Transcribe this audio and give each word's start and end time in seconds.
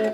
Halo 0.00 0.08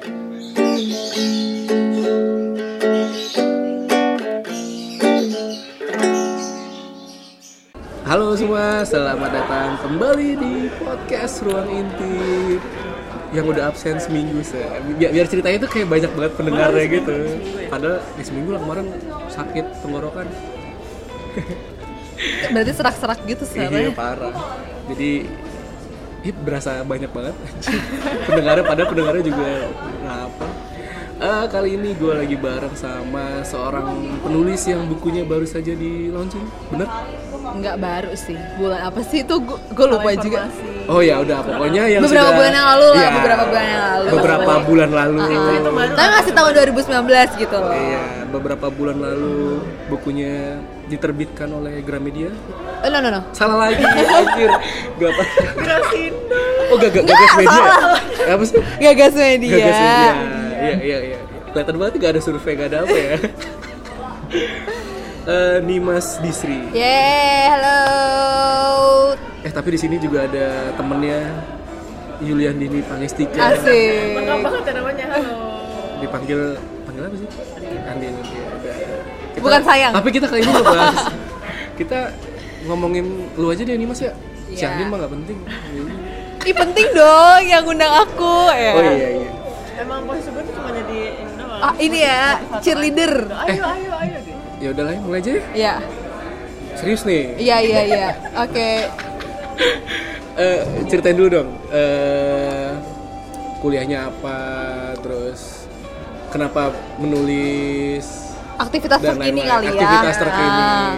semua, 8.35 8.83
selamat 8.83 9.31
datang 9.31 9.79
kembali 9.87 10.43
di 10.43 10.55
podcast 10.83 11.47
Ruang 11.47 11.71
Intip 11.71 12.59
yang 13.31 13.47
udah 13.47 13.71
absen 13.71 14.03
seminggu 14.03 14.43
se. 14.43 14.59
Biar, 14.99 15.15
biar 15.15 15.31
ceritanya 15.31 15.63
tuh 15.63 15.71
kayak 15.71 15.87
banyak 15.87 16.11
banget 16.19 16.33
pendengarnya 16.35 16.87
gitu. 16.91 17.17
padahal 17.71 18.03
di 18.19 18.23
seminggu 18.27 18.59
lah 18.59 18.61
kemarin 18.67 18.91
sakit 19.31 19.87
tenggorokan. 19.87 20.27
Berarti 22.51 22.73
serak-serak 22.75 23.23
gitu 23.23 23.47
iya 23.55 23.71
sebenarnya. 23.71 23.95
parah. 23.95 24.35
Jadi 24.91 25.46
ih, 26.21 26.33
berasa 26.35 26.81
banyak 26.83 27.09
banget 27.09 27.35
pendengarnya 28.25 28.65
padahal 28.65 28.89
pendengarnya 28.89 29.25
juga 29.25 29.47
nggak 29.99 30.21
apa 30.27 30.47
Eh, 31.17 31.49
kali 31.49 31.81
ini 31.81 31.97
gue 31.97 32.13
lagi 32.13 32.37
bareng 32.37 32.77
sama 32.77 33.41
seorang 33.41 33.89
penulis 34.21 34.69
yang 34.69 34.85
bukunya 34.85 35.25
baru 35.25 35.49
saja 35.49 35.73
di 35.73 36.13
launching 36.13 36.45
bener? 36.69 36.85
Enggak 37.57 37.81
baru 37.81 38.13
sih. 38.13 38.37
Bulan 38.61 38.85
apa 38.85 39.01
sih 39.01 39.25
itu 39.25 39.33
gue 39.49 39.87
lupa 39.89 40.13
juga. 40.13 40.45
Oh 40.85 41.01
ya 41.01 41.17
udah 41.17 41.41
pokoknya 41.41 41.89
yang 41.89 42.05
Beberapa 42.05 42.21
sudah- 42.21 42.37
bulan 42.37 42.53
yang 42.53 42.67
lalu 42.69 42.85
lah, 42.85 43.01
Iya, 43.01 43.09
beberapa 43.17 43.45
bulan 43.49 43.65
yang 43.65 43.81
lalu. 43.89 44.07
Beberapa 44.13 44.53
bulan 44.61 44.91
lalu. 44.93 45.19
Tapi 45.97 46.09
masih 46.13 46.33
tahun 46.37 46.51
2019 46.53 47.29
gitu 47.41 47.57
loh. 47.57 47.73
Iya, 47.73 48.05
beberapa 48.29 48.67
bulan 48.69 48.97
lalu 49.01 49.37
bukunya 49.89 50.61
diterbitkan 50.87 51.51
oleh 51.51 51.83
Gramedia. 51.83 52.31
Oh, 52.83 52.89
no 52.89 52.99
no 53.03 53.09
no. 53.11 53.21
Salah 53.35 53.69
lagi, 53.69 53.83
anjir. 54.23 54.51
Gak 54.97 55.11
apa. 55.11 55.23
Oh, 56.71 56.77
gak, 56.79 56.91
gak, 56.95 57.05
gagas 57.07 57.33
media. 57.39 57.63
Eh, 58.27 58.33
Apa 58.35 58.45
sih? 58.47 58.61
Gagas 58.79 59.13
media. 59.15 59.55
Gagas 59.55 59.79
media. 59.79 60.13
Iya, 60.57 60.75
iya, 60.83 60.99
iya. 61.13 61.19
Kelihatan 61.53 61.75
banget 61.79 61.93
gak 61.99 62.11
ada 62.17 62.21
survei, 62.23 62.53
gak 62.55 62.69
ada 62.75 62.79
apa 62.87 62.97
ya. 62.97 63.15
Eh, 65.27 65.59
Nimas 65.59 66.23
Disri. 66.23 66.71
Yeay, 66.71 67.51
halo. 67.51 67.79
Eh, 69.43 69.51
tapi 69.51 69.75
di 69.75 69.79
sini 69.83 69.99
juga 69.99 70.23
ada 70.23 70.71
temennya 70.79 71.19
Yulian 72.23 72.55
Dini 72.55 72.79
Pangestika. 72.87 73.59
Asik. 73.59 74.15
banget 74.23 74.63
ya 74.63 74.73
namanya 74.79 75.07
halo 75.11 75.35
Dipanggil 75.99 76.55
panggil 76.87 77.03
apa 77.11 77.17
sih? 77.19 77.29
Andin. 77.91 78.15
Ya. 78.23 78.96
Kita- 79.37 79.45
Bukan 79.45 79.63
sayang. 79.63 79.93
Tapi 79.93 80.09
kita 80.11 80.27
kali 80.27 80.41
ini 80.41 80.51
ngebahas. 80.51 80.97
kita 81.79 81.99
ngomongin 82.65 83.05
lu 83.37 83.47
aja 83.47 83.63
deh 83.63 83.75
nih 83.75 83.85
Mas 83.85 84.01
ya. 84.01 84.13
Si 84.47 84.57
Iya. 84.57 84.73
Andin 84.73 84.87
mah 84.89 84.99
gak 84.99 85.13
penting. 85.13 85.39
Ih 86.43 86.55
penting 86.55 86.89
dong 86.93 87.43
yang 87.45 87.65
undang 87.65 87.93
aku 87.93 88.35
ya. 88.49 88.73
Oh 88.73 88.83
iya 88.83 89.09
iya. 89.13 89.31
emang 89.77 90.03
posisi 90.03 90.31
gue 90.31 90.41
tuh 90.41 90.55
cuma 90.55 90.73
jadi 90.73 91.01
ini 91.13 91.33
doang 91.37 91.61
Ah, 91.61 91.75
ini 91.77 91.99
ya, 92.01 92.23
cheerleader. 92.59 93.13
ayo 93.29 93.63
ayo 93.67 93.93
ayo 93.95 94.17
gitu 94.21 94.41
Ya 94.57 94.69
udah 94.73 94.85
lah, 94.85 94.95
mulai 94.99 95.21
aja 95.21 95.31
ya. 95.31 95.43
Iya. 95.53 95.75
Serius 96.75 97.03
nih. 97.05 97.23
Iya, 97.37 97.57
iya, 97.61 97.81
iya. 97.85 98.07
Oke. 98.39 98.69
Eh, 100.37 100.61
ceritain 100.85 101.17
dulu 101.17 101.29
dong. 101.35 101.49
Eh, 101.71 102.73
kuliahnya 103.59 104.05
apa, 104.07 104.39
terus 104.99 105.65
kenapa 106.29 106.69
menulis 106.97 108.36
Aktivitas 108.57 108.99
dan 109.05 109.21
terkini 109.21 109.41
lain-lain. 109.45 109.53
kali 109.53 109.67
ya. 109.67 109.73
Aktivitas 109.77 110.17
terkini. 110.17 110.63
Ah, 110.65 110.91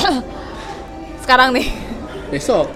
sekarang 1.24 1.48
nih. 1.52 1.66
Besok. 2.32 2.66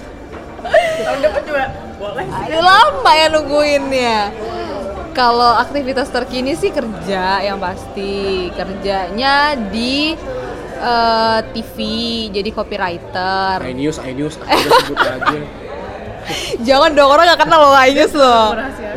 tahun 1.00 1.18
depan 1.24 1.42
juga 1.48 1.64
boleh 1.96 2.24
Aduh 2.28 2.62
lama 2.62 3.12
ya 3.16 3.26
nungguinnya. 3.32 4.18
Kalau 5.10 5.58
aktivitas 5.58 6.12
terkini 6.12 6.54
sih 6.54 6.70
kerja 6.70 7.42
yang 7.42 7.58
pasti 7.58 8.46
kerjanya 8.54 9.58
di 9.58 10.14
eh, 10.80 11.38
TV 11.56 11.76
jadi 12.30 12.50
copywriter. 12.54 13.58
iNews, 13.64 13.98
iNews, 14.04 14.38
aku 14.38 14.48
udah 14.48 14.80
sebut 14.86 14.98
aja. 15.00 15.38
Jangan 16.68 16.90
dong 16.94 17.10
orang 17.10 17.24
nggak 17.26 17.40
kenal 17.42 17.60
loh 17.64 17.74
iNews 17.74 18.14
loh. 18.14 18.54
rahasia 18.54 18.90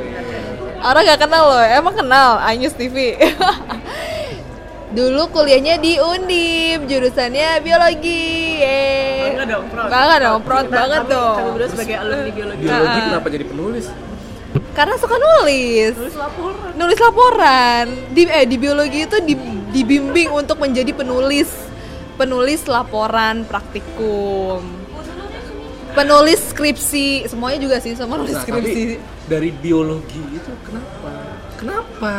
Orang 0.83 1.01
nggak 1.07 1.21
kenal 1.23 1.43
loh. 1.47 1.63
Emang 1.63 1.95
kenal 1.95 2.29
iNews 2.51 2.75
TV. 2.75 3.15
Dulu 4.93 5.25
kuliahnya 5.27 5.75
di 5.77 5.97
Undip, 5.97 6.85
jurusannya 6.85 7.57
biologi. 7.59 8.29
Yeay. 8.55 9.33
Bangga 9.33 9.45
dong, 9.49 9.65
proud. 9.67 9.89
Bangga 9.89 10.15
dong, 10.19 10.39
proud 10.43 10.63
Kita- 10.63 10.77
banget 10.77 11.01
kami- 11.01 11.11
dong. 11.11 11.35
kami 11.35 11.49
berdua 11.51 11.67
sebagai 11.67 11.95
alumni 11.97 12.31
biologi 12.31 12.61
Biologi 12.61 12.93
Ah. 12.93 13.05
kenapa 13.07 13.27
jadi 13.27 13.45
penulis? 13.47 13.85
Karena 14.71 14.95
suka 14.95 15.15
nulis. 15.17 15.93
terus 15.95 16.13
laporan 16.15 16.71
nulis 16.75 16.99
laporan 16.99 17.85
di 18.11 18.21
eh 18.23 18.45
di 18.45 18.55
biologi 18.55 18.99
itu 19.03 19.17
di, 19.19 19.33
dibimbing 19.71 20.29
untuk 20.31 20.57
menjadi 20.57 20.89
penulis 20.91 21.49
penulis 22.15 22.61
laporan 22.63 23.41
praktikum 23.43 24.61
penulis 25.91 26.41
skripsi 26.47 27.25
semuanya 27.27 27.59
juga 27.59 27.77
sih 27.79 27.93
sama 27.93 28.13
nulis 28.15 28.33
Nah, 28.33 28.41
skripsi 28.41 28.81
tapi 28.87 28.97
dari 29.27 29.49
biologi 29.51 30.21
itu 30.31 30.51
kenapa? 30.63 31.11
Kenapa? 31.55 32.13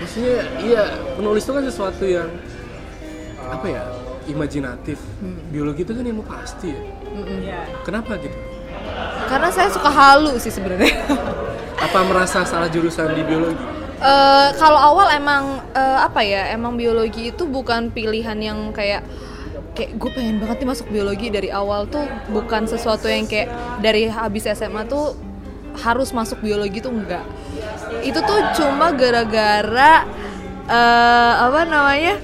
Maksudnya, 0.00 0.36
iya 0.64 0.84
penulis 1.14 1.44
itu 1.44 1.52
kan 1.52 1.64
sesuatu 1.68 2.04
yang 2.08 2.28
apa 3.44 3.66
ya? 3.68 3.84
Imajinatif. 4.26 4.98
Hmm. 5.20 5.38
Biologi 5.52 5.84
itu 5.84 5.92
kan 5.92 6.04
ilmu 6.04 6.24
pasti 6.24 6.72
ya. 6.72 6.82
Iya. 7.10 7.60
Kenapa 7.84 8.16
gitu? 8.18 8.50
karena 9.30 9.48
saya 9.54 9.68
suka 9.70 9.90
halu 9.90 10.34
sih 10.42 10.50
sebenarnya 10.50 10.90
Apa 11.80 12.04
merasa 12.04 12.44
salah 12.44 12.68
jurusan 12.68 13.16
di 13.16 13.24
biologi? 13.24 13.56
Eh, 14.00 14.48
kalau 14.60 14.76
awal 14.76 15.12
emang 15.16 15.64
eh, 15.72 15.98
apa 16.00 16.20
ya 16.20 16.52
emang 16.52 16.76
biologi 16.76 17.32
itu 17.32 17.48
bukan 17.48 17.88
pilihan 17.88 18.36
yang 18.36 18.72
kayak 18.72 19.00
kayak 19.72 19.96
gue 19.96 20.10
pengen 20.12 20.36
banget 20.40 20.60
nih 20.60 20.68
masuk 20.68 20.86
biologi 20.92 21.32
dari 21.32 21.48
awal 21.48 21.88
tuh 21.88 22.04
bukan 22.28 22.68
sesuatu 22.68 23.08
yang 23.08 23.24
kayak 23.24 23.48
dari 23.80 24.08
habis 24.12 24.44
SMA 24.44 24.88
tuh 24.88 25.16
harus 25.80 26.12
masuk 26.12 26.40
biologi 26.44 26.84
tuh 26.84 26.92
enggak 26.92 27.24
itu 28.06 28.18
tuh 28.22 28.38
cuma 28.56 28.94
gara-gara 28.94 30.06
eh, 30.66 31.32
apa 31.46 31.60
namanya? 31.66 32.14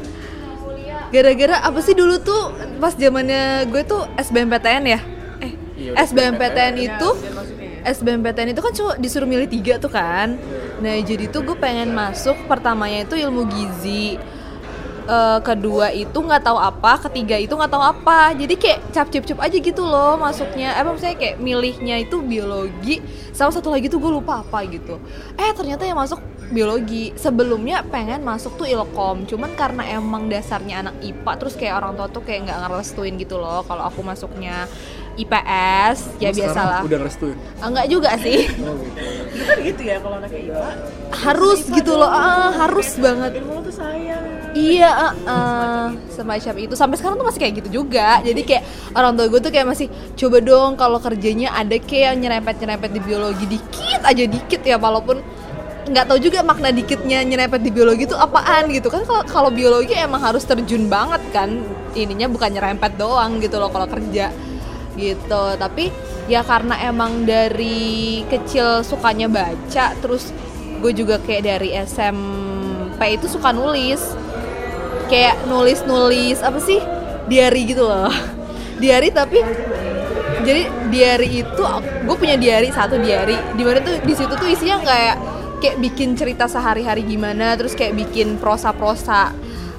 Gara-gara 1.11 1.63
apa 1.63 1.79
sih 1.83 1.95
dulu 1.95 2.19
tuh 2.19 2.51
pas 2.83 2.93
zamannya 2.95 3.71
gue 3.71 3.83
tuh 3.87 4.03
SBMPTN 4.19 4.85
ya? 4.87 5.01
Eh 5.43 5.53
Iya, 5.77 5.93
SBMPTN 6.09 6.75
itu 6.81 7.09
masuknya 7.37 7.67
ya. 7.85 7.93
SBMPTN 7.93 8.49
itu 8.57 8.61
kan 8.65 8.73
cuma 8.73 8.93
disuruh 8.97 9.29
milih 9.29 9.45
tiga 9.47 9.77
tuh 9.77 9.93
kan. 9.93 10.41
Nah 10.81 10.95
jadi 11.05 11.29
tuh 11.29 11.45
gue 11.45 11.57
pengen 11.57 11.93
masuk 11.93 12.35
pertamanya 12.49 13.05
itu 13.05 13.15
ilmu 13.21 13.45
gizi 13.47 14.17
Eh, 15.07 15.39
kedua 15.47 15.95
itu 15.95 16.19
nggak 16.19 16.43
tahu 16.43 16.59
apa, 16.59 16.99
ketiga 17.07 17.39
itu 17.39 17.55
nggak 17.55 17.71
tahu 17.71 17.85
apa. 17.95 18.35
Jadi 18.35 18.55
kayak 18.59 18.79
cap 18.91 19.07
cip 19.07 19.23
cip 19.23 19.39
aja 19.39 19.55
gitu 19.55 19.87
loh 19.87 20.19
masuknya. 20.19 20.75
Eh 20.75 20.83
maksudnya 20.83 21.15
kayak 21.15 21.39
milihnya 21.39 22.03
itu 22.03 22.19
biologi, 22.19 22.99
sama 23.31 23.55
satu 23.55 23.71
lagi 23.71 23.87
tuh 23.87 24.03
gue 24.03 24.11
lupa 24.11 24.43
apa 24.43 24.67
gitu. 24.67 24.99
Eh 25.39 25.55
ternyata 25.55 25.87
yang 25.87 26.03
masuk 26.03 26.19
biologi. 26.51 27.15
Sebelumnya 27.15 27.87
pengen 27.87 28.27
masuk 28.27 28.59
tuh 28.59 28.67
ilkom, 28.67 29.31
cuman 29.31 29.55
karena 29.55 29.87
emang 29.95 30.27
dasarnya 30.27 30.83
anak 30.83 30.99
IPA, 30.99 31.33
terus 31.39 31.55
kayak 31.55 31.75
orang 31.79 31.95
tua 31.95 32.11
tuh 32.11 32.23
kayak 32.27 32.51
nggak 32.51 32.59
ngerestuin 32.67 33.15
gitu 33.23 33.39
loh. 33.39 33.63
Kalau 33.63 33.87
aku 33.87 34.03
masuknya 34.03 34.67
IPS, 35.15 36.19
ya 36.19 36.35
Lu 36.35 36.35
sekarang 36.35 36.51
biasalah. 36.51 36.81
Udah 36.83 36.99
ngerestuin. 36.99 37.37
Enggak 37.63 37.87
juga 37.87 38.11
sih. 38.19 38.43
Oh 38.67 38.75
gitu. 38.75 38.99
Itu 39.39 39.43
kan 39.47 39.59
gitu 39.63 39.83
ya 39.87 39.97
kalau 40.03 40.19
anaknya 40.19 40.41
IPA 40.51 40.71
harus 41.15 41.61
gitu 41.71 41.93
loh, 41.95 42.11
ah, 42.11 42.51
harus 42.67 42.91
banget. 42.99 43.39
ilmu 43.39 43.63
tuh 43.63 43.71
sayang 43.71 44.36
Iya, 44.57 44.89
uh, 44.89 45.15
uh, 45.29 45.87
semacam 46.09 46.55
itu. 46.65 46.73
Sampai 46.73 46.97
sekarang 46.97 47.21
tuh 47.21 47.27
masih 47.29 47.41
kayak 47.45 47.55
gitu 47.61 47.85
juga. 47.85 48.25
Jadi 48.25 48.41
kayak 48.41 48.65
orang 48.97 49.13
tua 49.13 49.29
gue 49.29 49.41
tuh 49.45 49.53
kayak 49.53 49.69
masih 49.69 49.87
coba 50.17 50.41
dong 50.41 50.81
kalau 50.81 50.97
kerjanya 50.97 51.53
ada 51.53 51.77
kayak 51.77 52.17
yang 52.17 52.17
nyerempet-nyerempet 52.25 52.91
di 52.97 53.01
biologi 53.05 53.45
dikit 53.45 54.01
aja 54.01 54.25
dikit 54.25 54.61
ya 54.65 54.81
walaupun 54.81 55.21
nggak 55.87 56.05
tahu 56.11 56.19
juga 56.19 56.43
makna 56.43 56.75
dikitnya 56.75 57.23
nyerempet 57.23 57.63
di 57.63 57.71
biologi 57.71 58.11
itu 58.11 58.17
apaan 58.19 58.67
gitu 58.75 58.91
kan 58.91 59.07
kalau 59.07 59.23
kalau 59.23 59.51
biologi 59.55 59.95
emang 59.95 60.19
harus 60.19 60.43
terjun 60.43 60.91
banget 60.91 61.23
kan 61.31 61.63
ininya 61.95 62.27
bukan 62.27 62.59
nyerempet 62.59 62.99
doang 62.99 63.39
gitu 63.39 63.63
loh 63.63 63.71
kalau 63.71 63.87
kerja 63.87 64.35
gitu 64.99 65.45
tapi 65.55 65.95
ya 66.27 66.43
karena 66.43 66.75
emang 66.91 67.23
dari 67.23 68.27
kecil 68.27 68.83
sukanya 68.83 69.31
baca 69.31 69.95
terus 70.03 70.35
gue 70.83 70.91
juga 70.91 71.23
kayak 71.23 71.43
dari 71.47 71.71
SMP 71.87 73.15
itu 73.15 73.31
suka 73.31 73.55
nulis 73.55 74.03
kayak 75.09 75.47
nulis-nulis 75.49 76.43
apa 76.43 76.59
sih? 76.63 76.81
Diary 77.27 77.63
gitu 77.67 77.87
loh. 77.87 78.13
Diary 78.83 79.11
tapi 79.11 79.41
jadi 80.47 80.69
diary 80.93 81.43
itu 81.43 81.63
gue 82.07 82.17
punya 82.21 82.39
diary 82.39 82.71
satu 82.71 83.01
diary 83.03 83.35
di 83.57 83.67
mana 83.67 83.83
tuh 83.83 83.99
di 84.05 84.15
situ 84.15 84.31
tuh 84.37 84.47
isinya 84.47 84.79
kayak 84.79 85.17
kayak 85.59 85.77
bikin 85.83 86.15
cerita 86.15 86.47
sehari-hari 86.47 87.03
gimana 87.03 87.57
terus 87.59 87.75
kayak 87.75 87.97
bikin 87.97 88.37
prosa-prosa. 88.39 89.33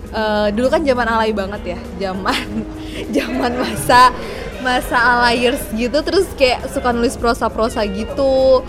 Eh, 0.07 0.47
dulu 0.55 0.71
kan 0.71 0.81
zaman 0.87 1.03
alay 1.03 1.35
banget 1.35 1.75
ya 1.75 1.79
zaman 2.07 2.63
zaman 3.15 3.51
masa 3.59 4.15
masa 4.63 4.97
alayers 4.97 5.59
gitu 5.75 5.99
terus 5.99 6.25
kayak 6.39 6.63
suka 6.71 6.95
nulis 6.95 7.19
prosa-prosa 7.19 7.83
gitu 7.85 8.63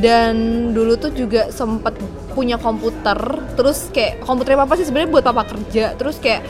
dan 0.00 0.34
dulu 0.72 0.96
tuh 0.96 1.12
juga 1.12 1.52
sempet 1.52 1.96
punya 2.32 2.56
komputer 2.56 3.18
terus 3.58 3.92
kayak 3.92 4.24
komputernya 4.24 4.64
papa 4.64 4.80
sih 4.80 4.88
sebenarnya 4.88 5.10
buat 5.12 5.24
papa 5.24 5.44
kerja 5.44 5.92
terus 6.00 6.16
kayak 6.16 6.40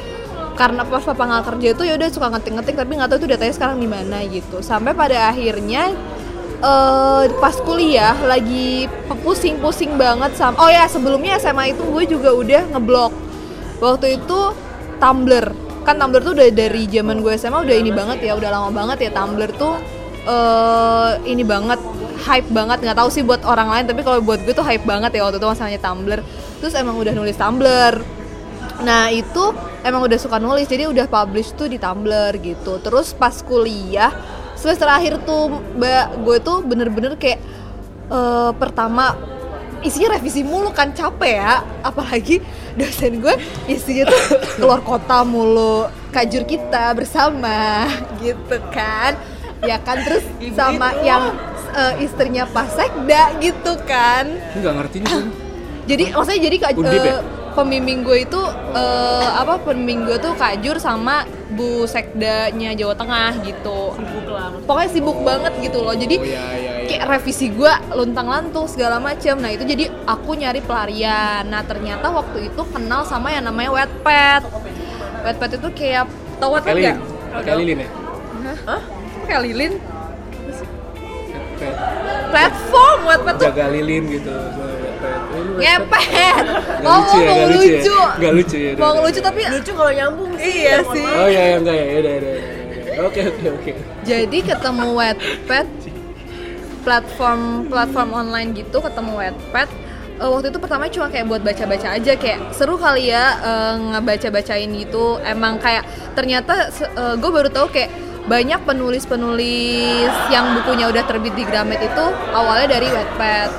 karena 0.52 0.84
pas 0.84 1.02
papa 1.02 1.24
nggak 1.26 1.44
kerja 1.48 1.68
itu 1.74 1.82
ya 1.88 1.94
udah 1.96 2.08
suka 2.12 2.26
ngetik-ngetik 2.28 2.76
tapi 2.76 2.92
nggak 2.94 3.08
tahu 3.08 3.18
itu 3.24 3.28
datanya 3.34 3.54
sekarang 3.56 3.78
di 3.80 3.88
mana 3.88 4.20
gitu. 4.28 4.60
Sampai 4.60 4.92
pada 4.92 5.32
akhirnya 5.32 5.96
eh 6.62 7.24
pas 7.42 7.56
kuliah 7.58 8.14
lagi 8.22 8.86
pusing-pusing 9.26 9.98
banget 9.98 10.38
sama 10.38 10.54
oh 10.62 10.70
ya 10.70 10.86
sebelumnya 10.86 11.40
SMA 11.42 11.74
itu 11.74 11.82
gue 11.82 12.04
juga 12.06 12.30
udah 12.36 12.62
ngeblok. 12.76 13.12
Waktu 13.82 14.22
itu 14.22 14.40
Tumblr 15.02 15.46
kan 15.82 15.98
Tumblr 15.98 16.22
tuh 16.22 16.38
udah 16.38 16.46
dari 16.54 16.86
zaman 16.86 17.18
gue 17.24 17.32
SMA 17.34 17.58
udah 17.66 17.76
ini 17.76 17.90
banget 17.90 18.22
ya 18.22 18.38
udah 18.38 18.50
lama 18.54 18.70
banget 18.70 19.08
ya 19.08 19.10
Tumblr 19.10 19.50
tuh 19.58 19.74
eh 20.22 21.10
ini 21.26 21.42
banget 21.42 21.80
hype 22.22 22.48
banget. 22.54 22.78
Nggak 22.82 22.98
tahu 22.98 23.08
sih 23.10 23.22
buat 23.26 23.42
orang 23.42 23.69
lain 23.70 23.84
tapi 23.90 24.00
kalau 24.06 24.22
buat 24.22 24.40
gue 24.42 24.54
tuh 24.54 24.64
hype 24.66 24.86
banget 24.86 25.19
ya 25.19 25.26
waktu 25.26 25.42
itu 25.42 25.48
masalahnya 25.48 25.80
Tumblr. 25.82 26.20
Terus 26.62 26.72
emang 26.78 26.96
udah 26.98 27.12
nulis 27.14 27.34
Tumblr. 27.34 27.94
Nah 28.82 29.10
itu 29.10 29.54
emang 29.82 30.06
udah 30.06 30.19
suka 30.19 30.38
nulis 30.38 30.66
jadi 30.70 30.86
udah 30.90 31.06
publish 31.10 31.54
tuh 31.58 31.66
di 31.66 31.78
Tumblr 31.78 32.38
gitu. 32.38 32.78
Terus 32.78 33.14
pas 33.14 33.34
kuliah 33.42 34.14
semester 34.54 34.86
akhir 34.86 35.26
tuh 35.26 35.58
mbak 35.74 36.22
gue 36.22 36.36
tuh 36.38 36.62
bener-bener 36.62 37.19
kayak 37.19 37.42
eh, 38.06 38.50
pertama 38.54 39.19
isinya 39.82 40.14
revisi 40.14 40.46
mulu 40.46 40.70
kan 40.70 40.94
capek 40.94 41.34
ya. 41.42 41.54
Apalagi 41.82 42.38
dosen 42.78 43.19
gue 43.19 43.34
isinya 43.66 44.06
tuh 44.06 44.22
keluar 44.56 44.80
kota 44.86 45.26
mulu 45.26 45.90
kajur 46.12 46.44
kita 46.44 46.92
bersama 46.92 47.88
gitu 48.22 48.60
kan 48.70 49.16
ya 49.62 49.78
kan 49.78 50.02
terus 50.02 50.24
sama 50.52 50.90
yang 51.06 51.32
eh, 51.72 52.02
istrinya 52.02 52.44
Pak 52.50 52.66
Sekda 52.74 53.38
gitu 53.38 53.72
kan 53.86 54.26
nggak 54.58 54.74
ngerti 54.82 54.96
nih 55.02 55.10
kan. 55.10 55.26
jadi 55.90 56.04
maksudnya 56.14 56.40
jadi 56.50 56.56
kak 56.58 56.72
Undip 56.78 57.02
ya? 57.02 57.18
pembimbing 57.52 58.00
gue 58.02 58.24
itu 58.24 58.40
eh, 58.74 59.28
apa 59.38 59.60
pembimbing 59.60 60.08
gue 60.08 60.16
tuh 60.18 60.32
Kak 60.34 60.64
Jur 60.64 60.80
sama 60.80 61.28
Bu 61.52 61.84
Sekdanya 61.84 62.72
Jawa 62.72 62.96
Tengah 62.96 63.44
gitu 63.44 63.92
Sibuk 63.92 64.26
lah. 64.32 64.50
pokoknya 64.64 64.88
sibuk 64.88 65.18
banget 65.20 65.52
gitu 65.60 65.84
loh 65.84 65.92
jadi 65.92 66.16
Oh 66.16 66.24
iya 66.24 66.44
iya 66.56 66.72
iya. 66.80 66.86
kayak 66.88 67.04
revisi 67.12 67.52
gue 67.52 67.72
luntang 67.92 68.24
lantung 68.24 68.64
segala 68.64 68.96
macem 68.98 69.36
nah 69.36 69.52
itu 69.52 69.68
jadi 69.68 69.92
aku 70.08 70.32
nyari 70.32 70.64
pelarian 70.64 71.44
nah 71.44 71.60
ternyata 71.60 72.08
waktu 72.08 72.48
itu 72.48 72.62
kenal 72.72 73.04
sama 73.04 73.28
yang 73.30 73.44
namanya 73.44 73.68
Wattpad 73.84 74.48
Wattpad 75.22 75.50
itu 75.60 75.68
kayak 75.76 76.08
tau 76.40 76.56
lilin. 76.56 76.98
nggak? 76.98 76.98
Pakai 77.32 77.54
lilin 77.62 77.78
ya. 77.78 77.88
Hah? 78.66 78.82
Kayak 79.32 79.49
lilin? 79.49 79.73
Platform 82.29 82.99
Wattpad 83.08 83.34
tuh 83.40 83.44
Jaga 83.49 83.67
lilin 83.73 84.02
gitu. 84.12 84.29
lu 85.32 85.56
ngepet 85.56 86.44
Oh 86.84 87.00
lucu 87.00 87.17
ya, 87.17 87.32
mau 87.32 87.34
nggak 87.40 87.49
lucu 87.49 87.64
ya? 87.64 87.81
lucu 87.81 87.96
Nggak 88.20 88.32
lucu 88.37 88.56
ya, 88.61 88.70
Mau 88.76 88.94
lucu 89.00 89.20
tapi 89.25 89.40
Lucu 89.49 89.73
kalau 89.73 89.93
nyambung 89.96 90.32
sih. 90.37 90.52
Iya 90.69 90.76
sih. 90.84 91.06
Oh 91.08 91.29
iya 91.32 91.43
iya, 91.49 91.56
enggak 91.56 91.76
ya, 91.81 91.84
udah 91.88 91.96
udah. 91.96 92.14
udah. 92.20 93.05
Oke 93.08 93.20
oke 93.25 93.46
oke. 93.56 93.73
jadi 94.05 94.38
ketemu 94.44 94.88
Wattpad 94.93 95.67
platform 96.84 97.40
platform 97.73 98.11
online 98.12 98.52
gitu 98.52 98.84
ketemu 98.84 99.12
Wattpad 99.17 99.69
Eh, 100.12 100.29
waktu 100.29 100.52
itu 100.55 100.58
pertama 100.61 100.87
cuma 100.87 101.08
kayak 101.11 101.25
buat 101.26 101.40
baca-baca 101.43 101.88
aja 101.99 102.12
kayak 102.14 102.52
seru 102.55 102.76
kali 102.76 103.11
ya 103.11 103.32
eh, 103.43 103.75
ngebaca-bacain 103.96 104.70
gitu 104.76 105.17
emang 105.25 105.56
kayak 105.56 105.82
ternyata 106.12 106.69
gue 107.17 107.31
baru 107.32 107.49
tahu 107.49 107.73
kayak 107.73 107.90
banyak 108.22 108.62
penulis-penulis 108.62 110.12
yang 110.30 110.54
bukunya 110.62 110.86
udah 110.86 111.02
terbit 111.02 111.34
di 111.34 111.42
Gramet 111.42 111.82
itu 111.82 112.04
awalnya 112.30 112.78
dari 112.78 112.88
Wattpad. 112.90 113.50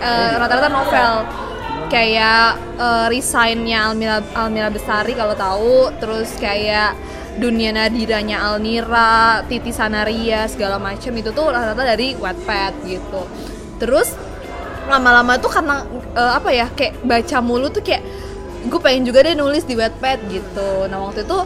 Eh, 0.00 0.32
rata-rata 0.36 0.68
novel. 0.68 1.12
Kayak 1.88 2.60
eh, 2.76 3.06
Resign-nya 3.08 3.90
Almira 3.90 4.20
Almira 4.36 4.68
Besari 4.68 5.16
kalau 5.16 5.32
tahu. 5.32 5.76
Terus 5.96 6.36
kayak 6.36 6.96
Dunia 7.40 7.72
Nadiranya 7.72 8.44
Alnira, 8.44 9.40
Titi 9.48 9.72
Sanaria 9.72 10.44
segala 10.50 10.76
macam 10.76 11.12
itu 11.16 11.30
tuh 11.32 11.48
rata-rata 11.48 11.96
dari 11.96 12.12
Wattpad 12.20 12.72
gitu. 12.84 13.22
Terus 13.80 14.12
lama-lama 14.84 15.40
tuh 15.40 15.48
karena 15.48 15.80
eh, 16.12 16.32
apa 16.36 16.50
ya 16.52 16.68
kayak 16.68 17.00
baca 17.08 17.38
mulu 17.40 17.72
tuh 17.72 17.80
kayak 17.80 18.04
gue 18.68 18.80
pengen 18.84 19.08
juga 19.08 19.24
deh 19.24 19.32
nulis 19.32 19.64
di 19.64 19.80
Wattpad 19.80 20.28
gitu. 20.28 20.84
Nah 20.92 21.08
waktu 21.08 21.24
itu 21.24 21.38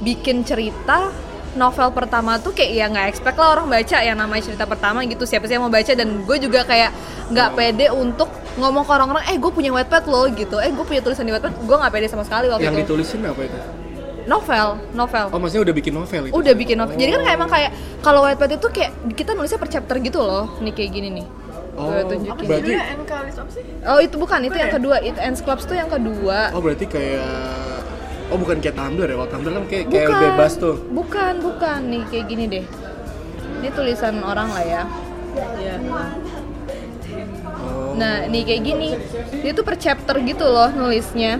bikin 0.00 0.46
cerita 0.46 1.10
novel 1.58 1.90
pertama 1.90 2.38
tuh 2.38 2.54
kayak 2.54 2.70
ya 2.70 2.86
nggak 2.86 3.06
expect 3.10 3.36
lah 3.38 3.58
orang 3.58 3.66
baca 3.66 3.98
yang 4.02 4.18
namanya 4.18 4.42
cerita 4.46 4.64
pertama 4.66 5.02
gitu 5.02 5.26
siapa 5.26 5.46
sih 5.50 5.58
yang 5.58 5.66
mau 5.66 5.72
baca? 5.72 5.92
Dan 5.94 6.22
gue 6.22 6.36
juga 6.38 6.62
kayak 6.62 6.90
nggak 7.30 7.48
pede 7.58 7.86
untuk 7.90 8.30
ngomong 8.58 8.82
ke 8.86 8.92
orang-orang 8.92 9.24
eh 9.30 9.36
gue 9.38 9.50
punya 9.50 9.70
Wattpad 9.74 10.04
loh 10.06 10.26
gitu. 10.30 10.58
Eh 10.62 10.70
gue 10.70 10.84
punya 10.86 11.02
tulisan 11.02 11.26
di 11.26 11.32
Wattpad 11.34 11.54
gue 11.58 11.76
nggak 11.76 11.92
pede 11.92 12.06
sama 12.06 12.22
sekali 12.22 12.46
waktu 12.50 12.66
Yang 12.66 12.74
itu. 12.74 12.82
ditulisin 12.86 13.20
apa 13.26 13.42
itu? 13.46 13.58
novel 14.28 14.68
novel. 14.94 15.26
Oh 15.34 15.38
maksudnya 15.42 15.62
udah 15.66 15.74
bikin 15.74 15.92
novel 15.96 16.22
itu? 16.30 16.34
udah 16.36 16.54
bikin 16.54 16.76
novel. 16.78 16.94
Jadi 16.94 17.10
kan 17.10 17.20
kayak 17.26 17.36
emang 17.40 17.50
kayak 17.50 17.70
kalau 18.04 18.20
Wattpad 18.22 18.50
itu 18.62 18.68
kayak 18.70 18.90
kita 19.18 19.30
nulisnya 19.34 19.58
per 19.58 19.70
chapter 19.72 19.96
gitu 19.98 20.22
loh 20.22 20.46
nih 20.62 20.70
kayak 20.70 20.90
gini 20.94 21.08
nih. 21.20 21.26
Oh, 21.80 21.88
gue 21.88 22.02
tunjukin. 22.04 22.46
Berarti 22.46 22.72
oh 23.88 23.98
itu 24.04 24.14
bukan 24.20 24.38
itu 24.44 24.56
yang 24.58 24.72
kedua. 24.74 24.96
Itu 25.00 25.18
Ends 25.18 25.40
Clubs 25.40 25.64
tuh 25.64 25.74
yang 25.74 25.88
kedua. 25.88 26.52
Oh 26.52 26.60
berarti 26.60 26.84
kayak 26.84 27.89
Oh 28.30 28.38
bukan 28.38 28.62
kayak 28.62 28.78
Tumblr 28.78 29.06
ya? 29.10 29.14
Kalau 29.18 29.28
Tumblr 29.28 29.52
kan 29.52 29.64
kayak, 29.66 29.84
kayak 29.90 30.08
bukan 30.08 30.22
bebas 30.22 30.52
tuh 30.56 30.74
bukan 30.94 31.32
bukan 31.42 31.80
nih 31.90 32.02
kayak 32.08 32.26
gini 32.30 32.44
deh 32.46 32.64
ini 33.60 33.68
tulisan 33.74 34.22
orang 34.22 34.48
lah 34.54 34.64
ya 34.64 34.82
Iya. 35.30 35.78
Oh 37.60 37.94
Nah, 37.94 38.26
nih 38.26 38.42
kayak 38.46 38.62
gini. 38.64 38.90
Dia 39.44 39.52
tuh 39.52 39.64
per 39.66 39.76
chapter 39.76 40.16
gitu 40.24 40.46
loh 40.46 40.70
nulisnya. 40.72 41.38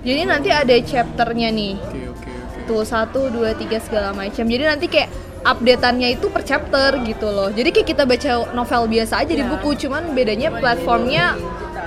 Jadi 0.00 0.22
nanti 0.24 0.48
ada 0.48 0.72
chapternya 0.80 1.52
nih. 1.52 1.76
Oke 1.76 2.00
oke 2.08 2.30
oke 2.32 2.64
Tuh 2.66 2.82
satu, 2.82 3.20
dua, 3.28 3.52
tiga 3.52 3.78
segala 3.78 4.16
macam. 4.16 4.44
Jadi 4.48 4.64
nanti 4.64 4.86
kayak 4.88 5.12
updateannya 5.44 6.16
itu 6.16 6.26
per 6.32 6.42
chapter 6.44 6.96
gitu 7.04 7.28
loh. 7.28 7.52
Jadi 7.52 7.68
kayak 7.72 7.88
kita 7.92 8.02
baca 8.08 8.52
novel 8.56 8.88
biasa 8.88 9.24
aja 9.24 9.32
di 9.32 9.44
buku, 9.44 9.76
cuman 9.86 10.12
bedanya 10.16 10.52
platformnya 10.52 11.36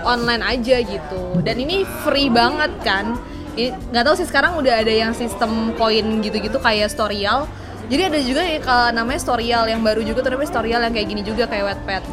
online 0.04 0.44
aja 0.44 0.80
gitu. 0.84 1.40
Dan 1.42 1.60
ini 1.64 1.88
free 2.04 2.28
banget 2.30 2.72
kan. 2.84 3.18
Nggak 3.58 4.04
tahu 4.06 4.16
sih 4.18 4.28
sekarang 4.28 4.58
udah 4.60 4.82
ada 4.82 4.94
yang 4.94 5.12
sistem 5.16 5.74
koin 5.78 6.22
gitu-gitu 6.22 6.58
kayak 6.62 6.92
Storyal. 6.94 7.48
Jadi 7.84 8.02
ada 8.02 8.20
juga 8.24 8.42
yang 8.48 8.64
kalau 8.64 8.88
namanya 8.96 9.20
Storyal 9.20 9.64
yang 9.68 9.84
baru 9.84 10.02
juga 10.02 10.24
tuh 10.24 10.32
namanya 10.34 10.52
Storyal 10.56 10.82
yang 10.88 10.94
kayak 10.96 11.08
gini 11.12 11.22
juga 11.22 11.44
kayak 11.46 11.66
Wattpad. 11.68 12.04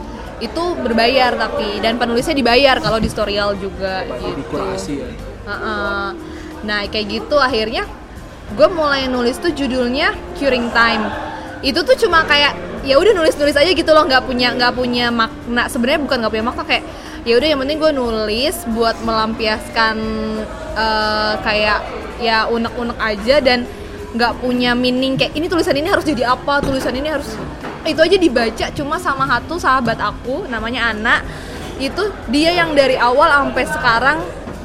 Itu 0.41 0.77
berbayar 0.81 1.37
tapi 1.37 1.79
dan 1.81 1.97
penulisnya 2.01 2.35
dibayar 2.35 2.77
kalau 2.83 2.99
di 2.99 3.09
Storyal 3.09 3.55
juga 3.57 4.05
gitu. 4.09 4.57
ya. 5.01 5.09
Nah 6.61 6.81
kayak 6.91 7.07
gitu 7.09 7.37
akhirnya 7.41 7.89
gue 8.51 8.69
mulai 8.69 9.07
nulis 9.07 9.39
tuh 9.39 9.55
judulnya 9.55 10.13
Curing 10.37 10.69
Time. 10.75 11.05
Itu 11.63 11.87
tuh 11.87 11.97
cuma 11.97 12.27
kayak 12.29 12.57
ya 12.85 12.97
udah 12.97 13.13
nulis-nulis 13.13 13.57
aja 13.57 13.71
gitu 13.73 13.93
loh 13.93 14.09
nggak 14.09 14.25
punya 14.25 14.57
nggak 14.57 14.73
punya 14.73 15.13
makna 15.13 15.69
sebenarnya 15.69 16.01
bukan 16.01 16.17
nggak 16.25 16.33
punya 16.33 16.47
makna 16.49 16.65
kayak 16.65 16.85
ya 17.25 17.37
udah 17.37 17.49
yang 17.53 17.61
penting 17.61 17.79
gue 17.79 17.93
nulis 17.93 18.57
buat 18.73 18.97
melampiaskan 19.05 19.97
eh, 20.77 21.35
kayak 21.45 21.81
ya 22.21 22.49
unek-unek 22.49 22.99
aja 23.01 23.37
dan 23.41 23.69
nggak 24.11 24.43
punya 24.43 24.75
meaning 24.75 25.15
kayak 25.15 25.37
ini 25.39 25.47
tulisan 25.47 25.77
ini 25.79 25.87
harus 25.87 26.03
jadi 26.03 26.35
apa? 26.35 26.59
Tulisan 26.65 26.95
ini 26.99 27.09
harus 27.09 27.31
itu 27.87 28.01
aja 28.01 28.17
dibaca 28.21 28.67
cuma 28.77 29.01
sama 29.01 29.25
satu 29.25 29.57
sahabat 29.57 29.97
aku 29.97 30.45
namanya 30.53 30.93
Ana 30.93 31.25
itu 31.81 32.13
dia 32.29 32.53
yang 32.53 32.77
dari 32.77 33.01
awal 33.01 33.33
sampai 33.33 33.65
sekarang 33.65 34.19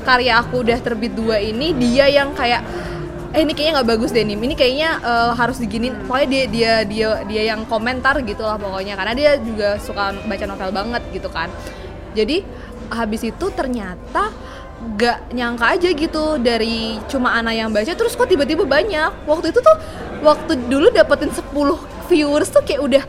karya 0.04 0.44
aku 0.44 0.68
udah 0.68 0.78
terbit 0.84 1.16
dua 1.16 1.40
ini 1.40 1.72
dia 1.80 2.12
yang 2.12 2.36
kayak 2.36 2.60
eh 3.32 3.44
ini 3.44 3.56
kayaknya 3.56 3.80
nggak 3.80 3.90
bagus 3.96 4.12
deh 4.12 4.24
ini 4.24 4.56
kayaknya 4.56 5.00
eh, 5.00 5.32
harus 5.32 5.64
diginin 5.64 5.96
pokoknya 6.04 6.28
dia 6.28 6.44
dia 6.52 6.74
dia 6.84 7.10
dia 7.24 7.44
yang 7.56 7.64
komentar 7.68 8.20
gitu 8.24 8.44
lah 8.44 8.60
pokoknya 8.60 9.00
karena 9.00 9.14
dia 9.16 9.32
juga 9.40 9.80
suka 9.80 10.12
baca 10.28 10.46
novel 10.48 10.72
banget 10.76 11.04
gitu 11.16 11.32
kan 11.32 11.48
jadi 12.16 12.42
habis 12.90 13.22
itu 13.28 13.46
ternyata 13.52 14.32
gak 14.96 15.34
nyangka 15.36 15.66
aja 15.76 15.90
gitu 15.92 16.40
dari 16.40 17.00
cuma 17.12 17.36
Ana 17.36 17.52
yang 17.52 17.72
baca 17.72 17.92
terus 17.92 18.16
kok 18.16 18.28
tiba-tiba 18.28 18.64
banyak 18.64 19.28
waktu 19.28 19.52
itu 19.52 19.60
tuh 19.60 19.78
waktu 20.24 20.56
dulu 20.68 20.92
dapetin 20.92 21.32
10 21.32 21.52
viewers 22.08 22.50
tuh 22.52 22.64
kayak 22.64 22.82
udah 22.84 23.04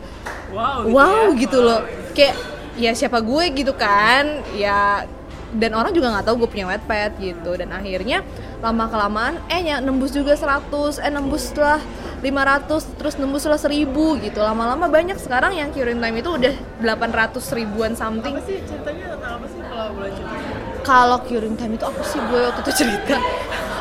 Wow. 0.47 0.87
gitu 0.87 0.95
wow 0.95 1.27
ya. 1.27 1.39
gitu 1.43 1.57
loh 1.59 1.81
kayak 2.15 2.35
ya 2.79 2.91
siapa 2.95 3.19
gue 3.19 3.43
gitu 3.51 3.75
kan 3.75 4.47
ya 4.55 5.03
dan 5.51 5.71
orang 5.75 5.91
juga 5.91 6.11
nggak 6.15 6.25
tahu 6.27 6.45
gue 6.45 6.49
punya 6.55 6.65
Wattpad 6.71 7.19
gitu 7.19 7.51
dan 7.59 7.71
akhirnya 7.75 8.23
lama 8.57 8.89
kelamaan 8.89 9.37
eh 9.53 9.61
ya 9.61 9.77
nembus 9.77 10.17
juga 10.17 10.33
100 10.33 10.97
eh 11.05 11.11
nembus 11.13 11.53
lah 11.53 11.77
500 12.17 12.97
terus 12.97 13.15
nembus 13.21 13.45
lah 13.45 13.61
1000 13.61 13.93
gitu. 14.25 14.39
Lama-lama 14.41 14.89
banyak. 14.89 15.21
Sekarang 15.21 15.53
yang 15.53 15.69
Curing 15.69 16.01
Time 16.01 16.17
itu 16.17 16.29
udah 16.33 16.53
800 16.81 17.37
ribuan 17.53 17.93
something. 17.93 18.33
Apa 18.33 18.41
sih 18.49 18.57
ceritanya? 18.65 19.13
Tentang 19.13 19.31
apa 19.37 19.45
sih 19.45 19.59
kalau 19.61 19.87
boleh 19.93 20.11
cerita? 20.17 20.35
kalau 20.81 21.17
Curing 21.21 21.55
Time 21.59 21.73
itu 21.77 21.85
apa 21.85 22.01
sih? 22.01 22.19
Gue 22.25 22.41
waktu 22.41 22.61
itu 22.65 22.73
cerita. 22.73 23.17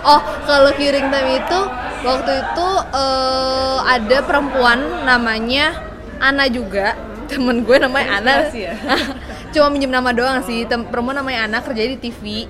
Oh 0.04 0.20
kalau 0.44 0.70
Curing 0.76 1.08
Time 1.08 1.30
itu 1.40 1.60
waktu 2.04 2.32
itu 2.44 2.68
eh, 2.92 3.78
ada 3.88 4.18
perempuan 4.20 4.78
namanya 5.08 5.72
Ana 6.20 6.44
juga. 6.52 6.92
Temen 7.26 7.64
gue 7.64 7.76
namanya 7.80 8.20
Ana. 8.20 8.34
Inspirasi 8.44 8.60
ya? 8.68 8.74
cuma 9.56 9.72
minjem 9.72 9.88
nama 9.88 10.12
doang 10.12 10.44
sih. 10.44 10.68
Tem 10.68 10.84
perempuan 10.84 11.16
namanya 11.16 11.48
Ana 11.48 11.58
kerja 11.64 11.88
di 11.88 11.96
TV 11.96 12.44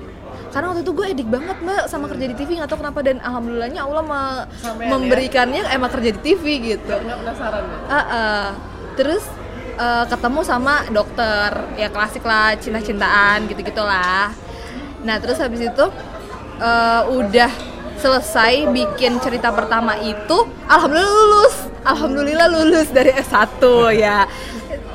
karena 0.57 0.73
waktu 0.73 0.89
itu 0.89 0.93
gue 0.97 1.07
edik 1.13 1.29
banget 1.29 1.57
mbak 1.61 1.85
sama 1.85 2.09
kerja 2.09 2.25
di 2.25 2.35
TV 2.35 2.57
nggak 2.57 2.71
tahu 2.73 2.81
kenapa. 2.81 3.05
Dan 3.05 3.21
alhamdulillahnya 3.21 3.81
Allah 3.85 4.03
me- 4.09 4.45
Sampean 4.57 4.81
ya? 4.81 4.89
memberikannya 4.89 5.63
emang 5.69 5.91
kerja 5.93 6.11
di 6.17 6.21
TV 6.25 6.45
gitu. 6.65 6.97
Nggak 6.97 7.19
penasaran 7.21 7.63
ya? 7.63 7.79
Ah, 7.93 7.97
ah. 8.01 8.47
terus 8.97 9.21
eh, 9.77 10.05
ketemu 10.09 10.41
sama 10.41 10.89
dokter 10.89 11.53
ya 11.77 11.93
klasik 11.93 12.25
lah 12.25 12.57
cinta-cintaan 12.57 13.45
gitu 13.45 13.61
gitulah 13.61 14.33
nah 15.05 15.21
terus 15.21 15.37
habis 15.37 15.61
itu 15.61 15.85
eh, 16.59 17.03
udah 17.13 17.53
selesai 17.97 18.73
bikin 18.73 19.21
cerita 19.21 19.53
pertama 19.53 20.01
itu 20.01 20.37
alhamdulillah 20.65 21.13
lulus. 21.13 21.57
Alhamdulillah 21.87 22.49
lulus 22.51 22.89
dari 22.91 23.15
S1 23.15 23.61
ya 23.95 24.25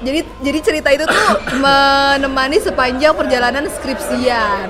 jadi 0.02 0.20
jadi 0.42 0.60
cerita 0.60 0.90
itu 0.90 1.06
tuh 1.06 1.30
menemani 1.62 2.58
sepanjang 2.58 3.14
perjalanan 3.14 3.70
skripsian. 3.70 4.68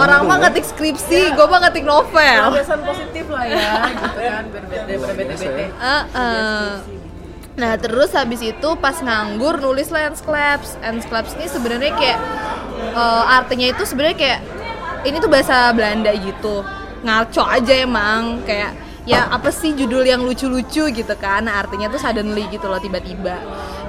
Orang 0.00 0.24
mah 0.24 0.40
ngetik 0.48 0.64
skripsi 0.64 1.36
gue 1.36 1.46
mah 1.46 1.60
ngetik 1.68 1.84
novel. 1.84 2.56
Kebiasaan 2.56 2.80
positif 2.80 3.24
lah 3.28 3.44
ya 3.44 3.72
gitu 3.92 4.20
kan 4.24 4.44
bete 4.48 5.64
Ah, 5.76 6.02
ah. 6.16 6.70
Nah 7.52 7.72
terus 7.76 8.16
habis 8.16 8.40
itu 8.40 8.68
pas 8.80 8.96
nganggur 8.96 9.60
nulis 9.60 9.92
lah 9.92 10.08
Ensclaps 10.08 10.80
Ensclaps 10.80 11.36
ini 11.36 11.46
sebenarnya 11.52 11.92
kayak 11.92 12.18
eh, 12.96 13.22
artinya 13.28 13.66
itu 13.68 13.84
sebenarnya 13.84 14.16
kayak 14.16 14.40
ini 15.04 15.16
tuh 15.20 15.28
bahasa 15.28 15.68
Belanda 15.76 16.10
gitu. 16.16 16.64
Ngaco 17.04 17.42
aja 17.44 17.74
emang 17.76 18.40
kayak 18.48 18.72
ya 19.02 19.26
apa 19.34 19.50
sih 19.50 19.74
judul 19.74 20.06
yang 20.06 20.22
lucu-lucu 20.22 20.90
gitu 20.94 21.14
kan? 21.18 21.46
Nah, 21.46 21.62
artinya 21.66 21.90
tuh 21.90 21.98
suddenly 21.98 22.46
gitu 22.50 22.70
loh 22.70 22.78
tiba-tiba. 22.78 23.38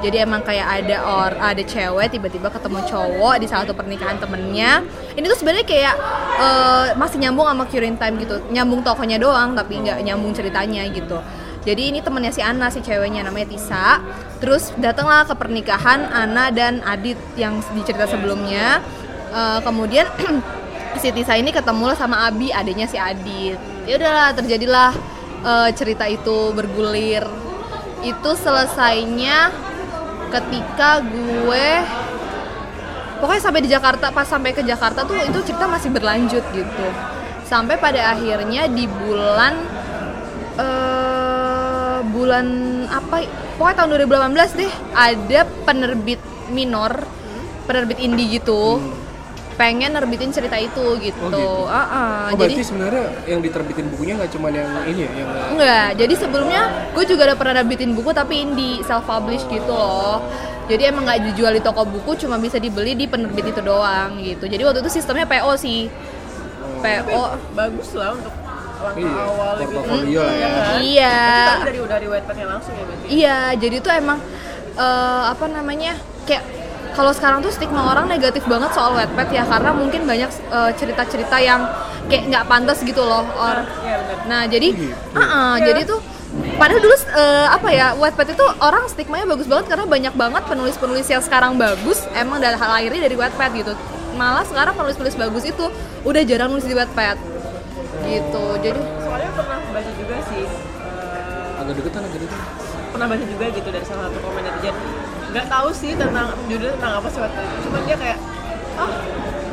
Jadi 0.03 0.19
emang 0.19 0.43
kayak 0.43 0.83
ada 0.83 0.97
or 1.05 1.31
ada 1.39 1.63
cewek 1.63 2.11
tiba-tiba 2.11 2.51
ketemu 2.51 2.83
cowok 2.89 3.35
di 3.39 3.45
salah 3.47 3.63
satu 3.63 3.77
pernikahan 3.77 4.19
temennya. 4.19 4.83
Ini 5.15 5.23
tuh 5.23 5.37
sebenarnya 5.39 5.63
kayak 5.63 5.95
eh, 6.41 6.87
masih 6.99 7.17
nyambung 7.23 7.47
sama 7.47 7.63
Curing 7.69 7.95
Time 7.95 8.15
gitu. 8.19 8.35
Nyambung 8.51 8.81
tokonya 8.83 9.21
doang 9.21 9.55
tapi 9.55 9.79
nggak 9.79 10.03
nyambung 10.03 10.35
ceritanya 10.35 10.83
gitu. 10.91 11.21
Jadi 11.63 11.95
ini 11.95 12.03
temennya 12.03 12.35
si 12.35 12.43
Ana 12.43 12.67
si 12.67 12.83
ceweknya 12.83 13.23
namanya 13.23 13.47
Tisa. 13.55 14.03
Terus 14.43 14.75
datanglah 14.75 15.23
ke 15.23 15.33
pernikahan 15.39 16.03
Ana 16.11 16.51
dan 16.51 16.83
Adit 16.83 17.15
yang 17.39 17.63
di 17.71 17.81
cerita 17.87 18.03
sebelumnya. 18.09 18.83
Eh, 19.31 19.59
kemudian 19.63 20.03
si 20.99 21.09
Tisa 21.13 21.33
ini 21.37 21.49
ketemu 21.49 21.93
sama 21.97 22.27
Abi 22.29 22.53
adiknya 22.53 22.85
si 22.89 22.97
Adit 22.97 23.57
ya 23.83 23.99
udahlah 23.99 24.31
terjadilah 24.35 24.91
eh, 25.43 25.69
cerita 25.75 26.05
itu 26.07 26.51
bergulir. 26.55 27.23
Itu 28.03 28.35
selesainya 28.35 29.51
ketika 30.33 30.99
gue 30.99 31.67
pokoknya 33.23 33.41
sampai 33.43 33.61
di 33.63 33.69
Jakarta 33.71 34.11
pas 34.11 34.27
sampai 34.27 34.51
ke 34.51 34.65
Jakarta 34.65 35.07
tuh 35.07 35.15
itu 35.15 35.39
cerita 35.47 35.67
masih 35.67 35.91
berlanjut 35.91 36.43
gitu. 36.51 36.87
Sampai 37.47 37.77
pada 37.79 38.15
akhirnya 38.15 38.67
di 38.71 38.87
bulan 38.87 39.53
eh 40.53 41.99
bulan 42.03 42.45
apa 42.91 43.25
pokoknya 43.57 43.75
tahun 43.79 43.89
2018 44.37 44.59
deh 44.59 44.73
ada 44.93 45.39
penerbit 45.65 46.21
minor 46.51 47.07
penerbit 47.65 47.97
indie 48.03 48.37
gitu 48.37 48.77
pengen 49.53 49.93
nerbitin 49.93 50.33
cerita 50.33 50.57
itu 50.57 50.97
gitu, 50.97 51.23
Oh, 51.23 51.29
gitu. 51.29 51.45
Ah, 51.69 51.77
ah. 51.77 52.19
Oh 52.33 52.37
jadi 52.37 52.57
berarti 52.57 52.63
sebenarnya 52.65 53.03
yang 53.29 53.39
diterbitin 53.39 53.85
bukunya 53.93 54.13
nggak 54.17 54.31
cuma 54.33 54.47
yang 54.49 54.69
ini 54.89 55.01
ya, 55.05 55.11
yang 55.13 55.29
Enggak, 55.53 55.87
jadi 55.97 56.13
sebelumnya 56.17 56.61
gue 56.91 57.05
juga 57.05 57.21
udah 57.31 57.37
pernah 57.37 57.53
nerbitin 57.61 57.91
buku 57.93 58.09
tapi 58.11 58.33
indie 58.41 58.81
self 58.81 59.05
publish 59.05 59.45
gitu 59.47 59.69
loh. 59.69 60.25
Jadi 60.63 60.87
emang 60.87 61.03
nggak 61.03 61.19
dijual 61.31 61.51
di 61.51 61.61
toko 61.61 61.83
buku, 61.83 62.15
cuma 62.23 62.39
bisa 62.39 62.55
dibeli 62.55 62.95
di 62.95 63.05
penerbit 63.05 63.51
itu 63.51 63.61
doang 63.61 64.15
gitu. 64.23 64.47
Jadi 64.47 64.63
waktu 64.63 64.79
itu 64.79 64.91
sistemnya 64.91 65.27
PO 65.27 65.53
sih. 65.59 65.91
PO. 66.83 67.23
bagus 67.55 67.95
lah 67.95 68.11
untuk 68.11 68.33
langkah 68.83 68.99
Iya, 68.99 69.23
awal 69.23 69.53
gitu 69.55 69.71
portofolio 69.71 70.19
lah 70.19 70.35
ya. 70.35 70.47
kan? 70.51 70.77
Iya. 70.83 71.15
Kamu 71.47 71.63
dari 71.63 71.79
dari 71.87 72.07
langsung 72.43 72.73
ya 72.75 72.83
berarti 72.83 73.05
Iya, 73.07 73.37
jadi 73.55 73.75
tuh 73.79 73.91
emang 73.95 74.19
eh, 74.75 75.23
apa 75.31 75.45
namanya? 75.47 75.93
Kayak 76.27 76.43
kalau 76.93 77.11
sekarang 77.11 77.41
tuh 77.41 77.49
stigma 77.49 77.89
orang 77.89 78.05
negatif 78.05 78.45
banget 78.45 78.71
soal 78.71 78.93
Wattpad 78.93 79.29
ya 79.29 79.43
karena 79.43 79.71
mungkin 79.73 80.05
banyak 80.05 80.29
eh, 80.29 80.71
cerita-cerita 80.77 81.37
yang 81.41 81.65
kayak 82.07 82.23
nggak 82.29 82.45
pantas 82.45 82.79
gitu 82.81 83.01
loh. 83.01 83.25
Or, 83.35 83.65
Iya 83.83 83.97
Nah 84.29 84.45
jadi, 84.47 84.71
Gitu. 84.71 84.93
uh-uh, 85.13 85.53
jadi 85.59 85.81
tuh 85.83 85.99
padahal 86.57 86.81
dulu 86.81 86.95
eh, 86.95 87.47
apa 87.49 87.69
ya 87.69 87.87
Wattpad 87.93 88.27
itu 88.33 88.45
orang 88.57 88.83
stigmanya 88.89 89.25
bagus 89.25 89.45
banget 89.45 89.65
karena 89.69 89.85
banyak 89.85 90.13
banget 90.13 90.43
penulis-penulis 90.47 91.07
yang 91.09 91.21
sekarang 91.21 91.57
bagus 91.57 92.05
emang 92.13 92.41
dari 92.41 92.57
hal 92.57 92.69
lahirnya 92.69 93.01
dari 93.03 93.15
Wattpad 93.17 93.51
gitu. 93.53 93.73
Malah 94.13 94.45
sekarang 94.45 94.77
penulis-penulis 94.77 95.17
bagus 95.17 95.43
itu 95.45 95.65
udah 96.05 96.21
jarang 96.23 96.53
nulis 96.53 96.65
di 96.65 96.77
Wattpad 96.77 97.17
gitu. 98.05 98.43
Jadi 98.61 98.81
soalnya 99.01 99.29
pernah 99.33 99.57
baca 99.63 99.91
juga 99.97 100.15
sih 100.29 100.43
eh, 100.45 101.61
agak 101.61 101.73
deketan 101.81 102.01
agak 102.05 102.19
deketan. 102.21 102.47
pernah 102.93 103.07
baca 103.09 103.25
juga 103.25 103.45
gitu 103.49 103.69
dari 103.73 103.85
salah 103.89 104.05
satu 104.05 104.17
komen 104.21 104.41
netizen 104.45 104.75
nggak 105.33 105.47
tahu 105.47 105.69
sih 105.71 105.91
tentang 105.93 106.29
judulnya 106.45 106.77
tentang 106.77 106.93
apa 106.95 107.07
sih 107.09 107.19
itu. 107.19 107.41
cuman 107.63 107.81
dia 107.83 107.97
kayak 107.97 108.19
ah 108.75 108.91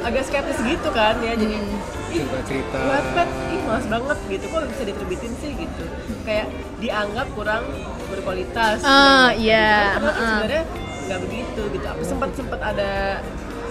agak 0.03 0.23
skeptis 0.23 0.59
gitu 0.59 0.89
kan 0.91 1.17
ya 1.19 1.33
jadi 1.35 1.57
ih 1.57 1.79
Cerita-cerita. 2.11 2.79
Wattpad 2.83 3.29
ih 3.49 3.61
males 3.63 3.87
banget 3.87 4.19
gitu 4.29 4.45
kok 4.47 4.61
bisa 4.67 4.83
diterbitin 4.85 5.33
sih 5.37 5.51
gitu 5.55 5.85
kayak 6.23 6.47
dianggap 6.77 7.27
kurang 7.33 7.65
berkualitas 8.09 8.83
Ah, 8.83 9.31
gitu. 9.31 9.47
iya, 9.47 9.95
Padahal 9.95 10.11
kan 10.11 10.19
ah. 10.19 10.29
sebenarnya 10.29 10.63
nggak 11.01 11.21
begitu 11.23 11.63
gitu 11.71 11.87
aku 11.87 12.03
sempat 12.03 12.29
sempat 12.33 12.61
ada 12.61 12.93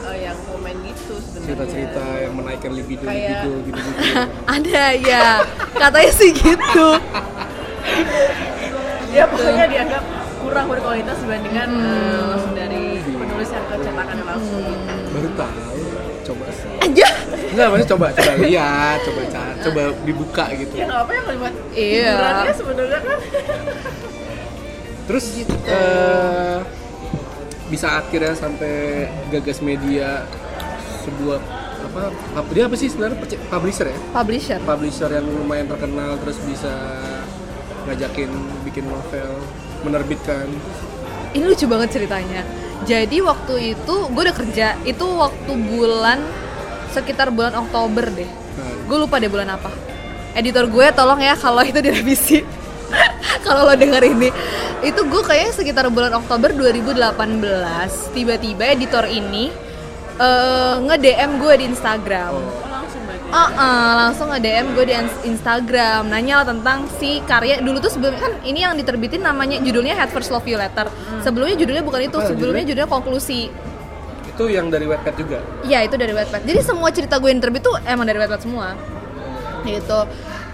eh, 0.05 0.17
yang 0.21 0.37
komen 0.45 0.75
gitu 0.83 1.13
sebenarnya 1.19 1.45
cerita-cerita 1.45 2.03
yang 2.17 2.33
menaikkan 2.33 2.71
libido 2.71 3.03
Kayak- 3.03 3.43
libido 3.43 3.51
gitu-gitu. 3.65 3.91
ada 4.55 4.83
ya 4.95 5.25
katanya 5.73 6.11
sih 6.13 6.31
gitu. 6.31 6.87
ya 9.09 9.23
pokoknya 9.25 9.65
dianggap 9.67 10.03
kurang 10.39 10.65
berkualitas 10.67 11.17
dibandingkan 11.19 11.69
eh, 11.69 12.21
langsung 12.25 12.53
dari 12.53 12.83
penulis 13.03 13.49
yang 13.49 13.65
kecetakannya 13.67 14.25
langsung 14.25 14.61
gitu. 14.61 14.93
Baru 15.11 15.29
tahu. 15.35 15.59
Coba 16.25 16.45
sih. 16.51 16.69
Aja. 16.79 17.07
Enggak, 17.49 17.67
maksudnya 17.67 17.89
coba 17.89 18.05
coba 18.11 18.31
lihat, 18.39 18.97
coba 19.01 19.21
cari, 19.27 19.57
coba 19.59 19.81
dibuka 20.03 20.43
gitu. 20.53 20.73
ya 20.73 20.85
nggak 20.85 21.01
apa 21.01 21.11
ya 21.11 21.21
kalimat 21.23 21.53
Iya. 21.71 22.05
hiburannya 22.05 22.53
sebenarnya 22.53 22.99
kan 23.01 23.19
Terus 25.09 25.25
eh, 25.65 26.57
bisa 27.67 27.87
akhirnya 27.97 28.33
sampai 28.33 28.73
gagas 29.29 29.57
media 29.59 30.25
sebuah 31.01 31.41
apa 31.89 32.13
dia 32.53 32.69
apa 32.69 32.77
sih 32.77 32.85
sebenarnya 32.85 33.17
publisher 33.49 33.89
ya 33.89 33.97
Publisher. 34.13 34.59
publisher 34.61 35.09
yang 35.09 35.25
lumayan 35.25 35.65
terkenal 35.65 36.13
terus 36.21 36.37
bisa 36.45 36.69
ngajakin 37.85 38.29
bikin 38.61 38.85
novel 38.85 39.41
menerbitkan 39.83 40.47
Ini 41.29 41.45
lucu 41.45 41.69
banget 41.69 41.93
ceritanya. 41.93 42.41
Jadi 42.89 43.21
waktu 43.21 43.77
itu 43.77 43.95
gue 44.09 44.21
udah 44.25 44.33
kerja, 44.33 44.73
itu 44.81 45.05
waktu 45.05 45.51
bulan 45.53 46.17
sekitar 46.89 47.29
bulan 47.29 47.53
Oktober 47.53 48.09
deh. 48.09 48.25
nah, 48.57 48.73
Gue 48.89 48.97
lupa 48.97 49.21
deh 49.21 49.29
bulan 49.29 49.53
apa. 49.53 49.69
Editor 50.33 50.65
gue 50.65 50.85
tolong 50.95 51.21
ya 51.21 51.37
kalau 51.37 51.61
itu 51.61 51.77
direvisi. 51.85 52.41
kalau 53.45 53.69
lo 53.69 53.77
denger 53.77 54.03
ini. 54.09 54.29
Itu 54.81 55.05
gue 55.05 55.21
kayaknya 55.21 55.53
sekitar 55.53 55.85
bulan 55.93 56.17
Oktober 56.17 56.49
2018 56.49 58.15
tiba-tiba 58.15 58.63
editor 58.73 59.05
ini 59.05 59.53
eh, 60.17 60.75
nge-DM 60.81 61.31
gue 61.37 61.53
di 61.61 61.65
Instagram. 61.69 62.33
oh, 62.33 62.68
Ah, 63.29 63.45
ah, 63.53 63.91
langsung 64.01 64.33
nge-DM 64.33 64.73
gue 64.73 64.85
di 64.85 64.93
ins- 64.93 65.21
Instagram 65.23 66.09
nanya 66.09 66.41
lah 66.41 66.49
tentang 66.49 66.89
si 66.97 67.21
karya 67.21 67.61
dulu 67.61 67.77
tuh 67.77 67.93
sebelumnya 67.93 68.25
kan 68.25 68.33
ini 68.41 68.65
yang 68.65 68.73
diterbitin 68.73 69.21
namanya 69.21 69.61
judulnya 69.61 69.93
Head 69.93 70.09
First 70.09 70.33
Love 70.33 70.49
You 70.49 70.57
Letter 70.57 70.89
sebelumnya 71.21 71.53
judulnya 71.53 71.85
bukan 71.85 72.09
itu 72.09 72.17
Apa 72.17 72.25
sebelumnya 72.25 72.65
judulnya 72.65 72.89
konklusi 72.89 73.53
itu 74.25 74.43
yang 74.47 74.73
dari 74.73 74.89
webpad 74.89 75.13
juga 75.13 75.45
Iya 75.61 75.83
itu 75.83 75.93
dari 75.93 76.09
Wattpad. 76.09 76.41
Jadi 76.41 76.59
semua 76.63 76.89
cerita 76.89 77.19
gue 77.19 77.27
yang 77.27 77.37
terbit 77.37 77.59
tuh 77.59 77.75
emang 77.83 78.07
dari 78.07 78.17
Wattpad 78.17 78.41
semua. 78.41 78.73
Gitu. 79.61 79.99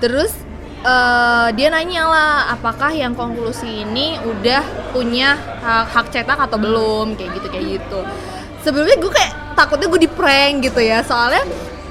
Terus 0.01 0.33
eh, 0.81 1.47
dia 1.53 1.67
nanya 1.69 2.03
lah 2.03 2.33
apakah 2.51 2.89
yang 2.89 3.13
konklusi 3.13 3.85
ini 3.85 4.17
udah 4.19 4.65
punya 4.89 5.37
hak, 5.61 5.85
hak 5.93 6.05
cetak 6.09 6.39
atau 6.39 6.57
belum 6.57 7.13
kayak 7.13 7.29
gitu 7.37 7.47
kayak 7.47 7.65
gitu. 7.77 7.99
Sebelumnya 8.65 8.97
gue 8.97 9.11
kayak 9.13 9.31
takutnya 9.53 9.87
gue 9.87 10.01
di 10.01 10.09
prank 10.09 10.65
gitu 10.65 10.81
ya 10.81 10.99
soalnya 10.99 11.45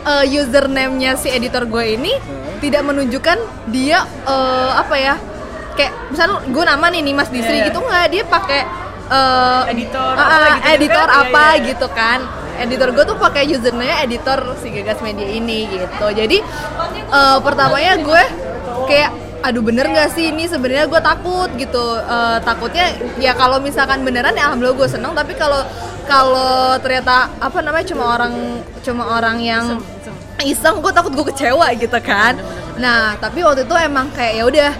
eh, 0.05 0.25
username-nya 0.31 1.17
si 1.17 1.29
editor 1.29 1.65
gue 1.65 1.85
ini 1.93 2.13
Hmm. 2.15 2.61
tidak 2.61 2.83
menunjukkan 2.83 3.39
dia 3.69 3.99
eh, 4.25 4.73
apa 4.75 4.97
ya 4.97 5.15
kayak 5.75 5.93
misalnya 6.09 6.39
gue 6.47 6.65
nama 6.65 6.87
nih 6.89 7.03
Nimas 7.03 7.29
Disri 7.29 7.59
Iya. 7.59 7.67
gitu 7.69 7.79
nggak 7.79 8.07
dia 8.09 8.25
pakai 8.25 8.63
eh, 9.07 9.63
Editor 9.69 10.15
ah, 10.15 10.25
apa 10.25 10.37
gitu 10.55 10.69
editor 10.71 11.03
kan? 11.03 11.13
Iya, 11.13 11.23
apa 11.25 11.43
iya, 11.45 11.53
iya. 11.53 11.67
gitu 11.69 11.87
kan 11.91 12.21
editor 12.55 12.89
gue 12.91 13.05
tuh 13.05 13.17
pakai 13.19 13.43
username 13.49 13.97
editor 14.01 14.39
si 14.57 14.71
gagas 14.71 15.01
media 15.01 15.27
ini 15.27 15.67
gitu 15.69 16.07
jadi 16.09 16.39
eh, 17.11 17.39
pertamanya 17.41 17.99
gue 17.99 18.23
kayak 18.85 19.11
aduh 19.43 19.61
bener 19.61 19.85
nggak 19.87 20.09
sih 20.11 20.31
ini 20.31 20.47
sebenarnya 20.47 20.87
gue 20.87 21.01
takut 21.01 21.51
gitu 21.55 21.85
Eh, 22.01 22.39
takutnya 22.41 22.87
ya 23.19 23.33
kalau 23.33 23.59
misalkan 23.59 24.01
beneran 24.01 24.33
ya 24.33 24.49
alhamdulillah 24.49 24.79
gue 24.79 24.89
seneng 24.89 25.13
tapi 25.13 25.35
kalau 25.35 25.61
kalau 26.05 26.77
ternyata 26.81 27.33
apa 27.41 27.59
namanya 27.65 27.87
cuma 27.91 28.05
orang 28.15 28.61
cuma 28.85 29.03
orang 29.17 29.37
yang 29.41 29.65
iseng 30.45 30.85
gue 30.85 30.93
takut 30.93 31.13
gue 31.17 31.27
kecewa 31.33 31.73
gitu 31.77 31.99
kan. 32.05 32.37
Nah 32.77 33.17
tapi 33.17 33.41
waktu 33.41 33.65
itu 33.65 33.75
emang 33.79 34.13
kayak 34.13 34.33
ya 34.37 34.45
udah 34.45 34.73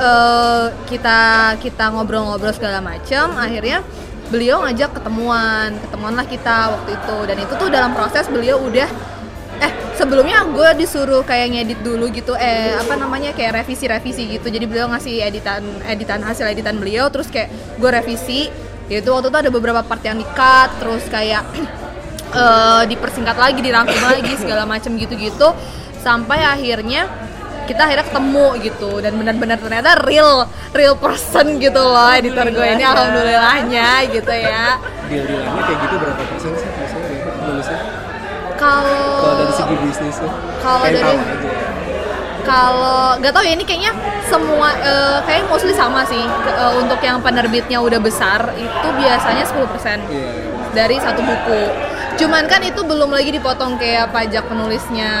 eh, 0.00 0.64
kita 0.88 1.20
kita 1.60 1.84
ngobrol-ngobrol 1.92 2.54
segala 2.56 2.80
macam 2.80 3.36
akhirnya 3.36 3.84
beliau 4.30 4.62
ngajak 4.62 4.94
ketemuan 4.96 5.74
ketemuan 5.86 6.14
lah 6.16 6.26
kita 6.26 6.56
waktu 6.72 6.90
itu. 6.96 7.16
Dan 7.28 7.36
itu 7.42 7.52
tuh 7.58 7.68
dalam 7.68 7.92
proses 7.92 8.24
beliau 8.30 8.62
udah 8.64 8.88
eh 9.60 9.72
sebelumnya 10.00 10.40
gue 10.48 10.68
disuruh 10.80 11.20
kayak 11.20 11.52
ngedit 11.52 11.84
dulu 11.84 12.08
gitu 12.08 12.32
eh 12.32 12.72
apa 12.80 12.96
namanya 12.96 13.36
kayak 13.36 13.60
revisi-revisi 13.60 14.40
gitu. 14.40 14.48
Jadi 14.48 14.64
beliau 14.64 14.88
ngasih 14.88 15.20
editan 15.20 15.60
editan 15.84 16.24
hasil 16.24 16.48
editan 16.48 16.80
beliau 16.80 17.12
terus 17.12 17.28
kayak 17.28 17.52
gue 17.76 17.90
revisi 17.92 18.48
yaitu 18.90 19.08
waktu 19.14 19.30
itu 19.30 19.38
ada 19.38 19.50
beberapa 19.50 19.80
part 19.86 20.02
yang 20.02 20.18
di-cut 20.18 20.70
terus 20.82 21.06
kayak 21.06 21.46
eh, 22.42 22.82
dipersingkat 22.90 23.38
lagi 23.38 23.62
dirangkum 23.62 23.96
lagi 24.02 24.34
segala 24.36 24.66
macam 24.66 24.98
gitu-gitu. 24.98 25.54
Sampai 26.02 26.42
akhirnya 26.42 27.06
kita 27.64 27.86
akhirnya 27.86 28.02
ketemu 28.10 28.46
gitu 28.66 28.98
dan 28.98 29.14
benar-benar 29.14 29.62
ternyata 29.62 29.94
real 30.02 30.42
real 30.74 30.98
person 30.98 31.62
gitu 31.62 31.78
loh 31.78 32.10
editor 32.10 32.50
gue 32.50 32.66
ini 32.66 32.82
alhamdulillahnya. 32.82 34.10
gitu 34.10 34.32
ya. 34.34 34.74
Deal-dealannya 35.06 35.62
kayak 35.62 35.78
gitu 35.86 35.94
berapa 35.96 36.22
persen 36.26 36.52
sih 36.58 36.68
biasanya 36.70 37.82
kalau 38.60 39.24
kalau 39.24 39.34
dari 39.40 39.52
segi 39.56 39.76
bisnis 39.86 40.16
tuh 40.20 40.32
Kalau 40.60 40.84
dari- 40.84 41.59
kalau 42.50 43.14
nggak 43.16 43.30
tahu 43.30 43.44
ya 43.46 43.52
ini 43.54 43.62
kayaknya 43.62 43.92
semua 44.26 44.68
eh, 44.76 45.18
kayak 45.22 45.46
mostly 45.46 45.70
sama 45.72 46.02
sih. 46.02 46.18
Eh, 46.20 46.72
untuk 46.76 46.98
yang 46.98 47.22
penerbitnya 47.22 47.78
udah 47.78 48.02
besar 48.02 48.50
itu 48.54 48.88
biasanya 48.98 49.46
10% 49.46 49.54
iya. 50.10 50.30
dari 50.74 50.98
satu 50.98 51.22
buku. 51.22 51.60
Cuman 52.10 52.44
kan 52.50 52.60
itu 52.60 52.82
belum 52.82 53.08
lagi 53.08 53.32
dipotong 53.32 53.80
kayak 53.80 54.12
pajak 54.12 54.44
penulisnya 54.44 55.12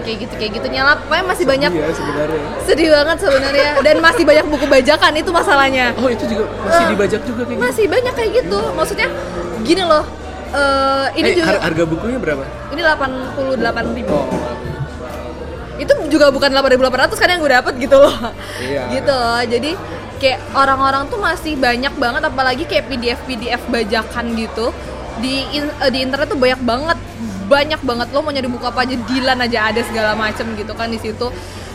kayak 0.00 0.24
gitu 0.24 0.34
kayak 0.40 0.52
gitu 0.56 0.66
nyala 0.72 0.96
pokoknya 0.96 1.24
masih 1.26 1.44
banyak 1.44 1.70
iya 1.74 1.90
sebenarnya. 1.92 2.42
Sedih 2.64 2.88
banget 2.94 3.16
sebenarnya. 3.20 3.70
Dan 3.82 3.96
masih 4.00 4.24
banyak 4.24 4.46
buku 4.46 4.64
bajakan 4.64 5.12
itu 5.18 5.30
masalahnya. 5.34 5.86
Oh 5.98 6.08
itu 6.08 6.24
juga 6.24 6.48
masih 6.64 6.84
Eh, 6.86 6.90
dibajak 6.94 7.20
juga 7.26 7.42
kayak 7.44 7.56
gitu? 7.58 7.66
masih 7.66 7.84
banyak 7.90 8.14
kayak 8.14 8.30
gitu. 8.40 8.58
Maksudnya 8.72 9.08
gini 9.66 9.82
loh 9.84 10.04
eh, 10.54 11.06
ini 11.18 11.28
Eh, 11.28 11.34
juga 11.36 11.46
har- 11.50 11.62
harga 11.66 11.84
bukunya 11.84 12.18
berapa? 12.22 12.44
Ini 12.72 12.80
88.000 12.80 13.92
ribu. 13.92 14.14
Oh 14.14 14.75
itu 15.76 15.92
juga 16.08 16.32
bukan 16.32 16.48
8.800 16.48 17.20
kan 17.20 17.28
yang 17.28 17.40
gue 17.44 17.52
dapet 17.52 17.74
gitu 17.76 17.96
loh. 18.00 18.16
Iya. 18.60 18.82
gitu 18.96 19.12
loh. 19.12 19.42
Jadi 19.44 19.70
kayak 20.16 20.40
orang-orang 20.56 21.08
tuh 21.12 21.20
masih 21.20 21.54
banyak 21.60 21.92
banget 22.00 22.22
apalagi 22.24 22.64
kayak 22.64 22.88
PDF 22.88 23.20
PDF 23.28 23.62
bajakan 23.68 24.32
gitu. 24.36 24.72
Di 25.20 25.44
in- 25.56 25.76
eh, 25.80 25.90
di 25.92 25.98
internet 26.04 26.32
tuh 26.32 26.40
banyak 26.40 26.60
banget. 26.64 26.98
Banyak 27.46 27.80
banget. 27.84 28.06
Lo 28.12 28.24
mau 28.24 28.32
nyari 28.32 28.48
buku 28.48 28.64
apa 28.64 28.88
aja 28.88 28.96
Dilan 28.96 29.38
aja 29.38 29.58
ada 29.70 29.80
segala 29.84 30.16
macem 30.16 30.48
gitu 30.56 30.72
kan 30.72 30.88
di 30.88 30.98
situ. 30.98 31.28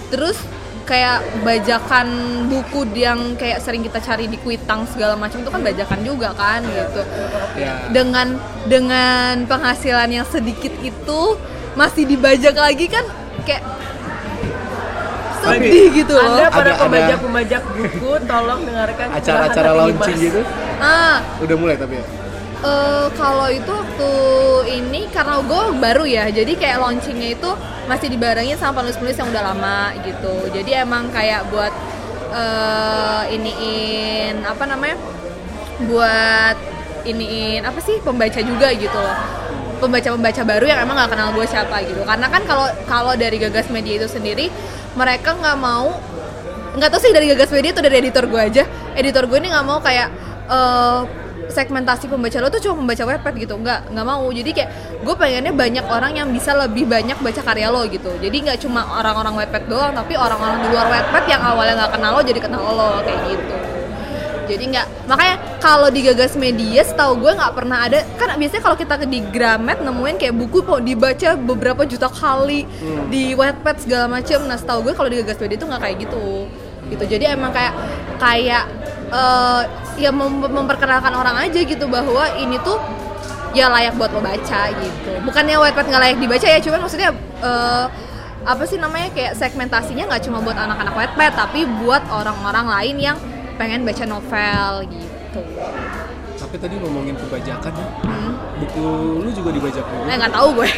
Terus 0.10 0.38
kayak 0.82 1.46
bajakan 1.46 2.08
buku 2.52 2.84
yang 2.98 3.38
kayak 3.40 3.64
sering 3.64 3.86
kita 3.86 4.02
cari 4.02 4.28
di 4.28 4.36
kuitang 4.42 4.84
segala 4.90 5.16
macam 5.16 5.40
itu 5.40 5.48
kan 5.48 5.62
bajakan 5.62 6.00
juga 6.04 6.34
kan 6.36 6.60
gitu. 6.66 7.02
Ya 7.56 7.88
dengan 7.94 8.36
dengan 8.66 9.46
penghasilan 9.46 10.10
yang 10.10 10.28
sedikit 10.28 10.74
itu 10.82 11.22
masih 11.80 12.04
dibajak 12.04 12.58
lagi 12.58 12.92
kan 12.92 13.06
kayak 13.44 13.64
sedih 15.42 15.86
gitu 15.90 16.14
loh. 16.14 16.38
Anda 16.38 16.46
para 16.54 16.72
pembajak-pembajak 16.78 17.62
buku, 17.74 18.12
tolong 18.30 18.62
dengarkan 18.62 19.08
acara-acara 19.18 19.70
launching 19.74 20.18
gitu 20.22 20.42
Ah, 20.78 21.18
udah 21.42 21.56
mulai 21.58 21.76
tapi 21.78 21.98
ya 21.98 22.06
eh, 22.62 23.08
kalau 23.18 23.50
itu 23.50 23.72
waktu 23.74 24.12
ini 24.70 25.10
karena 25.10 25.42
gue 25.42 25.62
baru 25.82 26.06
ya, 26.06 26.30
jadi 26.30 26.54
kayak 26.54 26.78
launchingnya 26.78 27.34
itu 27.34 27.50
masih 27.90 28.08
dibarengin 28.14 28.54
sama 28.54 28.82
penulis-penulis 28.86 29.18
yang 29.18 29.30
udah 29.34 29.44
lama 29.50 29.98
gitu. 30.06 30.46
Jadi 30.54 30.72
emang 30.78 31.10
kayak 31.10 31.50
buat 31.50 31.74
eh 32.32 33.24
iniin 33.34 34.46
apa 34.46 34.64
namanya? 34.70 34.94
Buat 35.90 36.58
iniin 37.04 37.66
apa 37.66 37.82
sih 37.82 37.98
pembaca 38.06 38.40
juga 38.40 38.70
gitu 38.78 38.94
loh. 38.94 39.18
Pembaca-pembaca 39.82 40.42
baru 40.46 40.66
yang 40.70 40.80
emang 40.86 40.94
nggak 40.94 41.12
kenal 41.18 41.34
gue 41.34 41.46
siapa 41.50 41.82
gitu. 41.90 42.06
Karena 42.06 42.30
kan 42.30 42.46
kalau 42.46 42.70
kalau 42.86 43.14
dari 43.18 43.42
Gagas 43.42 43.74
Media 43.74 43.98
itu 43.98 44.08
sendiri 44.08 44.54
mereka 44.94 45.34
nggak 45.34 45.58
mau 45.58 45.98
nggak 46.78 46.90
tahu 46.94 47.02
sih 47.02 47.12
dari 47.12 47.28
Gagas 47.34 47.50
Media 47.50 47.74
atau 47.74 47.82
dari 47.82 47.98
editor 47.98 48.30
gue 48.30 48.42
aja. 48.42 48.64
Editor 48.94 49.26
gue 49.26 49.38
ini 49.42 49.50
nggak 49.50 49.66
mau 49.66 49.82
kayak 49.82 50.08
eh, 50.46 51.02
segmentasi 51.52 52.08
pembaca 52.08 52.38
lo 52.40 52.48
tuh 52.48 52.62
cuma 52.62 52.86
pembaca 52.86 53.04
webpad 53.10 53.34
gitu. 53.42 53.58
Nggak 53.58 53.90
nggak 53.90 54.06
mau. 54.06 54.30
Jadi 54.30 54.50
kayak 54.54 54.70
gue 55.02 55.16
pengennya 55.18 55.54
banyak 55.58 55.86
orang 55.90 56.14
yang 56.14 56.30
bisa 56.30 56.54
lebih 56.54 56.86
banyak 56.86 57.18
baca 57.18 57.42
karya 57.42 57.74
lo 57.74 57.82
gitu. 57.90 58.14
Jadi 58.22 58.38
nggak 58.46 58.62
cuma 58.62 58.86
orang-orang 59.02 59.34
webpad 59.42 59.64
doang 59.66 59.92
tapi 59.98 60.14
orang-orang 60.14 60.62
di 60.62 60.68
luar 60.70 60.88
webpad 60.94 61.24
yang 61.26 61.42
awalnya 61.42 61.74
nggak 61.82 61.92
kenal 61.98 62.12
lo 62.14 62.22
jadi 62.22 62.40
kenal 62.40 62.62
lo 62.62 62.90
kayak 63.02 63.22
gitu 63.34 63.71
jadi 64.52 64.64
nggak 64.68 64.88
makanya 65.08 65.36
kalau 65.64 65.88
di 65.88 66.04
gagas 66.04 66.36
media 66.36 66.84
setahu 66.84 67.24
gue 67.24 67.32
nggak 67.32 67.54
pernah 67.56 67.88
ada. 67.88 68.04
Kan 68.20 68.36
biasanya 68.36 68.64
kalau 68.68 68.76
kita 68.76 69.00
di 69.08 69.24
Gramet 69.32 69.80
nemuin 69.80 70.20
kayak 70.20 70.36
buku 70.36 70.60
kok 70.68 70.84
dibaca 70.84 71.30
beberapa 71.40 71.88
juta 71.88 72.12
kali 72.12 72.68
di 73.08 73.32
Wattpad 73.32 73.88
segala 73.88 74.12
macem. 74.12 74.44
Nah 74.44 74.60
setahu 74.60 74.92
gue 74.92 74.94
kalau 74.98 75.08
di 75.08 75.24
gagas 75.24 75.40
media 75.40 75.56
itu 75.56 75.66
nggak 75.66 75.82
kayak 75.82 75.98
gitu. 76.04 76.26
Gitu. 76.92 77.04
Jadi 77.18 77.24
emang 77.32 77.56
kayak 77.56 77.74
kayak 78.20 78.64
eh, 79.14 79.62
ya 79.96 80.12
mem- 80.12 80.52
memperkenalkan 80.52 81.16
orang 81.16 81.48
aja 81.48 81.60
gitu 81.64 81.88
bahwa 81.88 82.28
ini 82.36 82.60
tuh 82.60 82.76
ya 83.56 83.72
layak 83.72 83.96
buat 83.96 84.12
lo 84.12 84.20
baca 84.20 84.62
gitu. 84.76 85.12
Bukannya 85.24 85.56
Wattpad 85.56 85.86
nggak 85.88 86.02
layak 86.04 86.18
dibaca 86.20 86.48
ya 86.48 86.60
cuman 86.60 86.80
maksudnya 86.84 87.16
eh, 87.40 87.86
apa 88.42 88.66
sih 88.66 88.82
namanya 88.82 89.14
kayak 89.14 89.38
segmentasinya 89.38 90.10
nggak 90.10 90.26
cuma 90.26 90.42
buat 90.42 90.58
anak-anak 90.58 90.94
Wattpad 90.98 91.32
tapi 91.38 91.70
buat 91.86 92.02
orang-orang 92.10 92.66
lain 92.66 92.98
yang 92.98 93.18
pengen 93.54 93.82
baca 93.82 94.04
novel 94.06 94.72
gitu. 94.88 95.42
tapi 96.34 96.56
tadi 96.58 96.74
ngomongin 96.76 97.16
kebajakan 97.16 97.72
ya 97.72 97.88
Hmm. 98.02 98.34
buku 98.58 98.82
lu 99.20 99.30
juga 99.30 99.50
dibajak 99.52 99.84
juga 99.84 100.06
Eh 100.06 100.18
nggak 100.18 100.32
tahu 100.32 100.48
gue. 100.54 100.70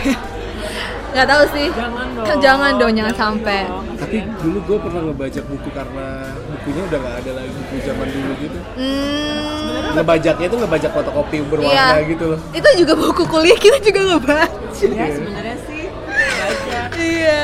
nggak 1.14 1.28
tahu 1.28 1.44
sih. 1.52 1.68
Jangan 1.72 2.08
dong. 2.12 2.26
Jangan 2.40 2.72
dong, 2.76 2.92
jangan 2.94 3.16
sampai. 3.16 3.60
dong. 3.66 3.86
tapi 3.96 4.18
dulu 4.38 4.58
gue 4.62 4.78
pernah 4.80 5.02
ngebajak 5.04 5.44
buku 5.46 5.70
karena 5.72 6.06
bukunya 6.46 6.82
udah 6.84 7.00
nggak 7.00 7.16
ada 7.18 7.32
lagi 7.34 7.52
buku 7.56 7.76
zaman 7.82 8.08
dulu 8.10 8.32
gitu 8.38 8.60
Hmm, 8.76 9.96
ngebajaknya 9.96 10.46
itu 10.46 10.58
ngebajak 10.58 10.92
fotokopi 10.92 11.38
berwarna 11.44 11.72
Iya. 11.72 11.88
gitu 12.06 12.26
loh 12.28 12.40
itu 12.52 12.70
juga 12.78 12.94
buku 12.94 13.24
kuliah 13.24 13.56
kita 13.56 13.78
juga 13.80 14.00
nggak 14.04 14.22
baca. 14.22 14.48
Ya 14.84 15.06
sebenarnya 15.10 15.56
sih. 15.64 15.73
Iya. 17.04 17.42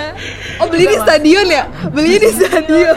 Oh 0.57 0.67
beli 0.67 0.85
di 0.85 0.97
stadion 0.97 1.47
ya? 1.47 1.63
Beli 1.87 2.15
di 2.17 2.29
stadion. 2.29 2.95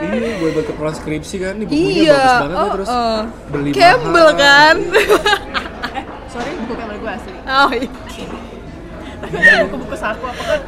dulu 0.00 0.24
iya 0.24 0.34
buat 0.38 0.52
buat 0.52 0.64
ke 0.64 0.74
transkripsi 0.74 1.36
kan 1.38 1.52
ini 1.54 1.64
bukunya 1.64 1.90
Iya. 2.02 2.12
bagus 2.14 2.34
banget 2.38 2.54
Oh, 2.54 2.64
nih, 2.64 2.72
terus 2.74 2.88
oh. 2.90 3.20
beli 3.48 3.68
Campbell 3.70 4.28
mahal. 4.28 4.38
kan? 4.38 4.76
Eh, 5.90 6.04
sorry 6.32 6.50
buku 6.58 6.74
kamar 6.74 6.96
gue 6.96 7.10
asli. 7.10 7.32
oh 7.44 7.70
iya. 7.72 7.90
Tapi 9.18 9.34
ada 9.36 9.64
buku-buku 9.66 9.96
saku 9.96 10.24
apa 10.24 10.42
kan 10.46 10.60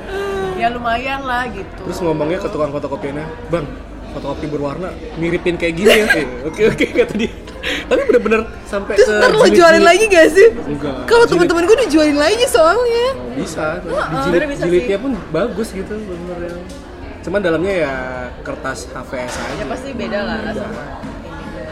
ya 0.56 0.68
lumayan 0.68 1.20
lah 1.22 1.46
gitu. 1.48 1.80
terus 1.80 1.98
ngomongnya 1.98 2.38
ke 2.38 2.48
tukang 2.48 2.68
fotokopiannya 2.68 3.24
bang 3.48 3.64
fotokopi 4.10 4.46
berwarna 4.50 4.90
miripin 5.16 5.54
kayak 5.56 5.74
gini 5.78 5.90
ya. 5.90 6.06
Eh, 6.20 6.26
oke 6.46 6.62
oke 6.74 6.84
kata 6.90 7.14
dia. 7.14 7.32
Tapi 7.60 8.00
bener-bener 8.08 8.40
sampai 8.64 8.96
Terus 8.96 9.08
ke 9.08 9.20
ntar 9.20 9.32
lo 9.36 9.46
jualin 9.52 9.84
lagi 9.84 10.04
gak 10.08 10.26
sih? 10.32 10.48
Enggak. 10.52 11.04
Kalau 11.04 11.24
teman-teman 11.28 11.68
gue 11.68 11.78
dijualin 11.86 12.16
lagi 12.16 12.44
soalnya. 12.48 13.06
Oh, 13.14 13.34
bisa. 13.36 13.66
Sebenarnya 13.84 14.26
jilid 14.26 14.48
bisa 14.48 14.64
jilidnya 14.64 14.96
sih. 14.96 15.04
pun 15.04 15.12
bagus 15.30 15.68
gitu 15.70 15.94
bener 15.94 16.38
yang 16.50 16.60
cuman 17.20 17.40
dalamnya 17.44 17.74
ya 17.84 17.94
kertas 18.40 18.88
HVS 18.88 19.34
aja. 19.36 19.54
Ya 19.60 19.66
pasti 19.68 19.88
beda 19.92 20.18
lah 20.24 20.38
sama 20.56 20.82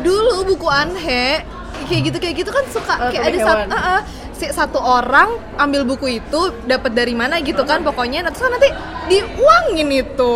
dulu 0.02 0.54
buku 0.54 0.68
anhe 0.70 1.42
kayak 1.88 2.02
gitu 2.10 2.16
kayak 2.22 2.34
gitu 2.44 2.50
kan 2.54 2.64
suka 2.70 2.94
Oh, 2.98 3.10
kayak 3.10 3.34
ada 3.34 3.38
satu 3.38 3.64
hewan. 3.66 4.02
si 4.38 4.46
satu 4.54 4.78
orang 4.78 5.28
ambil 5.58 5.82
buku 5.82 6.22
itu 6.22 6.40
dapat 6.66 6.94
dari 6.94 7.14
mana 7.14 7.42
gitu 7.42 7.62
kan 7.66 7.82
pokoknya. 7.82 8.22
Nah, 8.22 8.30
terus 8.30 8.46
kan 8.46 8.52
nanti 8.54 8.70
diuangin 9.10 9.88
itu 9.90 10.34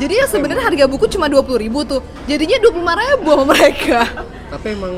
jadi 0.00 0.14
ya 0.22 0.26
sebenarnya 0.26 0.64
harga 0.66 0.84
buku 0.90 1.06
cuma 1.06 1.30
dua 1.30 1.42
puluh 1.46 1.62
ribu 1.62 1.86
tuh. 1.86 2.02
Jadinya 2.26 2.58
dua 2.58 2.72
puluh 2.74 2.94
ribu 2.94 3.30
sama 3.30 3.44
mereka. 3.54 4.00
Tapi 4.50 4.66
emang 4.74 4.94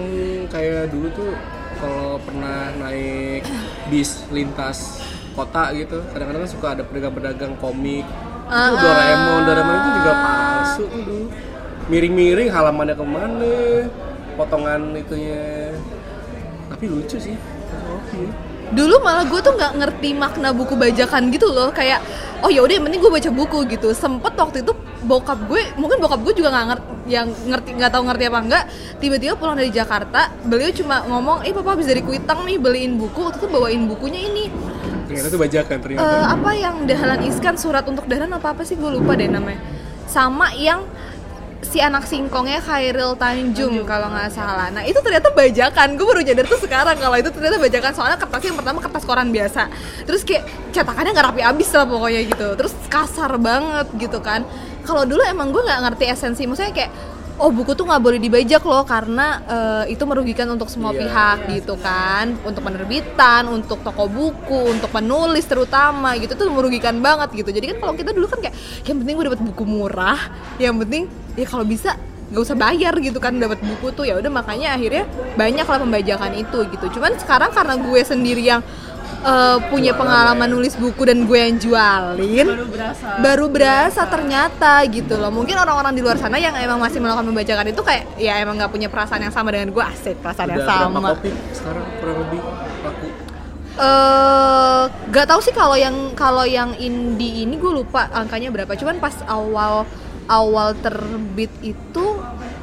kayak 0.48 0.92
dulu 0.92 1.08
tuh 1.12 1.32
kalau 1.76 2.16
pernah 2.24 2.72
naik 2.80 3.44
bis 3.92 4.24
lintas 4.32 5.04
kota 5.36 5.68
gitu 5.76 6.00
kadang-kadang 6.16 6.48
suka 6.48 6.66
ada 6.72 6.82
pedagang-pedagang 6.84 7.54
komik. 7.60 8.08
Ah, 8.48 8.72
itu 8.72 8.78
Doraemon 8.80 9.40
Doraemon 9.44 9.76
itu 9.76 9.90
juga 10.00 10.12
palsu 10.16 10.84
tuh 10.88 11.02
dulu 11.04 11.26
miring-miring 11.92 12.48
halamannya 12.48 12.94
ke 12.96 13.04
mana 13.04 13.54
potongan 14.40 14.96
itunya. 14.96 15.76
Tapi 16.72 16.84
lucu 16.88 17.16
sih. 17.20 17.36
Ya. 17.36 18.28
Dulu 18.74 18.98
malah 19.04 19.22
gue 19.28 19.38
tuh 19.38 19.54
nggak 19.54 19.72
ngerti 19.78 20.10
makna 20.16 20.50
buku 20.50 20.74
bajakan 20.74 21.30
gitu 21.30 21.50
loh. 21.52 21.70
Kayak 21.70 22.02
oh 22.42 22.50
ya 22.50 22.62
udah 22.64 22.74
yang 22.78 22.84
penting 22.86 23.00
gue 23.02 23.12
baca 23.12 23.30
buku 23.30 23.58
gitu. 23.70 23.92
Sempet 23.94 24.34
waktu 24.34 24.64
itu 24.66 24.72
bokap 25.06 25.38
gue 25.46 25.62
mungkin 25.78 26.02
bokap 26.02 26.20
gue 26.26 26.34
juga 26.42 26.50
nggak 26.50 26.66
ngerti 26.66 26.90
yang 27.06 27.26
ngerti 27.30 27.68
nggak 27.78 27.90
tahu 27.94 28.02
ngerti 28.10 28.24
apa 28.26 28.38
enggak 28.42 28.64
tiba-tiba 28.98 29.38
pulang 29.38 29.54
dari 29.54 29.70
Jakarta 29.70 30.34
beliau 30.42 30.74
cuma 30.74 31.06
ngomong 31.06 31.46
eh 31.46 31.54
papa 31.54 31.78
habis 31.78 31.86
dari 31.86 32.02
Kuitang 32.02 32.42
nih 32.42 32.58
beliin 32.58 32.98
buku. 32.98 33.20
Waktu 33.22 33.38
itu 33.42 33.48
bawain 33.50 33.86
bukunya 33.86 34.26
ini. 34.26 34.50
Ternyata 35.06 35.30
tuh 35.30 35.38
bajakan 35.38 35.76
ternyata. 35.78 36.02
Eh, 36.02 36.24
apa 36.34 36.50
yang 36.58 36.82
Dahlan 36.82 37.22
Iskan 37.22 37.54
surat 37.54 37.86
untuk 37.86 38.10
Dahlan 38.10 38.34
apa 38.34 38.50
apa 38.50 38.66
sih? 38.66 38.74
Gue 38.74 38.90
lupa 38.90 39.14
deh 39.14 39.30
namanya. 39.30 39.62
Sama 40.10 40.50
yang 40.58 40.82
si 41.66 41.82
anak 41.82 42.06
singkongnya 42.06 42.62
Khairil 42.62 43.18
Tanjung 43.18 43.82
kalau 43.82 44.06
nggak 44.08 44.30
salah. 44.30 44.70
Nah 44.70 44.86
itu 44.86 44.96
ternyata 45.02 45.34
bajakan. 45.34 45.98
Gue 45.98 46.06
baru 46.06 46.22
nyadar 46.22 46.46
tuh 46.46 46.60
sekarang 46.62 46.96
kalau 46.96 47.16
itu 47.18 47.30
ternyata 47.34 47.58
bajakan. 47.58 47.92
Soalnya 47.92 48.18
kertasnya 48.22 48.48
yang 48.54 48.58
pertama 48.62 48.78
kertas 48.78 49.02
koran 49.02 49.28
biasa. 49.34 49.62
Terus 50.06 50.22
kayak 50.22 50.46
cetakannya 50.70 51.10
nggak 51.12 51.26
rapi 51.34 51.42
abis 51.42 51.68
lah 51.74 51.86
pokoknya 51.90 52.20
gitu. 52.30 52.48
Terus 52.54 52.74
kasar 52.86 53.32
banget 53.42 53.86
gitu 53.98 54.18
kan. 54.22 54.46
Kalau 54.86 55.02
dulu 55.02 55.22
emang 55.26 55.50
gue 55.50 55.62
nggak 55.66 55.80
ngerti 55.90 56.04
esensi. 56.06 56.46
Maksudnya 56.46 56.70
kayak 56.70 56.92
oh 57.36 57.52
buku 57.52 57.76
tuh 57.76 57.84
nggak 57.84 58.02
boleh 58.02 58.18
dibajak 58.20 58.62
loh 58.64 58.84
karena 58.88 59.26
eh, 59.44 59.84
itu 59.92 60.02
merugikan 60.08 60.48
untuk 60.48 60.72
semua 60.72 60.92
Iya, 60.96 61.04
pihak 61.04 61.38
gitu 61.52 61.74
kan. 61.76 62.32
Untuk 62.42 62.64
penerbitan 62.64 63.48
untuk 63.52 63.84
toko 63.84 64.08
buku 64.08 64.72
untuk 64.72 64.88
penulis 64.88 65.44
terutama 65.44 66.16
gitu 66.16 66.32
tuh 66.32 66.48
merugikan 66.48 66.96
banget 67.04 67.32
gitu. 67.36 67.50
Jadi 67.52 67.76
kan 67.76 67.76
kalau 67.84 67.94
kita 67.94 68.10
dulu 68.16 68.26
kan 68.28 68.40
kayak 68.40 68.56
yang 68.88 68.96
penting 69.02 69.14
gue 69.16 69.26
dapat 69.28 69.42
buku 69.44 69.64
murah 69.68 70.20
yang 70.56 70.80
penting 70.80 71.04
ya 71.36 71.44
kalau 71.44 71.68
bisa 71.68 72.00
nggak 72.26 72.42
usah 72.42 72.58
bayar 72.58 72.90
gitu 72.98 73.18
kan 73.20 73.36
dapat 73.36 73.60
buku 73.60 73.92
tuh. 73.92 74.08
Ya 74.08 74.16
udah 74.16 74.32
makanya 74.32 74.74
akhirnya 74.74 75.04
banyak 75.36 75.66
lah 75.68 75.78
pembajakan 75.78 76.32
itu 76.40 76.58
gitu. 76.72 76.86
Cuman 76.98 77.20
sekarang 77.20 77.52
karena 77.52 77.74
gue 77.76 78.00
sendiri 78.00 78.42
yang 78.42 78.64
eh, 79.22 79.58
punya 79.70 79.92
pengalaman 79.96 80.48
nulis 80.50 80.74
buku 80.76 81.06
dan 81.06 81.24
gue 81.24 81.38
yang 81.38 81.56
jualin 81.56 82.46
baru 82.46 82.66
berasa. 82.68 83.06
baru 83.22 83.46
berasa 83.48 84.02
ternyata 84.10 84.72
gitu 84.90 85.14
loh. 85.16 85.30
Mungkin 85.32 85.56
orang-orang 85.56 85.92
di 85.94 86.02
luar 86.02 86.18
sana 86.20 86.36
yang 86.36 86.56
emang 86.56 86.80
masih 86.80 87.00
melakukan 87.00 87.28
pembajakan 87.30 87.66
itu 87.72 87.82
kayak 87.84 88.04
ya 88.20 88.40
emang 88.42 88.58
nggak 88.60 88.72
punya 88.72 88.88
perasaan 88.90 89.22
yang 89.24 89.34
sama 89.34 89.52
dengan 89.54 89.72
gue. 89.72 89.84
Asik 89.84 90.20
perasaan 90.20 90.52
yang 90.52 90.64
udah 90.64 90.68
berapa 90.68 90.98
sama. 90.98 91.08
kopi 91.16 91.30
sekarang 91.54 91.84
kurang 92.02 92.18
lebih 92.26 92.40
laku? 92.84 93.06
Eh 93.76 94.84
gak 95.12 95.26
tahu 95.28 95.40
sih 95.44 95.52
kalau 95.52 95.76
yang 95.76 96.16
kalau 96.16 96.48
yang 96.48 96.72
indie 96.80 97.44
ini 97.44 97.60
gue 97.60 97.72
lupa 97.72 98.08
angkanya 98.08 98.48
berapa. 98.48 98.72
Cuman 98.72 98.96
pas 98.96 99.12
awal 99.28 99.84
awal 100.26 100.72
terbit 100.80 101.52
itu 101.60 102.04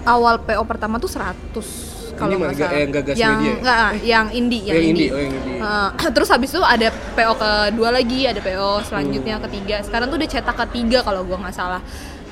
awal 0.04 0.42
PO 0.44 0.64
pertama 0.68 1.00
tuh 1.00 1.08
100 1.08 1.93
kalau 2.14 2.36
nggak 2.36 2.54
salah 2.56 2.78
yang 2.78 2.92
Gagas 2.92 3.16
yang 3.16 3.34
Media? 3.36 3.54
nggak, 3.58 3.80
yang 4.04 4.28
indie 4.30 4.62
yang, 4.62 4.76
yang 4.76 4.86
indie, 4.86 5.08
indie 5.08 5.10
oh 5.10 5.20
yang 5.20 5.34
indie 5.34 5.60
Eh, 5.64 5.90
terus 6.12 6.28
habis 6.28 6.50
itu 6.50 6.60
ada 6.60 6.88
PO 7.14 7.34
kedua 7.36 7.90
lagi, 7.90 8.20
ada 8.24 8.38
PO 8.38 8.84
selanjutnya 8.84 9.36
Hmm. 9.36 9.46
ketiga. 9.46 9.76
Sekarang 9.80 10.08
tuh 10.08 10.18
udah 10.18 10.30
cetak 10.30 10.56
ketiga 10.68 11.00
kalau 11.02 11.24
gua 11.24 11.38
nggak 11.40 11.54
salah. 11.54 11.82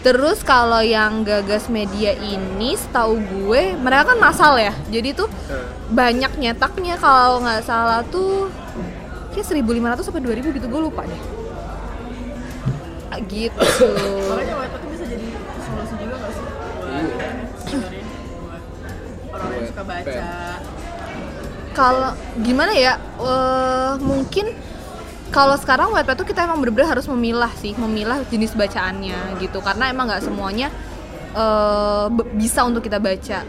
Terus 0.02 0.42
kalau 0.42 0.82
yang 0.82 1.22
gagas 1.22 1.70
media 1.70 2.12
ini, 2.14 2.74
setahu 2.74 3.22
gue 3.22 3.78
mereka 3.78 4.12
kan 4.12 4.20
masal 4.20 4.58
ya. 4.58 4.74
Jadi 4.88 5.14
tuh 5.14 5.30
Eh, 5.48 5.66
banyak 5.90 6.36
nyetaknya 6.36 6.98
kalau 6.98 7.38
nggak 7.40 7.62
salah 7.62 8.02
tuh 8.04 8.50
kayak 9.32 9.46
1500 9.46 10.02
sampai 10.02 10.20
2000 10.20 10.52
gitu 10.52 10.66
gue 10.66 10.82
lupa 10.82 11.06
deh. 11.06 11.22
Ah, 13.08 13.20
Gitu. 13.22 13.62
Suka 19.72 19.84
baca. 19.88 20.28
Kalau 21.72 22.12
gimana 22.44 22.76
ya 22.76 23.00
eh, 23.00 23.94
mungkin 24.04 24.52
kalau 25.32 25.56
sekarang 25.56 25.96
Wattpad 25.96 26.20
tuh 26.20 26.28
kita 26.28 26.44
emang 26.44 26.60
bener-bener 26.60 26.92
harus 26.92 27.08
memilah 27.08 27.48
sih 27.56 27.72
memilah 27.80 28.28
jenis 28.28 28.52
bacaannya 28.52 29.40
gitu. 29.40 29.64
Karena 29.64 29.88
emang 29.88 30.12
nggak 30.12 30.28
semuanya 30.28 30.68
eh, 31.32 32.06
be- 32.12 32.30
bisa 32.36 32.68
untuk 32.68 32.84
kita 32.84 33.00
baca. 33.00 33.48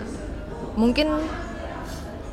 Mungkin 0.79 1.11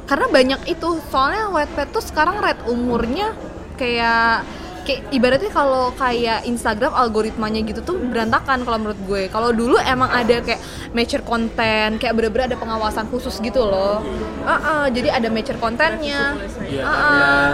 karena 0.05 0.25
banyak 0.29 0.61
itu. 0.69 1.01
Soalnya 1.09 1.49
Wattpad 1.49 1.89
tuh 1.89 2.05
sekarang 2.05 2.37
rate 2.37 2.69
umurnya 2.69 3.33
kayak 3.81 4.45
kayak 4.85 5.01
ibaratnya 5.13 5.51
kalau 5.53 5.93
kayak 5.93 6.49
Instagram 6.49 6.93
algoritmanya 6.97 7.61
gitu 7.61 7.81
tuh 7.85 7.97
berantakan 7.97 8.61
kalau 8.65 8.77
menurut 8.77 9.01
gue. 9.05 9.23
Kalau 9.29 9.49
dulu 9.53 9.77
emang 9.81 10.09
ada 10.09 10.41
kayak 10.41 10.61
mature 10.89 11.21
konten 11.21 11.97
kayak 11.97 12.13
bener-bener 12.13 12.49
ada 12.49 12.57
pengawasan 12.57 13.05
khusus 13.07 13.37
gitu 13.37 13.61
loh. 13.61 14.01
Ah, 14.41 14.51
ah, 14.51 14.85
jadi 14.87 15.13
ada 15.13 15.27
mature 15.27 15.57
kontennya 15.57 16.33
ya 16.65 16.83
ah. 16.83 17.53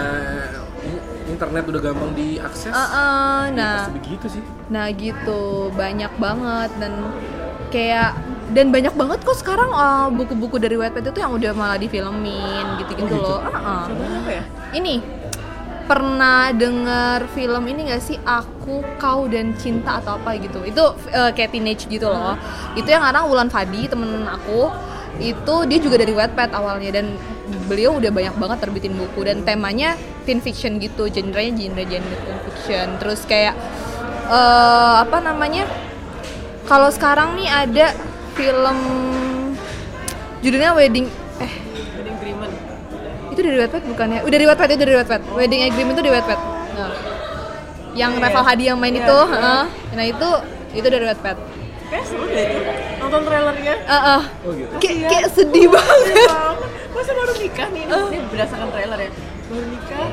i- 0.80 1.04
internet 1.28 1.64
udah 1.66 1.80
gampang 1.82 2.12
diakses. 2.12 2.72
Ah, 2.72 3.46
ya 3.46 3.52
nah. 3.52 3.80
begitu 3.92 4.26
sih. 4.30 4.42
Nah 4.66 4.88
gitu, 4.90 5.68
banyak 5.70 6.12
banget 6.16 6.70
dan 6.78 6.92
kayak 7.68 8.16
dan 8.46 8.70
banyak 8.70 8.94
banget 8.94 9.18
kok 9.20 9.34
sekarang 9.36 9.68
uh, 9.68 10.06
buku-buku 10.08 10.56
dari 10.56 10.78
Wattpad 10.78 11.10
itu 11.10 11.18
yang 11.18 11.34
udah 11.34 11.50
malah 11.50 11.74
difilmin 11.76 12.78
gitu-gitu 12.78 13.10
Oh, 13.10 13.10
gitu? 13.10 13.34
loh. 13.34 13.40
Contohnya 13.90 14.18
apa 14.22 14.32
ya? 14.32 14.44
Ini 14.70 14.94
pernah 15.86 16.50
denger 16.50 17.30
film 17.30 17.62
ini 17.70 17.94
gak 17.94 18.02
sih 18.02 18.18
Aku, 18.26 18.82
Kau 18.98 19.30
dan 19.30 19.54
Cinta 19.54 20.02
atau 20.02 20.18
apa 20.18 20.34
gitu. 20.36 20.66
Itu 20.66 20.98
uh, 21.14 21.30
kayak 21.30 21.54
teenage 21.54 21.86
gitu 21.86 22.10
loh. 22.10 22.34
Itu 22.74 22.90
yang 22.90 23.06
sekarang 23.06 23.24
Wulan 23.30 23.48
Fadi 23.48 23.86
temen 23.86 24.26
aku 24.26 24.68
itu 25.16 25.54
dia 25.64 25.78
juga 25.80 25.96
dari 25.96 26.12
Wattpad 26.12 26.52
awalnya 26.52 27.00
dan 27.00 27.16
beliau 27.70 27.96
udah 27.96 28.12
banyak 28.12 28.36
banget 28.36 28.58
terbitin 28.68 28.92
buku 29.00 29.24
dan 29.24 29.40
temanya 29.48 29.96
teen 30.28 30.44
fiction 30.44 30.76
gitu, 30.76 31.08
genrenya 31.08 31.72
genre 31.72 31.84
genre 31.88 32.16
teen 32.20 32.38
fiction. 32.50 32.86
Terus 33.00 33.24
kayak 33.24 33.54
eh 34.28 34.94
apa 35.00 35.22
namanya? 35.24 35.64
Kalau 36.66 36.90
sekarang 36.90 37.38
nih 37.38 37.48
ada 37.48 37.94
film 38.34 38.78
judulnya 40.42 40.76
Wedding 40.76 41.06
itu 43.36 43.42
dari 43.44 43.58
Wattpad 43.58 43.82
bukan 43.86 44.06
ya? 44.08 44.20
Udah 44.22 44.32
dari 44.32 44.46
Wattpad 44.46 44.68
itu 44.70 44.80
dari 44.80 44.96
Wattpad. 44.96 45.20
Wedding 45.30 45.60
Agreement 45.62 45.92
itu 45.92 46.02
dari 46.02 46.14
Wattpad. 46.14 46.38
Nah. 46.72 46.90
Yang 47.92 48.12
Iya. 48.12 48.22
Reval 48.22 48.44
Hadi 48.44 48.64
yang 48.66 48.78
main 48.78 48.92
Iya, 48.92 49.02
itu, 49.02 49.18
iya. 49.18 49.32
heeh. 49.34 49.62
nah 49.94 50.04
itu 50.06 50.28
itu 50.74 50.86
dari 50.86 51.04
Wattpad. 51.06 51.36
kayak 51.86 52.02
seru 52.02 52.26
deh 52.26 52.42
itu 52.42 52.60
nonton 52.98 53.20
trailernya 53.22 53.74
Heeh. 53.78 54.20
oh 54.42 54.52
gitu 54.52 54.72
Kayak 54.76 54.96
Iya. 54.96 55.06
kayak 55.08 55.26
sedih 55.30 55.66
banget. 55.70 56.28
masa 56.90 57.12
baru 57.12 57.32
nikah 57.36 57.68
nih 57.70 57.82
ini, 57.84 57.94
ini 58.10 58.18
berdasarkan 58.26 58.68
trailer 58.68 58.98
ya 58.98 59.10
baru 59.46 59.64
nikah 59.68 60.06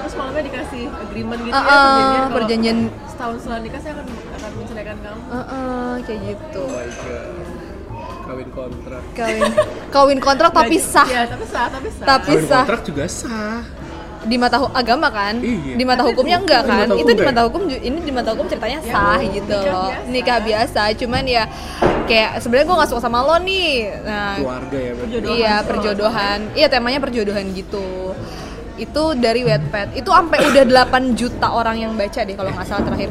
terus 0.00 0.14
malamnya 0.14 0.42
dikasih 0.46 0.82
agreement 0.88 1.40
gitu 1.40 1.50
ya 1.50 1.60
Heeh, 1.60 1.68
perjanjian 1.68 2.22
kalau 2.22 2.32
perjanjian. 2.32 2.78
setahun 3.04 3.36
setelah 3.38 3.60
nikah 3.60 3.80
saya 3.82 3.92
akan 3.92 4.06
akan 4.08 4.50
menceraikan 4.56 4.96
kamu 4.98 5.22
Heeh, 5.28 5.92
kayak 6.00 6.20
gitu. 6.24 6.62
oh 6.62 6.70
my 6.70 6.88
god 6.88 7.47
kawin 8.28 8.48
kontrak 8.52 9.02
Kawin 9.10 9.42
kawin 9.88 10.18
kontrak 10.20 10.50
tapi 10.52 10.76
sah. 10.76 11.08
ya 11.08 11.24
tapi 11.24 11.44
sah 11.44 11.66
tapi 11.66 11.88
sah 11.88 12.04
Tapi 12.06 12.24
kawin 12.28 12.38
Bisa. 12.38 12.56
kontrak 12.60 12.80
juga 12.84 13.04
sah 13.08 13.60
Di 14.18 14.36
mata 14.36 14.60
agama 14.74 15.08
kan? 15.08 15.40
Iya. 15.40 15.72
Di 15.72 15.84
mata 15.84 16.02
hukumnya 16.02 16.36
enggak 16.36 16.60
di 16.60 16.68
kan? 16.68 16.78
mata 16.84 16.94
Itu 16.94 17.10
di 17.10 17.22
mata 17.24 17.40
hukum 17.42 17.60
ini 17.64 17.98
di 17.98 18.12
mata 18.12 18.28
hukum 18.30 18.44
ceritanya 18.44 18.78
Ya, 18.78 18.92
sah 18.92 19.18
gitu 19.22 19.48
nikah 19.48 19.62
loh. 19.64 19.88
biasa. 19.88 20.10
Nikah 20.10 20.38
biasa, 20.42 20.80
cuman 20.94 21.22
ya 21.24 21.42
kayak 22.04 22.30
sebenarnya 22.38 22.66
gue 22.66 22.76
gak 22.76 22.90
suka 22.90 23.00
sama 23.00 23.18
lo 23.20 23.36
nih. 23.38 23.70
Nah, 24.02 24.36
keluarga 24.36 24.76
ya 24.76 24.92
Perjodohan. 24.92 25.32
Iya 25.32 25.54
perjodohan. 25.62 26.38
Iya 26.52 26.66
temanya 26.68 27.00
perjodohan 27.00 27.44
gitu. 27.54 28.12
Itu 28.76 29.02
dari 29.14 29.40
Wattpad. 29.42 29.88
Itu 29.94 30.10
sampai 30.10 30.38
udah 30.44 30.64
8 30.66 31.14
juta 31.14 31.46
orang 31.48 31.76
yang 31.78 31.92
baca 31.94 32.20
deh 32.20 32.34
kalau 32.34 32.50
nggak 32.50 32.66
salah 32.66 32.84
terakhir. 32.84 33.10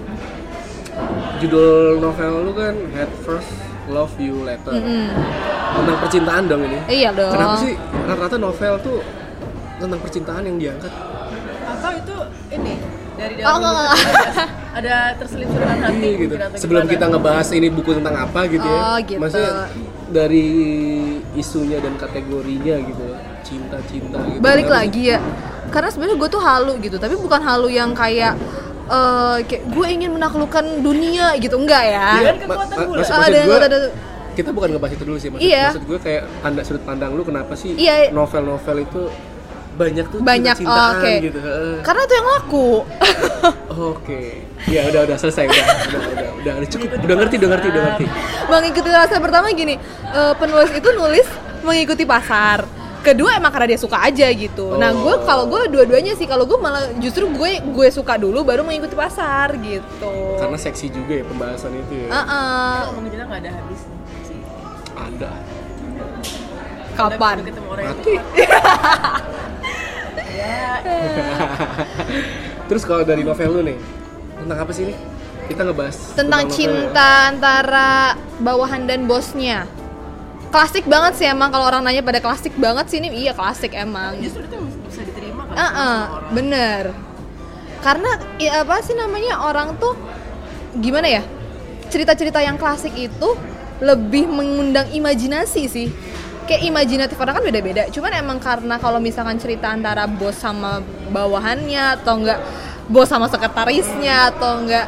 judul 1.37 1.97
novel 1.97 2.33
lu 2.43 2.51
kan 2.51 2.73
Head 2.91 3.11
First 3.21 3.53
Love 3.87 4.15
You 4.17 4.43
Later 4.43 4.73
Mm-mm. 4.73 5.07
tentang 5.73 5.97
percintaan 5.99 6.43
dong 6.45 6.61
ini 6.61 6.79
Iya 6.85 7.09
dong. 7.11 7.31
kenapa 7.31 7.55
sih 7.57 7.73
rata-rata 8.03 8.37
novel 8.37 8.73
tuh 8.79 8.99
tentang 9.77 9.99
percintaan 9.99 10.43
yang 10.43 10.57
diangkat 10.57 10.91
atau 11.67 11.91
itu 11.93 12.15
ini 12.51 12.73
dari 13.13 13.33
Oh, 13.39 13.57
dalam 13.57 13.57
enggak, 13.57 13.73
buku 13.73 13.81
enggak. 13.81 13.97
itu 13.97 14.41
ada, 14.71 14.95
terselip 15.17 15.47
curahan 15.49 15.79
hati 15.81 15.97
Iya 15.97 16.11
gitu. 16.15 16.33
mungkin 16.37 16.59
Sebelum 16.59 16.81
gimana. 16.81 16.93
kita 16.93 17.05
ngebahas 17.07 17.47
ini 17.51 17.67
buku 17.67 17.91
tentang 17.93 18.15
apa 18.19 18.39
gitu 18.45 18.61
ya. 18.63 18.79
Oh, 18.79 18.97
gitu. 19.01 19.17
Maksudnya 19.17 19.53
dari 20.07 20.45
isunya 21.33 21.77
dan 21.77 21.93
kategorinya 21.95 22.75
gitu. 22.79 23.05
Cinta-cinta 23.41 24.17
gitu. 24.23 24.37
Balik 24.37 24.69
lagi 24.69 25.01
ya. 25.07 25.19
Karena 25.67 25.89
sebenarnya 25.89 26.15
gue 26.15 26.29
tuh 26.29 26.39
halu 26.39 26.73
gitu, 26.77 26.95
tapi 26.95 27.17
bukan 27.17 27.41
halu 27.41 27.67
yang 27.67 27.91
kayak 27.91 28.37
eh 28.87 29.37
kayak 29.43 29.63
gue 29.67 29.87
ingin 29.89 30.09
menaklukkan 30.11 30.65
dunia 30.79 31.35
gitu 31.37 31.55
enggak 31.55 31.83
ya. 31.83 32.07
Iya. 32.13 32.23
Iya, 32.23 32.31
kekuatan 32.41 32.75
maksud, 32.89 33.13
Ah, 33.13 33.19
maksud 33.19 33.51
ada- 33.53 33.67
ada- 33.67 33.93
kita 34.33 34.49
bukan 34.51 34.69
ngebahas 34.71 34.93
itu 34.93 35.03
dulu 35.03 35.17
sih. 35.17 35.29
Maksud, 35.29 35.43
Iya. 35.43 35.63
maksud 35.67 35.83
gue 35.83 35.99
kayak 35.99 36.23
anda 36.41 36.61
sudut 36.61 36.83
pandang 36.83 37.11
lu 37.11 37.21
kenapa 37.21 37.53
sih 37.53 37.73
Iya. 37.73 38.09
novel-novel 38.09 38.77
itu 38.81 39.01
banyak 39.73 40.05
tuh 40.07 40.19
Banyak, 40.19 40.55
oh, 40.55 40.59
cinta-cintaan 40.59 40.93
oke. 40.97 41.13
gitu. 41.21 41.39
Heeh. 41.39 41.75
Karena 41.81 42.01
itu 42.01 42.13
yang 42.13 42.27
laku. 42.27 42.67
Oke. 43.93 44.21
Ya 44.65 44.81
udah 44.83 45.05
udah 45.05 45.17
selesai 45.17 45.45
udah 45.45 45.65
udah 45.85 46.01
udah 46.01 46.29
udah, 46.33 46.53
udah 46.57 46.67
cukup 46.67 46.89
udah 46.97 47.15
ngerti 47.15 47.35
udah 47.37 47.49
ngerti 47.51 47.67
udah 47.69 47.81
ngerti. 47.85 48.05
mengikuti 48.47 48.89
rasa 48.89 49.15
pertama 49.19 49.47
gini, 49.51 49.75
eh, 50.07 50.33
penulis 50.33 50.71
itu 50.71 50.89
nulis 50.91 51.27
mengikuti 51.61 52.03
pasar. 52.03 52.65
Kedua 52.99 53.33
emang 53.33 53.49
karena 53.49 53.67
dia 53.67 53.79
suka 53.79 53.97
aja 53.99 54.27
gitu 54.27 54.75
nah 54.75 54.89
gue 54.89 55.09
Oh. 55.09 55.23
kalau 55.23 55.45
gue 55.45 55.69
dua-duanya 55.69 56.13
sih 56.13 56.23
kalau 56.23 56.43
gue 56.43 56.55
malah 56.55 56.93
justru 56.97 57.27
gue 57.27 57.51
gue 57.61 57.87
suka 57.89 58.15
dulu 58.15 58.41
baru 58.41 58.61
mengikuti 58.61 58.93
pasar 58.93 59.55
gitu 59.57 60.37
Karena 60.37 60.55
seksi 60.55 60.87
juga 60.87 61.13
ya 61.13 61.23
pembahasan 61.23 61.71
itu 61.75 61.93
ya. 61.99 62.09
Uh-uh. 62.09 62.75
ngomongin 62.87 63.09
cinta 63.11 63.23
nggak 63.25 63.39
ada 63.41 63.51
habis 63.51 63.81
sih 64.23 64.39
Ada. 64.93 65.31
kapan 66.93 67.37
Mati. 67.45 68.13
ya 70.33 70.65
Terus 72.65 72.83
kalau 72.83 73.01
dari 73.01 73.21
novel 73.21 73.49
lu 73.49 73.61
nih, 73.63 73.77
tentang 74.35 74.59
apa 74.59 74.71
sih 74.71 74.83
ini? 74.83 74.95
Kita 75.47 75.63
ngebahas 75.63 75.95
tentang 76.13 76.43
novel 76.43 76.51
ya. 76.51 76.55
cinta 76.57 77.09
antara 77.27 77.89
bawahan 78.37 78.83
dan 78.83 79.07
bosnya 79.07 79.63
klasik 80.49 80.87
banget 80.87 81.13
sih 81.19 81.27
emang 81.27 81.51
kalau 81.51 81.67
orang 81.67 81.83
nanya 81.83 82.01
pada 82.01 82.23
klasik 82.23 82.55
banget 82.55 82.87
sih 82.87 82.97
ini 83.03 83.11
iya 83.27 83.35
klasik 83.35 83.75
emang 83.75 84.17
justru 84.23 84.47
itu 84.47 84.57
bisa 84.87 85.01
diterima 85.03 85.43
kan 85.51 85.55
ah, 85.55 85.69
orang. 85.69 86.33
bener. 86.33 86.83
Karena 87.77 88.11
ya 88.41 88.65
apa 88.65 88.81
sih 88.81 88.97
namanya 88.97 89.43
orang 89.45 89.77
tuh 89.77 89.93
gimana 90.77 91.07
ya? 91.07 91.23
Cerita-cerita 91.87 92.43
yang 92.43 92.59
klasik 92.59 92.91
itu 92.97 93.29
lebih 93.79 94.27
mengundang 94.27 94.89
imajinasi 94.91 95.63
sih. 95.69 95.87
Kayak 96.47 96.63
imajinatif 96.63 97.17
orang 97.19 97.39
kan 97.39 97.43
beda-beda. 97.43 97.83
Cuman 97.91 98.11
emang 98.15 98.37
karena 98.39 98.79
kalau 98.79 98.97
misalkan 99.03 99.37
cerita 99.37 99.71
antara 99.71 100.07
bos 100.07 100.35
sama 100.35 100.79
bawahannya 101.11 102.01
atau 102.01 102.23
enggak 102.23 102.39
bos 102.87 103.07
sama 103.07 103.27
sekretarisnya 103.27 104.31
atau 104.31 104.63
enggak 104.63 104.87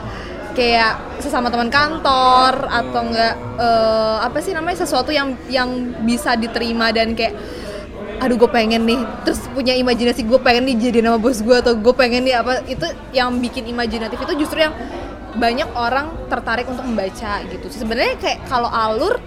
kayak 0.59 1.23
sesama 1.23 1.47
teman 1.47 1.71
kantor 1.71 2.67
atau 2.67 3.01
enggak 3.07 3.33
eh, 3.55 4.17
apa 4.19 4.37
sih 4.43 4.51
namanya 4.51 4.83
sesuatu 4.83 5.15
yang 5.15 5.39
yang 5.47 5.71
bisa 6.03 6.35
diterima 6.35 6.91
dan 6.91 7.15
kayak 7.15 7.39
aduh 8.19 8.35
gue 8.35 8.51
pengen 8.51 8.83
nih 8.83 8.99
terus 9.23 9.39
punya 9.55 9.71
imajinasi 9.79 10.27
gue 10.27 10.39
pengen 10.43 10.67
nih 10.67 10.91
jadi 10.91 11.07
nama 11.07 11.15
bos 11.15 11.39
gue 11.39 11.55
atau 11.55 11.71
gue 11.79 11.93
pengen 11.95 12.27
nih 12.27 12.35
apa 12.35 12.67
itu 12.67 12.83
yang 13.15 13.31
bikin 13.39 13.71
imajinatif 13.71 14.19
itu 14.19 14.43
justru 14.43 14.59
yang 14.59 14.75
banyak 15.39 15.69
orang 15.77 16.11
tertarik 16.27 16.65
untuk 16.65 16.83
membaca 16.83 17.39
gitu. 17.47 17.69
Sebenarnya 17.69 18.17
kayak 18.17 18.49
kalau 18.49 18.67
alur 18.67 19.21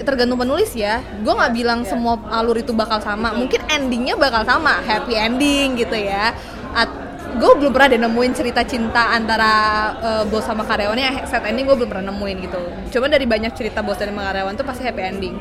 tergantung 0.00 0.38
penulis 0.38 0.70
ya. 0.72 1.02
Gue 1.26 1.34
nggak 1.34 1.52
bilang 1.52 1.82
semua 1.82 2.16
alur 2.30 2.56
itu 2.62 2.70
bakal 2.70 3.02
sama. 3.02 3.34
Mungkin 3.34 3.66
endingnya 3.66 4.14
bakal 4.14 4.46
sama. 4.46 4.78
Happy 4.86 5.18
ending 5.18 5.74
gitu 5.74 5.98
ya 5.98 6.32
gue 7.38 7.52
belum 7.62 7.72
pernah 7.72 7.88
deh 7.88 8.00
nemuin 8.02 8.32
cerita 8.34 8.66
cinta 8.66 9.14
antara 9.14 9.50
eh, 10.02 10.24
bos 10.26 10.42
sama 10.44 10.66
karyawannya. 10.66 11.24
Set 11.24 11.46
ending 11.46 11.64
gue 11.70 11.76
belum 11.78 11.90
pernah 11.90 12.10
nemuin 12.10 12.36
gitu. 12.44 12.60
Cuma 12.98 13.06
dari 13.06 13.24
banyak 13.24 13.54
cerita 13.54 13.80
bos 13.80 13.96
dan 13.96 14.12
karyawan 14.12 14.58
tuh 14.58 14.66
pasti 14.66 14.82
happy 14.82 15.02
ending. 15.02 15.34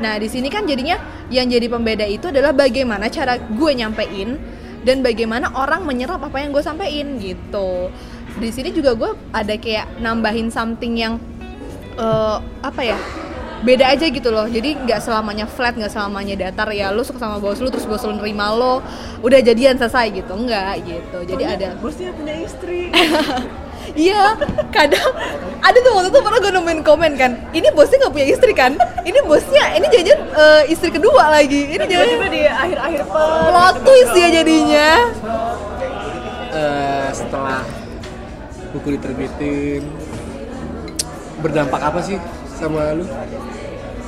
Nah 0.00 0.16
di 0.16 0.30
sini 0.30 0.48
kan 0.48 0.64
jadinya 0.64 0.96
yang 1.28 1.50
jadi 1.50 1.66
pembeda 1.66 2.06
itu 2.06 2.30
adalah 2.30 2.54
bagaimana 2.54 3.10
cara 3.12 3.36
gue 3.36 3.70
nyampein 3.74 4.38
dan 4.80 5.04
bagaimana 5.04 5.52
orang 5.52 5.84
menyerap 5.84 6.24
apa 6.24 6.40
yang 6.40 6.54
gue 6.54 6.62
sampein 6.64 7.20
gitu. 7.20 7.92
Di 8.38 8.48
sini 8.54 8.70
juga 8.72 8.94
gue 8.96 9.10
ada 9.34 9.54
kayak 9.58 10.00
nambahin 10.00 10.48
something 10.48 10.96
yang 10.96 11.20
eh, 11.98 12.38
apa 12.64 12.80
ya 12.80 12.98
beda 13.60 13.84
aja 13.92 14.06
gitu 14.08 14.28
loh. 14.32 14.46
Jadi 14.48 14.76
nggak 14.76 15.00
selamanya 15.00 15.44
flat 15.44 15.76
nggak 15.76 15.92
selamanya 15.92 16.34
datar. 16.48 16.68
Ya 16.72 16.92
lu 16.92 17.04
suka 17.04 17.20
sama 17.20 17.36
bos 17.38 17.60
lu 17.60 17.68
terus 17.68 17.84
bos 17.84 18.02
lu 18.04 18.16
nerima 18.16 18.52
lo 18.52 18.80
udah 19.20 19.40
jadian 19.40 19.76
selesai 19.76 20.12
gitu. 20.12 20.32
Enggak 20.36 20.84
gitu. 20.84 21.18
Jadi 21.24 21.44
ada 21.44 21.76
bosnya 21.78 22.10
punya 22.14 22.34
istri. 22.40 22.90
Iya 23.90 24.38
kadang 24.70 25.10
ada 25.58 25.78
tuh 25.82 25.90
waktu 25.98 26.14
itu 26.14 26.20
pernah 26.22 26.38
gue 26.38 26.52
nemuin 26.52 26.80
komen 26.86 27.12
kan 27.18 27.32
ini 27.50 27.74
bosnya 27.74 28.06
nggak 28.06 28.14
punya 28.14 28.26
istri 28.30 28.52
kan? 28.54 28.78
Ini 29.02 29.18
bosnya 29.26 29.64
ini 29.74 29.86
jajan 29.90 30.20
eh, 30.30 30.62
istri 30.70 30.94
kedua 30.94 31.26
lagi. 31.26 31.74
Ini 31.74 31.84
jajan. 31.90 32.30
di 32.30 32.42
akhir-akhir 32.46 33.02
plot 33.10 33.76
twist 33.82 34.14
ya 34.14 34.28
jadinya. 34.30 34.88
Eh, 36.54 37.08
setelah 37.10 37.66
buku 38.70 38.94
diterbitin 38.94 39.82
berdampak 41.42 41.80
apa 41.82 41.98
sih 42.04 42.20
sama 42.60 42.92
lu 42.92 43.04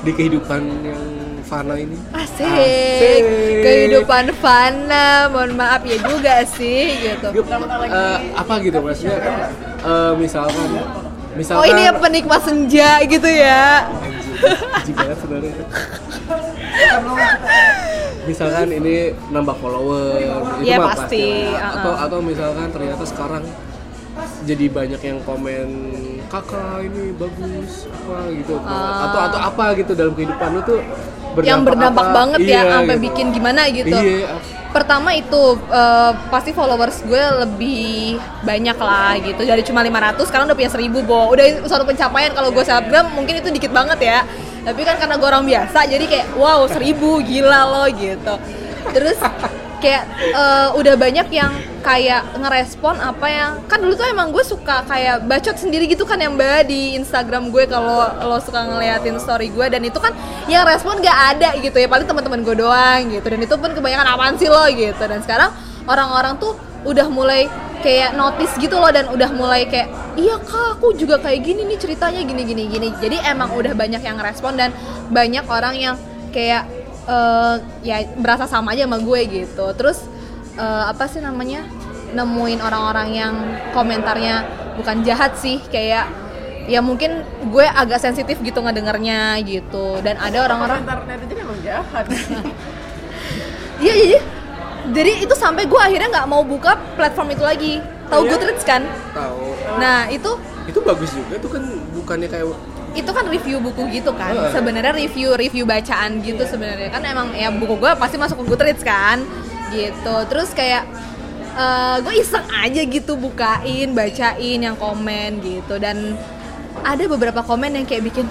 di 0.02 0.12
kehidupan 0.12 0.60
yang 0.84 1.02
fana 1.42 1.74
ini? 1.74 1.96
asik, 2.12 2.44
Asik. 2.44 3.20
kehidupan 3.60 4.24
fana 4.36 5.28
mohon 5.28 5.52
maaf 5.52 5.80
ya 5.82 5.96
juga 5.98 6.44
sih 6.44 6.96
gitu 6.98 7.26
Eh, 7.32 8.18
apa 8.32 8.54
gitu 8.60 8.78
maksudnya? 8.78 9.18
eh, 9.82 10.12
misalkan, 10.16 10.68
misalkan. 11.34 11.60
oh 11.60 11.66
ini 11.66 11.80
ya 11.82 11.92
penikmat 11.94 12.40
senja 12.42 12.90
gitu 13.02 13.26
ya 13.26 13.88
banget 14.92 15.16
sebenarnya 15.16 15.54
misalkan 18.22 18.68
ini 18.70 18.94
nambah 19.28 19.56
follower 19.56 20.18
itu 20.18 20.34
Iya, 20.62 20.76
mah 20.78 20.86
pasti, 20.94 21.26
lah. 21.48 21.58
uh-uh. 21.58 21.74
atau 21.74 21.92
atau 21.98 22.18
misalkan 22.20 22.68
ternyata 22.70 23.04
sekarang 23.04 23.42
jadi 24.42 24.66
banyak 24.68 25.00
yang 25.00 25.18
komen 25.24 25.68
kakak 26.28 26.84
ini 26.84 27.12
bagus 27.16 27.88
apa 27.88 28.28
gitu. 28.32 28.54
Atau 28.60 29.20
atau 29.30 29.40
apa 29.40 29.64
gitu 29.78 29.92
dalam 29.96 30.12
kehidupan 30.12 30.48
lu 30.52 30.60
tuh 30.64 30.80
berdampak 31.32 31.48
yang 31.48 31.60
berdampak 31.64 32.06
apa? 32.06 32.14
banget 32.14 32.40
ya 32.44 32.60
Iya, 32.60 32.62
sampai 32.76 32.96
gitu. 32.96 33.04
bikin 33.08 33.26
gimana 33.32 33.60
gitu. 33.72 33.96
Iya. 33.96 34.36
Pertama 34.72 35.12
itu 35.12 35.42
eh, 35.68 36.12
pasti 36.32 36.50
followers 36.52 37.04
gue 37.04 37.22
lebih 37.44 38.16
banyak 38.44 38.76
lah 38.80 39.16
gitu. 39.20 39.42
Dari 39.44 39.62
cuma 39.64 39.84
500 39.84 40.28
sekarang 40.28 40.44
udah 40.48 40.56
punya 40.56 40.70
1000 40.72 41.04
bo. 41.04 41.28
Udah 41.32 41.44
suatu 41.68 41.84
pencapaian 41.84 42.32
kalau 42.32 42.48
gue 42.52 42.64
selebgram 42.64 43.12
mungkin 43.12 43.40
itu 43.40 43.48
dikit 43.52 43.72
banget 43.72 44.00
ya. 44.00 44.20
Tapi 44.62 44.80
kan 44.84 44.96
karena 45.00 45.16
gue 45.20 45.28
orang 45.28 45.44
biasa 45.44 45.88
jadi 45.88 46.04
kayak 46.08 46.26
wow 46.36 46.64
1000 46.68 46.96
gila 47.28 47.60
loh 47.68 47.88
gitu. 47.92 48.34
Terus 48.92 49.18
kayak 49.80 50.04
eh, 50.32 50.68
udah 50.76 50.94
banyak 50.96 51.28
yang 51.32 51.52
kayak 51.82 52.38
ngerespon 52.38 52.96
apa 53.02 53.26
yang 53.26 53.50
kan 53.66 53.82
dulu 53.82 53.98
tuh 53.98 54.06
emang 54.06 54.30
gue 54.30 54.40
suka 54.46 54.86
kayak 54.86 55.26
bacot 55.26 55.58
sendiri 55.58 55.90
gitu 55.90 56.06
kan 56.06 56.16
yang 56.16 56.38
mbak 56.38 56.70
di 56.70 56.94
Instagram 56.94 57.50
gue 57.50 57.66
kalau 57.66 58.06
lo 58.22 58.38
suka 58.38 58.62
ngeliatin 58.62 59.18
story 59.18 59.50
gue 59.50 59.66
dan 59.66 59.82
itu 59.82 59.98
kan 59.98 60.14
yang 60.46 60.62
respon 60.62 61.02
gak 61.02 61.36
ada 61.36 61.58
gitu 61.58 61.76
ya 61.76 61.90
paling 61.90 62.06
teman-teman 62.06 62.46
gue 62.46 62.54
doang 62.54 63.10
gitu 63.10 63.26
dan 63.26 63.40
itu 63.42 63.54
pun 63.58 63.70
kebanyakan 63.74 64.06
apaan 64.06 64.34
sih 64.38 64.46
lo 64.46 64.62
gitu 64.70 65.02
dan 65.02 65.20
sekarang 65.26 65.50
orang-orang 65.90 66.38
tuh 66.38 66.54
udah 66.82 67.06
mulai 67.10 67.46
kayak 67.82 68.14
notice 68.14 68.54
gitu 68.62 68.78
loh 68.78 68.90
dan 68.94 69.10
udah 69.10 69.30
mulai 69.34 69.66
kayak 69.66 69.90
iya 70.14 70.38
kak 70.38 70.78
aku 70.78 70.94
juga 70.94 71.18
kayak 71.18 71.42
gini 71.42 71.66
nih 71.66 71.78
ceritanya 71.78 72.22
gini 72.22 72.42
gini 72.46 72.62
gini. 72.70 72.88
Jadi 72.98 73.18
emang 73.26 73.54
udah 73.58 73.74
banyak 73.74 74.02
yang 74.02 74.18
respon 74.22 74.54
dan 74.54 74.70
banyak 75.10 75.42
orang 75.50 75.74
yang 75.74 75.94
kayak 76.30 76.66
eh, 77.06 77.54
ya 77.82 78.06
berasa 78.18 78.46
sama 78.46 78.74
aja 78.74 78.86
sama 78.86 79.02
gue 79.02 79.20
gitu. 79.26 79.66
Terus 79.74 80.06
eh, 80.56 80.84
apa 80.88 81.04
sih 81.06 81.20
namanya? 81.20 81.64
Nemuin 82.12 82.60
orang-orang 82.60 83.08
yang 83.12 83.34
komentarnya 83.72 84.44
bukan 84.76 85.00
jahat 85.00 85.36
sih 85.36 85.60
kayak 85.68 86.08
ya 86.68 86.78
mungkin 86.78 87.24
gue 87.50 87.66
agak 87.66 87.98
sensitif 87.98 88.38
gitu 88.40 88.60
ngedengernya 88.60 89.40
gitu. 89.42 89.98
Dan 90.00 90.20
ada 90.20 90.44
orang-orang 90.46 90.84
komentar 90.84 91.00
netizen 91.08 91.36
emang 91.40 91.58
jahat. 91.64 92.04
Iya 93.82 93.94
iya 93.98 94.06
iya. 94.14 94.22
jadi 94.94 95.26
itu 95.26 95.34
sampai 95.34 95.66
gue 95.66 95.80
akhirnya 95.80 96.06
nggak 96.06 96.28
mau 96.30 96.46
buka 96.46 96.78
platform 96.94 97.34
itu 97.34 97.42
lagi. 97.42 97.74
Tahu 98.06 98.22
Iya. 98.22 98.30
Goodreads 98.30 98.62
kan? 98.62 98.82
Tahu. 99.10 99.46
Nah 99.82 100.06
itu 100.06 100.30
itu 100.70 100.78
bagus 100.78 101.10
juga 101.10 101.34
tuh 101.42 101.50
kan 101.50 101.66
bukannya 101.90 102.30
kayak 102.30 102.46
itu 102.94 103.10
kan 103.10 103.24
review 103.26 103.58
buku 103.58 103.82
gitu 103.90 104.14
kan? 104.14 104.38
Sebenarnya 104.54 104.94
review 104.94 105.34
review 105.34 105.64
bacaan 105.66 106.22
gitu 106.22 106.46
sebenarnya. 106.46 106.94
Kan 106.94 107.02
emang 107.02 107.34
ya 107.34 107.50
buku 107.50 107.74
gue 107.74 107.90
pasti 107.98 108.14
masuk 108.22 108.38
ke 108.38 108.54
Goodreads 108.54 108.86
kan 108.86 109.18
gitu. 109.72 110.14
Terus 110.28 110.50
kayak 110.52 110.84
eh, 111.52 111.96
gue 112.00 112.14
iseng 112.16 112.46
aja 112.54 112.82
gitu 112.82 113.16
bukain 113.16 113.92
bacain 113.92 114.60
yang 114.60 114.76
komen 114.76 115.40
gitu. 115.40 115.76
Dan 115.76 116.14
ada 116.82 117.04
beberapa 117.04 117.40
komen 117.40 117.74
yang 117.74 117.84
kayak 117.84 118.04
bikin 118.04 118.26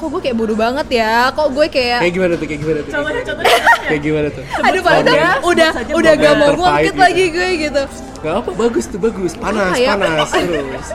kok 0.00 0.08
gue 0.08 0.20
kayak 0.22 0.36
bodoh 0.38 0.56
banget 0.56 0.86
ya? 0.96 1.28
Kok 1.30 1.48
gue 1.52 1.66
kayak 1.68 2.00
kayak 2.00 2.14
gimana 2.14 2.32
tuh? 2.34 2.46
Kayak 2.48 2.60
gimana 2.60 2.78
tuh? 2.80 2.90
Contohnya 2.90 3.12
kayak, 3.12 3.26
contohnya 3.28 3.58
kayak 3.84 4.02
gimana 4.02 4.28
tuh? 4.32 4.44
Aduh 4.64 4.82
padahal 4.82 5.36
udah 5.44 5.70
udah 5.92 6.12
gak 6.16 6.34
mau 6.40 6.50
ngungkit 6.56 6.86
gitu. 6.88 7.00
lagi 7.00 7.24
gue 7.28 7.48
gitu. 7.68 7.82
Gak 8.20 8.34
apa 8.40 8.50
bagus 8.56 8.84
tuh 8.88 9.00
bagus. 9.00 9.32
Panas 9.36 9.72
Ah, 9.72 9.76
ya. 9.76 9.92
panas 9.94 10.28
terus. 10.34 10.88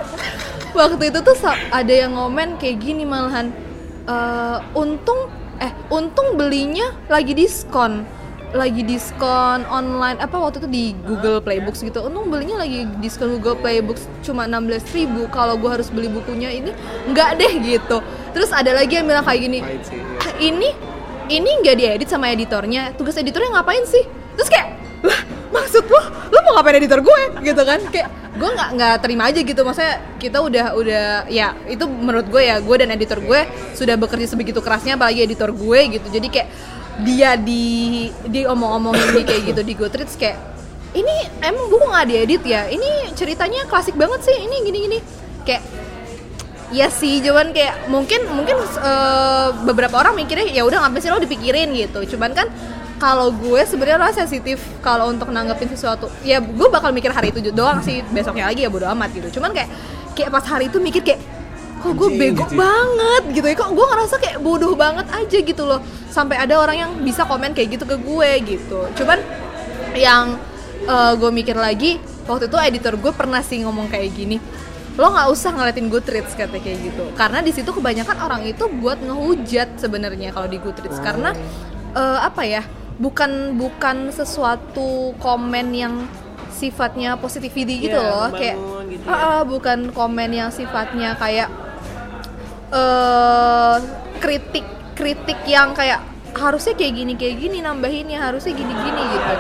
Waktu 0.76 1.04
itu 1.08 1.20
tuh 1.22 1.36
ada 1.72 1.94
yang 1.94 2.18
ngomen 2.18 2.58
kayak 2.58 2.78
gini 2.82 3.06
malahan 3.06 3.54
Eh, 4.06 4.58
untung 4.78 5.34
eh 5.58 5.74
untung 5.90 6.38
belinya 6.38 6.94
lagi 7.10 7.34
diskon 7.34 8.06
lagi 8.56 8.82
diskon 8.88 9.68
online 9.68 10.18
apa 10.24 10.34
waktu 10.40 10.64
itu 10.64 10.70
di 10.72 10.86
Google 11.04 11.44
Playbooks 11.44 11.84
gitu. 11.84 12.08
Untung 12.08 12.32
belinya 12.32 12.64
lagi 12.64 12.88
diskon 13.04 13.36
Google 13.38 13.60
Playbooks 13.60 14.08
cuma 14.24 14.48
16.000 14.48 15.12
kalau 15.30 15.60
gue 15.60 15.70
harus 15.70 15.92
beli 15.92 16.08
bukunya 16.08 16.50
ini 16.50 16.72
nggak 17.12 17.30
deh 17.36 17.54
gitu. 17.62 18.00
Terus 18.32 18.50
ada 18.56 18.72
lagi 18.72 18.96
yang 18.96 19.06
bilang 19.06 19.28
kayak 19.28 19.42
gini 19.44 19.58
ya. 19.60 19.68
"Ah, 20.24 20.32
ini 20.40 20.70
ini 21.30 21.50
nggak 21.62 21.76
diedit 21.76 22.10
sama 22.10 22.32
editornya. 22.32 22.96
Tugas 22.96 23.20
editornya 23.20 23.60
ngapain 23.60 23.84
sih? 23.86 24.08
Terus 24.40 24.50
kayak 24.50 24.68
lah 25.06 25.20
maksud 25.54 25.84
lo 25.86 26.02
lo 26.32 26.38
mau 26.50 26.54
ngapain 26.58 26.80
editor 26.80 27.00
gue? 27.04 27.22
Gitu 27.44 27.62
kan. 27.62 27.80
Kayak 27.92 28.10
gue 28.36 28.50
nggak 28.52 28.70
nggak 28.78 28.96
terima 29.02 29.24
aja 29.32 29.40
gitu. 29.42 29.62
Maksudnya 29.66 29.96
kita 30.22 30.38
udah 30.40 30.66
udah 30.78 31.06
ya 31.28 31.56
itu 31.68 31.84
menurut 31.88 32.28
gue 32.30 32.42
ya 32.46 32.60
gue 32.62 32.76
dan 32.80 32.90
editor 32.94 33.20
gue 33.20 33.42
sudah 33.74 33.96
bekerja 34.00 34.32
sebegitu 34.32 34.60
kerasnya 34.64 34.96
apalagi 34.96 35.26
editor 35.26 35.52
gue 35.52 35.80
gitu. 36.00 36.08
Jadi 36.08 36.28
kayak 36.30 36.50
dia 37.04 37.36
di 37.36 38.08
di 38.32 38.48
omong-omongin 38.48 39.12
di 39.12 39.22
kayak 39.28 39.42
gitu 39.52 39.62
di 39.68 39.74
Goodreads 39.76 40.16
kayak 40.16 40.40
ini 40.96 41.16
emang 41.44 41.68
buku 41.68 41.86
nggak 41.92 42.08
diedit 42.08 42.44
ya? 42.48 42.72
Ini 42.72 43.12
ceritanya 43.20 43.68
klasik 43.68 44.00
banget 44.00 44.24
sih 44.24 44.38
ini 44.40 44.64
gini-gini 44.64 44.98
kayak 45.44 45.64
ya 46.72 46.88
sih 46.90 47.20
cuman 47.22 47.52
kayak 47.52 47.92
mungkin 47.92 48.26
mungkin 48.32 48.58
eh, 48.64 49.50
beberapa 49.68 50.00
orang 50.02 50.16
mikirnya 50.16 50.50
ya 50.50 50.64
udah 50.64 50.88
ngapain 50.88 51.04
sih 51.04 51.12
lo 51.12 51.20
dipikirin 51.20 51.76
gitu. 51.76 52.16
Cuman 52.16 52.32
kan 52.32 52.48
kalau 52.96 53.36
gue 53.36 53.60
sebenarnya 53.68 54.00
lo 54.00 54.08
sensitif 54.16 54.64
kalau 54.80 55.12
untuk 55.12 55.28
nanggepin 55.36 55.68
sesuatu. 55.68 56.08
Ya 56.24 56.40
gue 56.40 56.68
bakal 56.72 56.96
mikir 56.96 57.12
hari 57.12 57.36
itu 57.36 57.44
doang 57.52 57.84
sih 57.84 58.00
besoknya 58.16 58.48
lagi 58.48 58.64
ya 58.64 58.72
bodo 58.72 58.88
amat 58.88 59.12
gitu. 59.12 59.40
Cuman 59.40 59.52
kayak 59.52 59.68
kayak 60.16 60.32
pas 60.32 60.48
hari 60.48 60.72
itu 60.72 60.80
mikir 60.80 61.04
kayak 61.04 61.20
kok 61.86 61.94
gue 61.94 62.10
bego 62.18 62.46
gitu. 62.50 62.58
banget 62.58 63.24
gitu 63.38 63.46
ya. 63.46 63.56
Kok 63.56 63.72
gue 63.78 63.86
ngerasa 63.86 64.16
kayak 64.18 64.38
bodoh 64.42 64.74
banget 64.74 65.06
aja 65.14 65.38
gitu 65.46 65.64
loh. 65.70 65.80
Sampai 66.10 66.42
ada 66.42 66.58
orang 66.58 66.78
yang 66.82 66.92
bisa 67.06 67.24
komen 67.30 67.54
kayak 67.54 67.78
gitu 67.78 67.86
ke 67.86 67.98
gue 68.02 68.30
gitu. 68.58 68.80
Cuman 68.98 69.22
yang 69.94 70.36
eh, 70.86 71.14
gue 71.16 71.30
mikir 71.32 71.56
lagi 71.56 72.02
waktu 72.26 72.50
itu 72.50 72.58
editor 72.58 72.98
gue 72.98 73.14
pernah 73.14 73.46
sih 73.46 73.62
ngomong 73.62 73.86
kayak 73.88 74.10
gini 74.18 74.38
lo 74.96 75.12
nggak 75.12 75.28
usah 75.28 75.52
ngeliatin 75.52 75.92
Goodreads 75.92 76.34
katanya 76.40 76.64
kayak 76.64 76.80
gitu. 76.88 77.04
Karena 77.20 77.44
di 77.44 77.52
situ 77.52 77.68
kebanyakan 77.76 78.16
orang 78.16 78.42
itu 78.48 78.64
buat 78.80 78.96
ngehujat 79.04 79.76
sebenarnya 79.76 80.32
kalau 80.32 80.48
di 80.48 80.56
Goodreads. 80.56 81.04
Karena 81.04 81.36
eh, 81.92 82.20
apa 82.24 82.48
ya 82.48 82.64
bukan 82.96 83.60
bukan 83.60 84.16
sesuatu 84.16 85.12
komen 85.20 85.68
yang 85.76 86.08
sifatnya 86.56 87.20
positivity 87.20 87.92
gitu 87.92 88.00
Iya, 88.00 88.08
loh 88.08 88.32
kayak 88.32 88.56
gitu 88.88 89.04
ya. 89.04 89.12
Ah, 89.12 89.44
bukan 89.44 89.92
komen 89.92 90.32
yang 90.32 90.50
sifatnya 90.56 91.20
kayak 91.20 91.52
eh 92.74 93.76
kritik 94.18 94.66
kritik 94.96 95.40
yang 95.46 95.76
kayak 95.76 96.02
harusnya 96.36 96.76
kayak 96.76 96.94
gini 97.00 97.14
kayak 97.16 97.36
gini 97.40 97.58
nambahinnya 97.64 98.20
harusnya 98.20 98.52
gini 98.56 98.74
gini 98.74 99.02
gitu. 99.16 99.34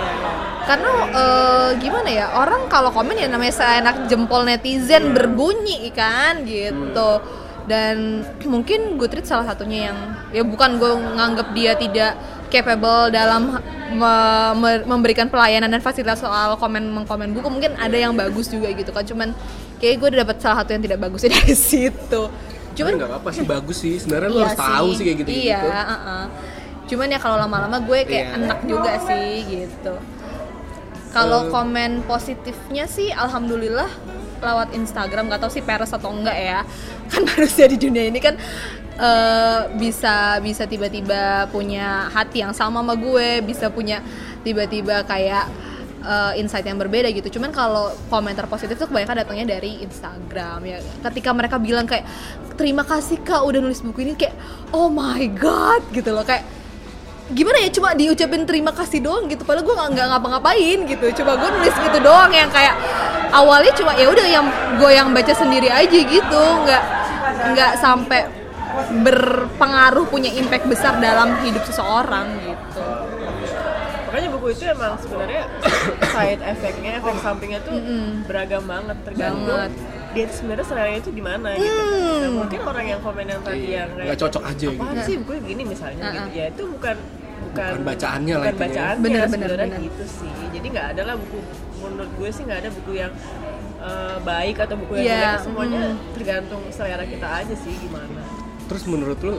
Karena 0.65 0.91
eh, 1.13 1.69
gimana 1.83 2.09
ya 2.09 2.25
orang 2.39 2.71
kalau 2.71 2.89
komen 2.89 3.19
ya 3.19 3.27
namanya 3.27 3.53
seenak 3.53 4.07
jempol 4.07 4.47
netizen 4.47 5.11
berbunyi 5.11 5.91
kan 5.91 6.43
gitu. 6.47 7.21
Dan 7.65 8.21
mungkin 8.45 8.95
Goodreads 9.01 9.25
salah 9.25 9.49
satunya 9.49 9.89
yang 9.89 9.97
ya 10.29 10.45
bukan 10.45 10.77
gue 10.77 10.91
nganggap 11.17 11.47
dia 11.57 11.73
tidak 11.73 12.13
capable 12.53 13.09
dalam 13.09 13.57
me- 13.89 14.53
me- 14.53 14.85
memberikan 14.85 15.25
pelayanan 15.33 15.73
dan 15.73 15.81
fasilitas 15.81 16.21
soal 16.21 16.55
komen 16.61 16.93
mengkomen 16.93 17.33
buku. 17.33 17.49
Mungkin 17.49 17.73
ada 17.81 17.97
yang 17.97 18.13
bagus 18.13 18.53
juga 18.53 18.69
gitu 18.69 18.93
kan 18.93 19.03
cuman 19.03 19.33
kayak 19.81 19.95
gue 19.97 20.09
dapat 20.13 20.37
salah 20.39 20.61
satu 20.63 20.77
yang 20.77 20.83
tidak 20.85 20.99
bagusnya 21.03 21.33
dari 21.41 21.57
situ 21.57 22.21
Cuman 22.75 22.91
nggak 22.99 23.09
apa-apa 23.09 23.29
sih 23.31 23.43
bagus 23.43 23.77
sih. 23.79 23.95
Sebenarnya 23.97 24.29
lo 24.29 24.37
Iya 24.37 24.45
harus 24.45 24.59
tahu 24.59 24.87
sih 24.93 25.03
kayak 25.03 25.17
gitu 25.23 25.29
Iya, 25.31 25.59
gitu. 25.59 25.69
uh-uh. 25.71 26.23
Cuman 26.85 27.07
ya 27.09 27.19
kalau 27.19 27.37
lama-lama 27.39 27.77
gue 27.81 27.99
kayak 28.05 28.25
Iya. 28.29 28.37
enak 28.37 28.59
juga 28.67 28.91
sih 29.01 29.29
gitu. 29.47 29.93
Kalau 31.15 31.47
Eh. 31.47 31.49
komen 31.49 32.03
positifnya 32.03 32.85
sih 32.85 33.09
alhamdulillah 33.09 33.87
lewat 34.43 34.75
Instagram 34.75 35.31
gak 35.31 35.41
tau 35.41 35.49
sih 35.49 35.63
peres 35.63 35.95
atau 35.95 36.11
enggak 36.11 36.35
ya. 36.35 36.59
Kan 37.11 37.23
manusia 37.23 37.65
di 37.65 37.79
dunia 37.79 38.11
ini 38.11 38.19
kan 38.19 38.35
eh, 38.95 39.61
bisa 39.75 40.39
bisa 40.39 40.63
tiba-tiba 40.67 41.47
punya 41.51 42.07
hati 42.11 42.43
yang 42.43 42.51
sama 42.55 42.79
sama 42.83 42.95
gue, 42.95 43.43
bisa 43.43 43.67
punya 43.71 43.99
tiba-tiba 44.43 45.03
kayak 45.03 45.47
eh, 46.05 46.39
insight 46.39 46.69
yang 46.69 46.77
berbeda 46.77 47.09
gitu. 47.11 47.41
Cuman 47.41 47.49
kalau 47.49 47.89
komentar 48.13 48.45
positif 48.45 48.77
tuh 48.77 48.87
kebanyakan 48.87 49.25
datangnya 49.25 49.57
dari 49.57 49.81
Instagram 49.81 50.61
ya. 50.63 50.77
Ketika 51.09 51.33
mereka 51.33 51.57
bilang 51.57 51.89
kayak 51.89 52.05
terima 52.55 52.87
kasih 52.87 53.19
kak 53.25 53.43
udah 53.43 53.59
nulis 53.59 53.83
buku 53.83 54.07
ini 54.07 54.13
kayak 54.15 54.37
oh 54.71 54.87
my 54.87 55.27
god 55.35 55.83
gitu 55.91 56.15
loh 56.15 56.23
kayak 56.23 56.47
gimana 57.33 57.57
ya 57.57 57.69
cuma 57.73 57.97
diucapin 57.97 58.45
terima 58.45 58.69
kasih 58.69 59.01
doang 59.01 59.25
gitu 59.25 59.41
padahal 59.41 59.65
gue 59.65 59.73
nggak 59.73 60.07
ngapa-ngapain 60.13 60.79
gitu 60.85 61.05
coba 61.23 61.41
gue 61.41 61.49
nulis 61.57 61.73
gitu 61.73 61.97
doang 62.05 62.29
yang 62.29 62.53
kayak 62.53 62.77
awalnya 63.33 63.73
cuma 63.73 63.97
ya 63.97 64.05
udah 64.13 64.27
yang 64.29 64.45
gue 64.77 64.91
yang 64.93 65.09
baca 65.09 65.33
sendiri 65.33 65.73
aja 65.73 65.99
gitu 66.05 66.43
nggak 66.69 66.83
nggak 67.57 67.71
sampai 67.81 68.29
berpengaruh 69.01 70.05
punya 70.05 70.29
impact 70.37 70.69
besar 70.69 71.01
dalam 71.01 71.33
hidup 71.41 71.65
seseorang 71.65 72.29
gitu 72.45 73.14
makanya 74.15 74.31
buku 74.31 74.47
itu 74.49 74.63
emang 74.65 74.95
sebenarnya 74.95 75.43
side 76.15 76.39
efeknya 76.41 76.91
efek 76.95 77.15
sampingnya 77.19 77.59
tuh 77.61 77.75
beragam 78.23 78.63
banget 78.63 78.95
tergantung 79.03 79.59
Banget. 79.59 79.71
dia 80.15 80.25
sebenarnya 80.31 80.65
selera 80.65 80.91
itu 80.93 81.11
di 81.11 81.19
mana 81.19 81.49
gitu 81.53 81.67
Hmm. 81.75 82.15
Nah, 82.15 82.31
mungkin 82.37 82.59
orang 82.63 82.85
yang 82.87 83.01
komen 83.03 83.25
yang 83.27 83.41
tadi 83.43 83.59
Iya, 83.61 83.75
yang 83.75 83.89
nggak 83.91 84.17
cocok 84.17 84.43
aja 84.45 84.65
apaan 84.65 84.87
gitu. 84.89 85.03
sih 85.03 85.15
buku 85.19 85.31
gini 85.43 85.63
misalnya 85.67 86.01
Uh-uh. 86.01 86.15
gitu 86.15 86.29
ya 86.31 86.45
itu 86.47 86.63
bukan 86.65 86.95
bukan 87.35 87.67
Bukan 87.67 87.83
bacaannya 87.83 88.33
lah 88.33 88.39
bukan 88.39 88.53
intinya. 88.55 88.71
bacaannya 88.71 89.03
Bener, 89.03 89.25
bener, 89.27 89.49
bener. 89.53 89.79
gitu 89.83 90.03
sih 90.09 90.31
jadi 90.49 90.67
nggak 90.71 90.87
ada 90.95 91.01
lah 91.03 91.15
buku 91.17 91.37
menurut 91.77 92.09
gue 92.09 92.29
sih 92.31 92.41
nggak 92.41 92.59
ada 92.61 92.69
buku 92.71 92.91
yang 92.95 93.11
eh, 93.77 94.17
baik 94.23 94.55
atau 94.57 94.75
buku 94.79 94.91
yang 94.95 95.03
Iya, 95.03 95.19
jelek 95.19 95.43
semuanya 95.43 95.81
mm. 95.83 95.97
tergantung 96.15 96.61
selera 96.71 97.03
kita 97.03 97.27
aja 97.35 97.55
sih 97.59 97.73
gimana 97.75 98.21
Terus 98.65 98.83
menurut 98.87 99.19
lu 99.19 99.35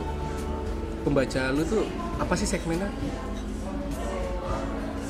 pembaca 1.02 1.42
lu 1.50 1.62
tuh 1.64 1.82
apa 2.16 2.34
sih 2.34 2.44
segmennya? 2.44 2.90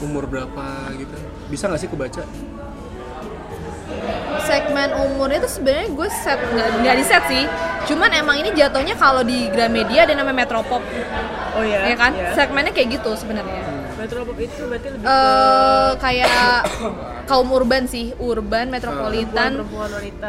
Umur 0.05 0.25
berapa 0.29 0.93
gitu? 0.97 1.17
Bisa 1.49 1.69
nggak 1.71 1.81
sih 1.81 1.89
kebaca? 1.89 2.23
segmen 4.47 4.89
umurnya 4.95 5.43
tuh 5.43 5.53
sebenarnya 5.59 5.89
gue 5.91 6.09
set 6.11 6.39
nggak 6.83 6.95
di 6.97 7.05
set 7.05 7.23
sih 7.27 7.45
cuman 7.91 8.11
emang 8.15 8.37
ini 8.39 8.55
jatuhnya 8.55 8.95
kalau 8.95 9.27
di 9.27 9.51
Gramedia 9.51 10.07
ada 10.07 10.15
namanya 10.15 10.47
Metropop 10.47 10.83
oh 11.59 11.65
ya 11.67 11.91
ya 11.91 11.97
kan 11.99 12.15
ya. 12.15 12.31
segmennya 12.35 12.71
kayak 12.71 13.03
gitu 13.03 13.11
sebenarnya 13.19 13.63
Metropop 13.99 14.37
itu 14.39 14.63
berarti 14.71 14.89
lebih 14.95 15.07
eh 15.07 15.91
kayak 15.99 16.63
kaum 17.27 17.51
urban 17.51 17.91
sih 17.91 18.15
urban 18.23 18.71
metropolitan 18.71 19.67
perempuan 19.67 19.91
wanita 19.91 20.29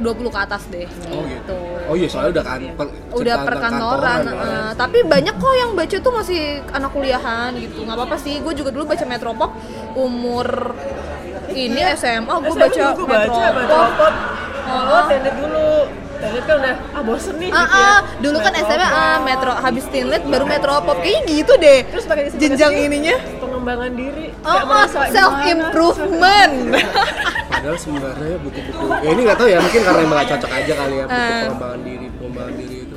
20 0.00 0.34
ke 0.34 0.38
atas 0.40 0.62
deh 0.72 0.88
Oh 1.12 1.22
gitu 1.28 1.28
gitu. 1.28 1.58
Oh 1.84 1.94
iya 1.94 2.08
soalnya 2.08 2.30
udah 2.32 2.44
kan 2.44 2.60
per- 2.72 2.94
udah 3.12 3.36
perkantoran 3.44 4.20
kantoran, 4.24 4.40
kan. 4.40 4.72
tapi 4.74 4.98
banyak 5.04 5.34
kok 5.34 5.54
yang 5.54 5.72
baca 5.72 5.96
tuh 5.98 6.12
masih 6.12 6.40
anak 6.70 6.90
kuliahan 6.90 7.50
gitu 7.54 7.84
nggak 7.84 7.92
apa-apa 7.94 8.16
sih 8.16 8.40
gue 8.40 8.52
juga 8.54 8.70
dulu 8.70 8.84
baca 8.86 9.04
Metropop 9.04 9.50
umur 9.94 10.72
ini 11.50 11.80
SMA 11.94 12.34
gue 12.40 12.54
baca 12.54 12.82
gue 12.90 13.06
baca 13.06 13.40
Metropop 13.52 13.54
Metropop 13.54 14.14
Oh. 14.64 14.96
oh 14.96 15.04
dulu 15.12 15.68
tenet 16.16 16.44
kan 16.48 16.56
udah 16.56 16.74
ah 16.90 17.02
bosen 17.04 17.36
nih 17.36 17.52
Ah, 17.52 17.60
gitu 17.60 17.76
ya 17.76 17.84
ah, 17.84 17.98
dulu 18.16 18.36
kan 18.40 18.52
SMA 18.56 18.88
ah, 18.88 19.18
Metro 19.20 19.52
habis 19.52 19.84
Tinlet 19.84 20.22
baru 20.24 20.44
Metropop 20.48 20.96
kayaknya 20.98 21.36
gitu 21.36 21.52
deh. 21.54 21.84
terus 21.84 22.08
pakai 22.08 22.32
jenjang 22.32 22.72
ininya. 22.72 23.12
Pengembangan 23.64 23.92
diri 23.96 24.26
Oh, 24.38 24.50
oh, 24.50 24.60
merasa 24.68 25.00
self 25.08 25.32
gimana. 25.34 25.48
improvement. 25.50 26.54
Padahal 27.50 27.76
sebenarnya 27.80 28.36
buku-buku 28.38 28.84
ya 28.94 29.08
ini 29.08 29.20
nggak 29.24 29.38
tahu 29.40 29.48
ya 29.48 29.58
mungkin 29.58 29.80
karena 29.82 30.00
emang 30.04 30.18
cocok 30.26 30.50
aja 30.52 30.72
kali 30.74 30.94
ya 30.94 31.04
buku 31.06 31.16
Eh. 31.16 31.40
pengembangan 31.40 31.80
diri 31.80 32.06
pengembangan 32.12 32.54
diri 32.54 32.76
itu. 32.78 32.96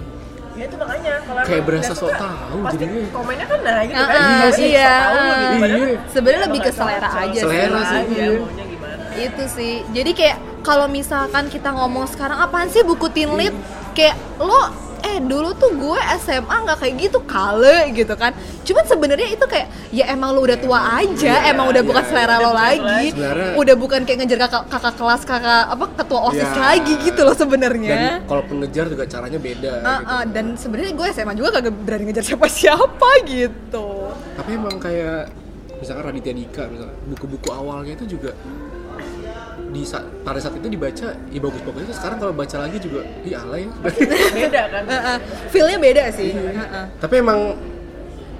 ya 0.58 0.64
itu 0.66 0.76
makanya 0.76 1.12
kalau 1.22 1.42
Kayak 1.46 1.64
berasa 1.64 1.94
sok 1.94 2.12
tahu 2.14 2.58
pasti 2.66 2.78
jadinya. 2.78 3.10
komennya 3.14 3.46
kan 3.46 3.60
nah 3.62 3.80
gitu 3.80 3.96
Ah, 3.96 4.08
kan 4.08 4.20
ah, 4.20 4.40
Pasti 4.44 4.66
iya. 4.68 4.90
sok 4.90 5.08
tahu 5.08 5.16
gitu. 5.16 5.56
Padahal 5.56 5.80
Iya. 5.80 5.98
Sebenarnya 6.10 6.42
lebih 6.44 6.60
ke 6.60 6.72
selera 6.74 7.10
aja 7.16 7.40
Selera 7.40 7.80
sih, 7.80 7.96
aja 7.96 8.12
iya. 8.12 8.28
maunya 8.36 8.66
gimana 8.68 9.04
Itu 9.16 9.44
sih. 9.48 9.74
Jadi 9.88 10.12
kayak 10.12 10.38
kalau 10.62 10.86
misalkan 10.90 11.46
kita 11.48 11.70
ngomong 11.72 12.06
sekarang 12.06 12.38
apaan 12.38 12.68
sih 12.68 12.84
buku 12.84 13.08
Tinlit? 13.08 13.56
Kayak 13.94 14.14
lo 14.38 14.62
eh 15.08 15.20
dulu 15.20 15.50
tuh 15.54 15.72
gue 15.72 16.00
SMA 16.20 16.56
nggak 16.60 16.78
kayak 16.78 16.96
gitu 17.00 17.20
kale 17.24 17.78
gitu 17.92 18.14
kan 18.14 18.36
cuman 18.62 18.84
sebenarnya 18.84 19.28
itu 19.30 19.46
kayak 19.46 19.68
ya 19.90 20.06
emang 20.08 20.32
lo 20.32 20.44
udah 20.44 20.58
tua 20.58 20.80
aja 20.98 21.48
emang 21.48 21.68
udah 21.68 21.82
bukan 21.82 22.02
iya, 22.02 22.10
selera 22.10 22.28
udah 22.28 22.38
lo 22.38 22.50
bukan 22.50 22.60
lagi. 22.60 23.08
Sebenarnya- 23.10 23.54
udah 23.56 23.76
bukan 23.78 24.00
kayak 24.04 24.18
ngejar 24.20 24.40
kakak, 24.42 24.64
kakak 24.68 24.94
kelas 24.96 25.22
kakak 25.24 25.64
apa 25.68 25.86
ketua 25.96 26.20
osis 26.26 26.44
Iya. 26.46 26.60
lagi 26.60 26.94
gitu 27.02 27.22
loh 27.22 27.34
sebenarnya 27.34 27.96
Dan 27.96 28.28
kalaupun 28.28 28.56
ngejar 28.60 28.86
juga 28.88 29.04
caranya 29.06 29.40
beda 29.40 29.72
Ah, 29.78 29.98
gitu. 29.98 30.12
ah, 30.12 30.24
dan 30.28 30.46
sebenarnya 30.54 30.92
gue 30.94 31.08
SMA 31.10 31.34
juga 31.34 31.50
kagak 31.54 31.74
berani 31.78 32.04
ngejar 32.06 32.26
siapa-siapa 32.26 33.10
gitu. 33.26 33.88
Tapi 34.36 34.50
emang 34.52 34.76
kayak 34.78 35.32
misalkan 35.78 36.04
Raditya 36.06 36.34
Dika 36.34 36.64
misalkan 36.66 36.98
buku-buku 37.08 37.50
awalnya 37.50 37.94
itu 37.94 38.06
juga 38.10 38.34
di 39.78 39.86
saat, 39.86 40.02
pada 40.26 40.42
saat 40.42 40.58
itu 40.58 40.66
dibaca 40.66 41.14
ya 41.14 41.40
bagus-bagus 41.40 41.82
itu 41.86 41.94
sekarang 41.94 42.18
kalau 42.18 42.34
baca 42.34 42.58
lagi 42.58 42.78
juga 42.82 43.06
ih 43.22 43.38
alay 43.38 43.70
beda 44.34 44.62
kan 44.74 44.84
Uh, 44.90 44.96
uh, 44.98 45.18
Feel-nya 45.48 45.78
beda 45.78 46.04
sih. 46.10 46.34
Uh, 46.34 46.58
uh. 46.58 46.86
tapi 46.98 47.22
emang 47.22 47.54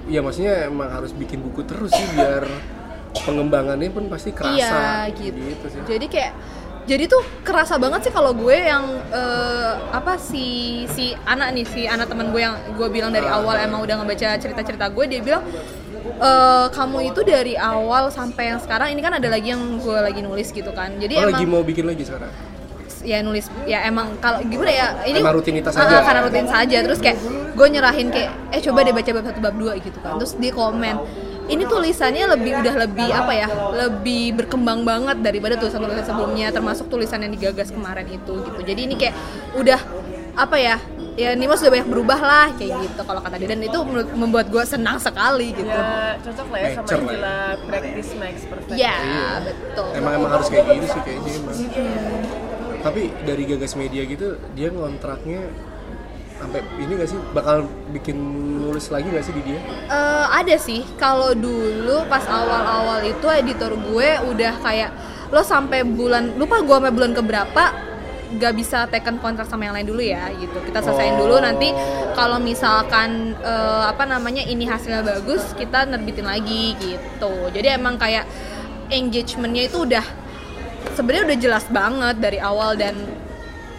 ya 0.06 0.18
maksudnya 0.18 0.66
emang 0.66 0.90
harus 0.90 1.14
bikin 1.14 1.38
buku 1.38 1.62
terus 1.62 1.94
sih 1.94 2.06
biar 2.10 2.42
pengembangannya 3.14 3.88
pun 3.88 4.08
pasti 4.08 4.34
kerasa 4.34 4.56
Iya 5.06 5.14
gitu. 5.14 5.64
sih 5.68 5.80
Jadi 5.86 6.06
kayak 6.08 6.32
jadi 6.88 7.04
tuh 7.04 7.20
kerasa 7.44 7.76
banget 7.76 8.08
sih 8.08 8.12
kalau 8.12 8.32
gue 8.32 8.56
yang 8.56 8.80
eh, 9.12 9.72
apa 9.92 10.16
si 10.16 10.46
si 10.88 11.12
anak 11.28 11.52
nih 11.52 11.66
si 11.68 11.84
anak 11.84 12.08
teman 12.08 12.32
gue 12.32 12.40
yang 12.40 12.56
gue 12.72 12.88
bilang 12.88 13.12
dari 13.12 13.28
Ah. 13.28 13.44
awal 13.44 13.60
emang 13.60 13.84
udah 13.84 14.00
ngebaca 14.00 14.40
cerita-cerita 14.40 14.88
gue 14.88 15.04
dia 15.04 15.20
bilang 15.20 15.44
eh 16.18 16.66
kamu 16.74 17.14
itu 17.14 17.20
dari 17.22 17.54
awal 17.54 18.10
sampai 18.10 18.50
yang 18.50 18.58
sekarang 18.58 18.90
ini 18.90 19.00
kan 19.00 19.14
ada 19.14 19.28
lagi 19.30 19.54
yang 19.54 19.62
gue 19.78 19.98
lagi 19.98 20.20
nulis 20.20 20.50
gitu 20.50 20.74
kan. 20.74 20.98
Jadi 20.98 21.14
oh 21.14 21.30
emang 21.30 21.38
lagi 21.38 21.46
mau 21.46 21.62
bikin 21.62 21.86
lagi 21.86 22.02
sekarang? 22.02 22.30
Ya 23.06 23.22
nulis 23.22 23.46
ya 23.64 23.86
emang 23.86 24.18
kalau 24.18 24.42
gimana 24.42 24.74
ya 24.74 24.86
ini 25.06 25.22
Karena 25.22 25.38
rutinitas 25.38 25.72
aja. 25.78 26.02
karena 26.02 26.20
rutin 26.26 26.46
saja 26.50 26.78
terus 26.82 26.98
kayak 26.98 27.22
gue 27.54 27.66
nyerahin 27.70 28.10
kayak 28.10 28.30
eh 28.50 28.58
coba 28.58 28.82
deh 28.82 28.90
baca 28.90 29.10
bab 29.14 29.24
satu 29.30 29.40
bab 29.40 29.54
dua 29.54 29.72
gitu 29.78 29.98
kan. 30.02 30.18
Terus 30.18 30.34
di 30.34 30.50
komen 30.50 30.96
ini 31.48 31.64
tulisannya 31.64 32.24
lebih 32.34 32.60
udah 32.60 32.74
lebih 32.84 33.08
apa 33.08 33.32
ya 33.32 33.48
lebih 33.72 34.36
berkembang 34.36 34.84
banget 34.84 35.22
daripada 35.24 35.56
tulisan-tulisan 35.56 36.04
sebelumnya 36.04 36.52
termasuk 36.52 36.90
tulisan 36.92 37.22
yang 37.22 37.32
digagas 37.32 37.70
kemarin 37.70 38.04
itu 38.10 38.34
gitu. 38.42 38.60
Jadi 38.66 38.80
ini 38.84 38.94
kayak 38.98 39.14
udah 39.56 39.80
apa 40.34 40.56
ya 40.58 40.76
ya 41.18 41.34
Nima 41.34 41.58
sudah 41.58 41.74
banyak 41.74 41.88
berubah 41.90 42.20
lah 42.22 42.48
kayak 42.54 42.78
gitu 42.86 43.02
kalau 43.02 43.18
kata 43.18 43.36
dia. 43.42 43.48
Dan 43.50 43.60
itu 43.66 43.78
membuat 44.14 44.46
gue 44.54 44.62
senang 44.62 45.02
sekali 45.02 45.50
gitu. 45.50 45.66
Ya 45.66 46.14
cocok 46.22 46.46
lah 46.54 46.58
ya 46.62 46.68
sama 46.78 46.86
ya. 46.86 46.96
istilah 47.02 47.42
practice 47.66 48.10
makes 48.22 48.42
perfect. 48.46 48.78
Ya 48.78 48.96
betul. 49.42 49.90
Emang 49.98 50.12
emang 50.22 50.30
harus 50.38 50.46
kayak 50.46 50.64
gitu 50.78 50.86
sih 50.94 51.00
kayaknya 51.02 51.32
emang 51.42 51.56
tapi 52.78 53.10
dari 53.26 53.42
gagas 53.42 53.74
media 53.74 54.06
gitu 54.06 54.38
dia 54.54 54.70
ngontraknya 54.70 55.50
sampai 56.38 56.62
ini 56.78 56.92
gak 56.94 57.10
sih? 57.10 57.18
Bakal 57.34 57.66
bikin 57.90 58.16
nulis 58.62 58.86
lagi 58.94 59.10
gak 59.10 59.26
sih 59.26 59.34
di 59.34 59.42
dia? 59.42 59.58
Eh, 59.90 60.26
ada 60.30 60.54
sih. 60.54 60.86
Kalau 60.94 61.34
dulu 61.34 62.06
pas 62.06 62.22
awal-awal 62.30 63.02
itu 63.02 63.26
editor 63.26 63.74
gue 63.74 64.08
udah 64.30 64.54
kayak 64.62 64.90
lo 65.34 65.42
sampai 65.42 65.82
bulan 65.82 66.38
lupa 66.38 66.62
gue 66.62 66.72
sampai 66.78 66.94
bulan 66.94 67.12
keberapa 67.12 67.64
gak 68.36 68.52
bisa 68.52 68.84
taken 68.92 69.16
kontrak 69.24 69.48
sama 69.48 69.64
yang 69.64 69.74
lain 69.74 69.88
dulu 69.88 70.04
ya 70.04 70.28
gitu. 70.36 70.60
Kita 70.60 70.84
selesaiin 70.84 71.16
dulu 71.16 71.40
nanti 71.40 71.72
kalau 72.12 72.36
misalkan 72.36 73.32
eh, 73.40 73.84
apa 73.88 74.04
namanya 74.04 74.44
ini 74.44 74.68
hasilnya 74.68 75.00
bagus 75.00 75.56
kita 75.56 75.88
nerbitin 75.88 76.28
lagi 76.28 76.76
gitu. 76.76 77.48
Jadi 77.48 77.68
emang 77.72 77.96
kayak 77.96 78.28
engagementnya 78.92 79.72
itu 79.72 79.88
udah 79.88 80.04
sebenarnya 80.92 81.24
udah 81.32 81.38
jelas 81.40 81.64
banget 81.72 82.16
dari 82.20 82.38
awal 82.40 82.76
dan 82.76 82.92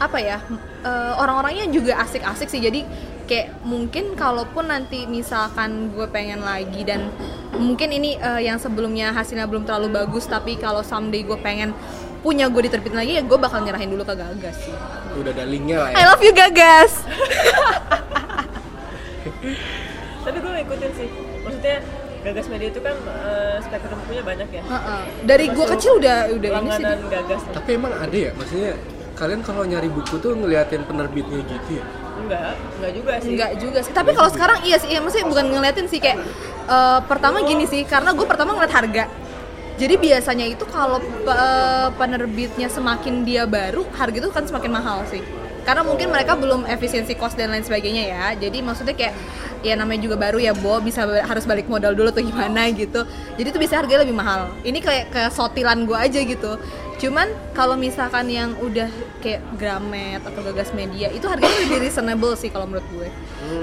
apa 0.02 0.18
ya 0.18 0.42
eh, 0.82 1.14
orang-orangnya 1.22 1.70
juga 1.70 2.02
asik-asik 2.02 2.50
sih. 2.50 2.62
Jadi 2.64 2.82
kayak 3.30 3.62
mungkin 3.62 4.18
kalaupun 4.18 4.74
nanti 4.74 5.06
misalkan 5.06 5.94
gue 5.94 6.10
pengen 6.10 6.42
lagi 6.42 6.82
dan 6.82 7.14
mungkin 7.54 7.94
ini 7.94 8.18
eh, 8.18 8.50
yang 8.50 8.58
sebelumnya 8.58 9.14
hasilnya 9.14 9.46
belum 9.46 9.70
terlalu 9.70 9.94
bagus 9.94 10.26
tapi 10.26 10.58
kalau 10.58 10.82
someday 10.82 11.22
gue 11.22 11.38
pengen 11.38 11.78
punya 12.20 12.52
gue 12.52 12.62
diterbitin 12.68 13.00
lagi 13.00 13.12
ya 13.16 13.24
gue 13.24 13.38
bakal 13.40 13.64
nyerahin 13.64 13.90
dulu 13.92 14.04
ke 14.04 14.16
Gagas 14.16 14.56
sih. 14.60 14.76
Udah 15.16 15.32
ada 15.32 15.46
linknya 15.48 15.88
lah 15.88 15.90
I 15.96 16.04
ya 16.04 16.06
love 16.12 16.24
you 16.24 16.34
Gagas. 16.36 16.94
Tapi 20.26 20.38
gue 20.44 20.52
ngikutin 20.62 20.92
sih. 20.96 21.10
Maksudnya 21.48 21.78
gagas 22.20 22.46
media 22.52 22.68
itu 22.68 22.82
kan 22.84 22.96
eh, 23.00 23.58
spektrum 23.64 23.98
bukunya 24.04 24.24
banyak 24.28 24.50
ya. 24.52 24.64
Heeh. 24.68 25.02
dari 25.24 25.46
gue 25.48 25.66
kecil 25.76 25.92
udah 26.04 26.18
udah 26.36 26.50
ini 26.60 26.70
sih 26.76 26.84
gagas. 27.08 27.42
Nih. 27.48 27.54
tapi 27.56 27.70
emang 27.80 27.94
ada 27.96 28.18
ya? 28.18 28.32
Maksudnya 28.36 28.72
kalian 29.16 29.42
kalau 29.44 29.64
nyari 29.64 29.88
buku 29.88 30.16
tuh 30.20 30.36
ngeliatin 30.36 30.84
penerbitnya 30.84 31.40
gitu 31.48 31.80
ya? 31.80 31.86
Enggak 32.20 32.60
enggak 32.60 32.92
juga 32.92 33.12
sih. 33.24 33.30
Enggak 33.32 33.52
juga 33.56 33.80
sih. 33.80 33.94
Tapi 33.96 34.12
kalau 34.12 34.30
sekarang 34.32 34.60
iya 34.68 34.76
sih, 34.76 34.92
iya, 34.92 35.00
maksudnya 35.00 35.28
bukan 35.32 35.46
ngeliatin 35.48 35.88
sih 35.88 36.00
kayak 36.04 36.20
eh, 36.68 37.00
pertama 37.08 37.40
gini 37.48 37.64
sih, 37.64 37.88
karena 37.88 38.12
gue 38.12 38.28
pertama 38.28 38.52
ngeliat 38.60 38.76
harga. 38.76 39.08
Jadi 39.80 39.96
biasanya 39.96 40.46
itu 40.46 40.68
kalau 40.68 41.00
eh, 41.24 41.88
penerbitnya 41.96 42.68
semakin 42.68 43.24
dia 43.24 43.48
baru, 43.48 43.88
harga 43.96 44.18
itu 44.20 44.30
kan 44.30 44.44
semakin 44.44 44.72
mahal 44.76 45.08
sih. 45.08 45.24
Karena 45.64 45.88
mungkin 45.88 46.12
mereka 46.12 46.36
belum 46.36 46.68
efisiensi 46.68 47.16
cost 47.16 47.40
dan 47.40 47.56
lain 47.56 47.64
sebagainya 47.64 48.04
ya. 48.12 48.26
Jadi 48.36 48.60
maksudnya 48.60 48.92
kayak 48.92 49.16
ya 49.64 49.80
namanya 49.80 50.04
juga 50.04 50.16
baru 50.20 50.40
ya, 50.40 50.52
Bo, 50.52 50.84
bisa 50.84 51.08
harus 51.08 51.48
balik 51.48 51.72
modal 51.72 51.96
dulu 51.96 52.12
tuh 52.12 52.26
gimana 52.26 52.68
gitu. 52.76 53.08
Jadi 53.40 53.48
itu 53.48 53.60
bisa 53.60 53.80
harganya 53.80 54.04
lebih 54.04 54.18
mahal. 54.20 54.52
Ini 54.68 54.80
kayak 54.84 55.06
ke 55.16 55.22
sotilan 55.32 55.88
gue 55.88 55.96
aja 55.96 56.20
gitu. 56.20 56.60
Cuman 57.00 57.32
kalau 57.56 57.80
misalkan 57.80 58.28
yang 58.28 58.60
udah 58.60 58.92
kayak 59.24 59.40
Gramet 59.56 60.20
atau 60.20 60.44
Gagas 60.44 60.76
Media 60.76 61.08
itu 61.08 61.24
harganya 61.32 61.56
lebih 61.64 61.88
reasonable 61.88 62.36
sih 62.36 62.52
kalau 62.52 62.68
menurut 62.68 62.88
gue. 62.92 63.08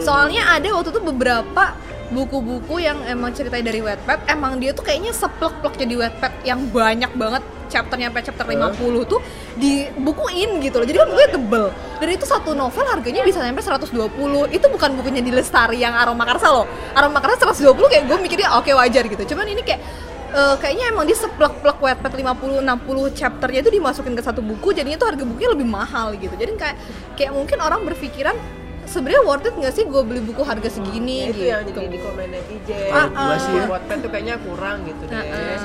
Soalnya 0.00 0.56
ada 0.56 0.72
waktu 0.72 0.94
itu 0.94 1.02
beberapa 1.04 1.76
buku-buku 2.10 2.78
yang 2.78 3.02
emang 3.06 3.34
ceritanya 3.34 3.74
dari 3.74 3.80
Wattpad, 3.82 4.30
emang 4.30 4.62
dia 4.62 4.70
tuh 4.70 4.86
kayaknya 4.86 5.10
seplek-plek 5.10 5.74
jadi 5.74 5.94
Wattpad 6.06 6.32
yang 6.46 6.60
banyak 6.70 7.12
banget 7.18 7.42
chapternya 7.66 8.08
sampai 8.10 8.22
chapter 8.22 8.46
50 8.46 9.10
tuh 9.10 9.20
dibukuin 9.58 10.62
gitu 10.62 10.78
loh. 10.78 10.86
Jadi 10.86 10.98
kan 11.02 11.08
bukunya 11.10 11.30
tebel. 11.34 11.64
Dan 11.98 12.08
itu 12.14 12.24
satu 12.24 12.54
novel 12.54 12.86
harganya 12.86 13.26
bisa 13.26 13.42
sampai 13.42 13.62
120. 13.62 14.54
Itu 14.54 14.66
bukan 14.70 14.90
bukunya 14.94 15.20
di 15.22 15.34
Lestari 15.34 15.82
yang 15.82 15.98
Aroma 15.98 16.22
Karsa 16.22 16.48
loh. 16.54 16.66
Aroma 16.94 17.18
Karsa 17.18 17.50
120 17.50 17.74
kayak 17.90 18.04
gue 18.06 18.18
mikirnya 18.22 18.54
oke 18.54 18.70
wajar 18.70 19.04
gitu. 19.10 19.34
Cuman 19.34 19.46
ini 19.50 19.66
kayak 19.66 19.82
eh, 20.30 20.56
kayaknya 20.62 20.94
emang 20.94 21.10
dia 21.10 21.18
seplek-plek 21.18 21.78
Wattpad 21.82 22.12
50 22.14 22.62
60 22.62 23.18
chapternya 23.18 23.60
itu 23.66 23.70
dimasukin 23.74 24.14
ke 24.14 24.22
satu 24.22 24.40
buku 24.40 24.70
jadinya 24.70 24.94
tuh 24.94 25.10
harga 25.10 25.24
bukunya 25.26 25.50
lebih 25.50 25.66
mahal 25.66 26.14
gitu. 26.14 26.32
Jadi 26.38 26.54
kayak 26.54 26.76
kayak 27.18 27.32
mungkin 27.34 27.58
orang 27.58 27.82
berpikiran 27.82 28.38
sebenarnya 28.86 29.22
worth 29.22 29.44
it 29.44 29.54
nggak 29.54 29.72
sih 29.72 29.84
gue 29.84 30.02
beli 30.02 30.20
buku 30.20 30.40
harga 30.40 30.68
segini 30.68 31.18
Ya, 31.20 31.26
itu 31.26 31.36
gitu. 31.36 31.44
yang 31.44 31.62
jadi 31.64 31.86
di 31.86 31.98
komen 31.98 32.26
netizen 32.28 32.88
Kalau 32.88 33.10
gua 33.12 33.36
sih 33.36 33.52
ya. 33.52 33.64
Wattpad 33.66 33.98
tuh 33.98 34.10
kayaknya 34.10 34.34
kurang 34.40 34.76
gitu 34.82 35.02
deh 35.04 35.16
Heeh. 35.16 35.58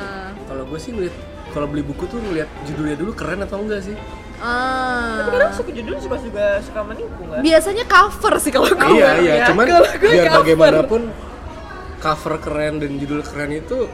kalau 0.43 0.63
gue 0.65 0.79
sih 0.79 0.91
ngeliat 0.91 1.15
kalau 1.49 1.67
beli 1.67 1.83
buku 1.83 2.03
tuh 2.05 2.19
ngeliat 2.19 2.49
judulnya 2.63 2.95
dulu 2.95 3.11
keren 3.13 3.39
atau 3.41 3.57
enggak 3.57 3.81
sih 3.83 3.95
Ah. 4.37 5.21
tapi 5.21 5.37
kadang 5.37 5.53
suka 5.53 5.69
judul 5.71 5.95
suka 5.95 6.17
juga 6.17 6.45
suka 6.59 6.79
menipu 6.81 7.21
nggak 7.21 7.39
biasanya 7.41 7.85
cover 7.85 8.33
sih 8.35 8.49
kalau 8.49 8.67
gue. 8.67 8.89
iya 8.91 9.09
iya 9.15 9.33
ya. 9.35 9.45
cuman 9.47 9.65
Kalau 9.67 9.85
gue 9.85 10.09
biar 10.09 10.25
cover. 10.25 10.39
bagaimanapun 10.41 11.01
cover 11.99 12.33
keren 12.39 12.73
dan 12.77 12.91
judul 12.97 13.21
keren 13.21 13.51
itu 13.53 13.85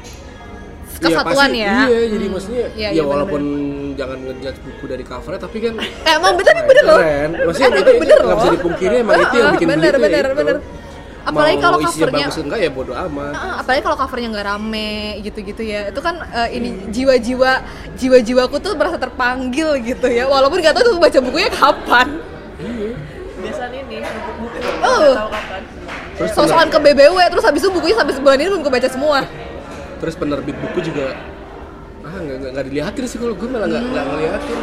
Kesatuan 0.99 1.35
pasti- 1.47 1.59
ya. 1.59 1.75
iya 1.85 1.99
jadi 2.07 2.25
maksudnya 2.27 2.65
Iya, 2.69 2.69
ya 2.75 2.89
iya, 2.91 3.03
walaupun 3.03 3.41
jangan 3.93 4.17
ngejudge 4.19 4.59
buku 4.59 4.83
dari 4.85 5.03
covernya 5.03 5.39
tapi 5.39 5.57
kan 5.59 5.73
Eh, 5.77 6.11
emang 6.11 6.33
bener 6.33 6.53
nih 6.53 6.65
bener 6.65 6.83
loh. 6.83 6.97
keren 6.97 7.29
maksudnya 7.39 7.67
Eh, 7.67 7.77
itu 7.77 7.91
bener 7.97 8.17
nggak 8.17 8.35
bisa 8.35 8.43
loh. 8.43 8.53
dipungkiri 8.53 8.95
emang 8.97 9.15
itu 9.15 9.35
yang 9.35 9.43
Ah, 9.43 9.53
bikin 9.53 9.67
bener, 9.67 9.81
tuh 9.87 9.99
ya 9.99 10.03
bener, 10.03 10.25
itu. 10.25 10.35
bener. 10.35 10.57
Apalagi 11.19 11.55
Mau 11.55 11.61
kalau 11.61 11.77
covernya- 11.81 12.23
bagus 12.23 12.39
enggak 12.39 12.59
ya 12.61 12.69
bodo 12.69 12.93
amat 12.95 13.33
Ah, 13.33 13.53
apalagi 13.59 13.81
kalau 13.81 13.97
covernya 13.97 14.27
nggak 14.31 14.45
rame 14.47 14.91
gitu-gitu 15.21 15.61
ya 15.61 15.81
itu 15.87 15.99
kan 15.99 16.15
eh, 16.23 16.49
ini 16.51 16.69
jiwa-jiwa 16.87 17.51
jiwa-jiwaku 17.93 18.55
tuh 18.57 18.73
merasa 18.73 18.95
terpanggil 18.97 19.75
gitu 19.81 20.07
ya 20.07 20.23
walaupun 20.25 20.57
nggak 20.57 20.71
tahu 20.71 20.83
tuh 20.87 20.93
baca 20.97 21.19
bukunya 21.19 21.49
kapan 21.49 22.07
biasanya 23.37 23.79
ini 23.81 23.97
buku-buku 24.01 24.57
Oh. 24.79 25.13
tahu 25.13 25.29
kapan 25.29 25.61
terus 26.15 26.31
sosokan 26.31 26.67
ke 26.67 26.77
BBW 26.79 27.17
terus 27.27 27.43
habis 27.43 27.59
itu 27.59 27.69
bukunya 27.69 27.93
sampai 27.93 28.13
sebulan 28.13 28.37
ini 28.37 28.47
belum 28.47 28.61
gue 28.61 28.73
baca 28.73 28.87
semua 28.87 29.19
terus 29.97 30.15
penerbit 30.15 30.55
buku 30.57 30.79
juga 30.85 31.17
ah 32.01 32.15
nggak 32.15 32.55
nggak- 32.55 32.65
dilihatin 32.65 33.03
sih 33.03 33.19
kalau 33.19 33.35
gue 33.35 33.47
malah 33.47 33.67
nggak 33.67 33.83
nggak 33.83 34.05
ngeliatin. 34.05 34.59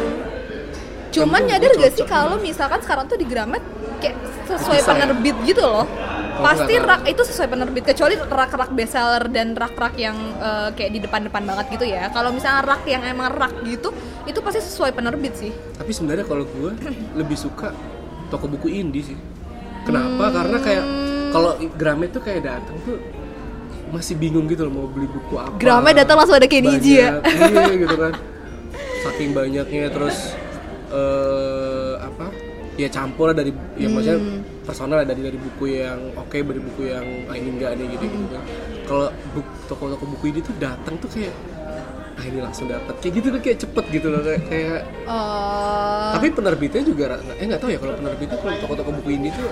Cuman 1.13 1.41
nyadar 1.47 1.71
gak 1.79 1.93
sih 1.95 2.03
kalau 2.03 2.35
misalkan 2.37 2.83
sekarang 2.83 3.07
tuh 3.07 3.15
di 3.15 3.23
Gramet 3.23 3.63
kayak 4.03 4.17
sesuai 4.45 4.83
Desain. 4.83 4.99
penerbit 4.99 5.35
gitu 5.47 5.63
loh. 5.63 5.87
Pasti 6.35 6.75
nggak 6.75 6.83
tahu. 6.83 6.91
rak 6.91 7.01
itu 7.07 7.21
sesuai 7.23 7.47
penerbit 7.47 7.83
kecuali 7.87 8.15
rak-rak 8.19 8.71
bestseller 8.75 9.23
dan 9.31 9.55
rak-rak 9.55 9.95
yang 9.95 10.17
eh, 10.35 10.69
kayak 10.75 10.91
di 10.91 10.99
depan-depan 10.99 11.43
banget 11.47 11.65
gitu 11.71 11.85
ya. 11.87 12.11
Kalau 12.11 12.35
misalnya 12.35 12.67
rak 12.67 12.83
yang 12.83 12.99
emang 13.07 13.31
rak 13.31 13.63
gitu 13.63 13.95
itu 14.27 14.39
pasti 14.43 14.59
sesuai 14.59 14.91
penerbit 14.91 15.33
sih. 15.39 15.51
Tapi 15.79 15.91
sebenarnya 15.95 16.27
kalau 16.27 16.43
gue 16.43 16.71
lebih 17.23 17.37
suka 17.39 17.71
toko 18.27 18.51
buku 18.51 18.67
indie 18.67 19.05
sih. 19.05 19.17
Kenapa? 19.87 20.33
Karena 20.33 20.57
kayak 20.59 20.83
kalau 21.31 21.51
Gramet 21.79 22.11
tuh 22.11 22.19
kayak 22.19 22.43
datang 22.43 22.75
tuh 22.83 22.99
masih 23.87 24.15
bingung 24.15 24.45
gitu 24.45 24.63
loh 24.63 24.73
mau 24.73 24.85
beli 24.85 25.05
buku 25.05 25.33
apa. 25.35 25.55
Gramet 25.55 25.95
datang 25.95 26.17
langsung 26.17 26.35
ada 26.35 26.45
Keniji 26.45 26.97
ya? 26.97 27.21
Iya 27.21 27.73
gitu 27.83 27.95
kan. 27.95 28.11
Saking 29.01 29.31
banyaknya 29.31 29.87
terus 29.87 30.33
eh 30.89 31.93
apa? 31.99 32.27
Ya 32.75 32.89
campur 32.89 33.31
lah 33.31 33.35
dari 33.35 33.49
ya 33.75 33.87
maksudnya 33.87 34.19
Hmm. 34.19 34.41
personal 34.61 34.99
lah 34.99 35.07
dari 35.07 35.21
dari 35.21 35.37
buku 35.37 35.77
yang 35.77 36.11
oke 36.13 36.35
dari 36.35 36.59
buku 36.59 36.81
yang 36.85 37.05
ah, 37.25 37.35
ini 37.35 37.49
enggak 37.51 37.71
nih 37.73 37.87
gitu 37.89 38.03
gitu 38.05 38.25
kan. 38.29 38.43
Kalau 38.83 39.05
buk- 39.31 39.55
toko-toko 39.65 40.05
buku 40.09 40.25
ini 40.29 40.39
tuh 40.41 40.53
datang 40.55 40.97
tuh 40.97 41.07
kayak 41.07 41.31
ah 42.15 42.23
ini 42.23 42.39
langsung 42.39 42.67
dapat 42.67 42.95
kayak 42.97 43.13
gitu 43.13 43.27
tuh 43.29 43.41
kayak 43.41 43.57
cepet 43.59 43.85
gitu 43.91 44.07
loh 44.07 44.21
kayak, 44.21 44.41
kayak 44.45 44.81
Eh, 45.05 46.11
tapi 46.11 46.27
penerbitnya 46.31 46.81
juga 46.81 47.05
eh 47.19 47.43
nggak 47.43 47.59
tahu 47.59 47.69
ya 47.69 47.77
kalau 47.77 47.93
penerbitnya 47.93 48.37
kalau 48.37 48.55
toko-toko 48.57 48.91
buku 48.93 49.09
ini 49.13 49.29
tuh 49.29 49.47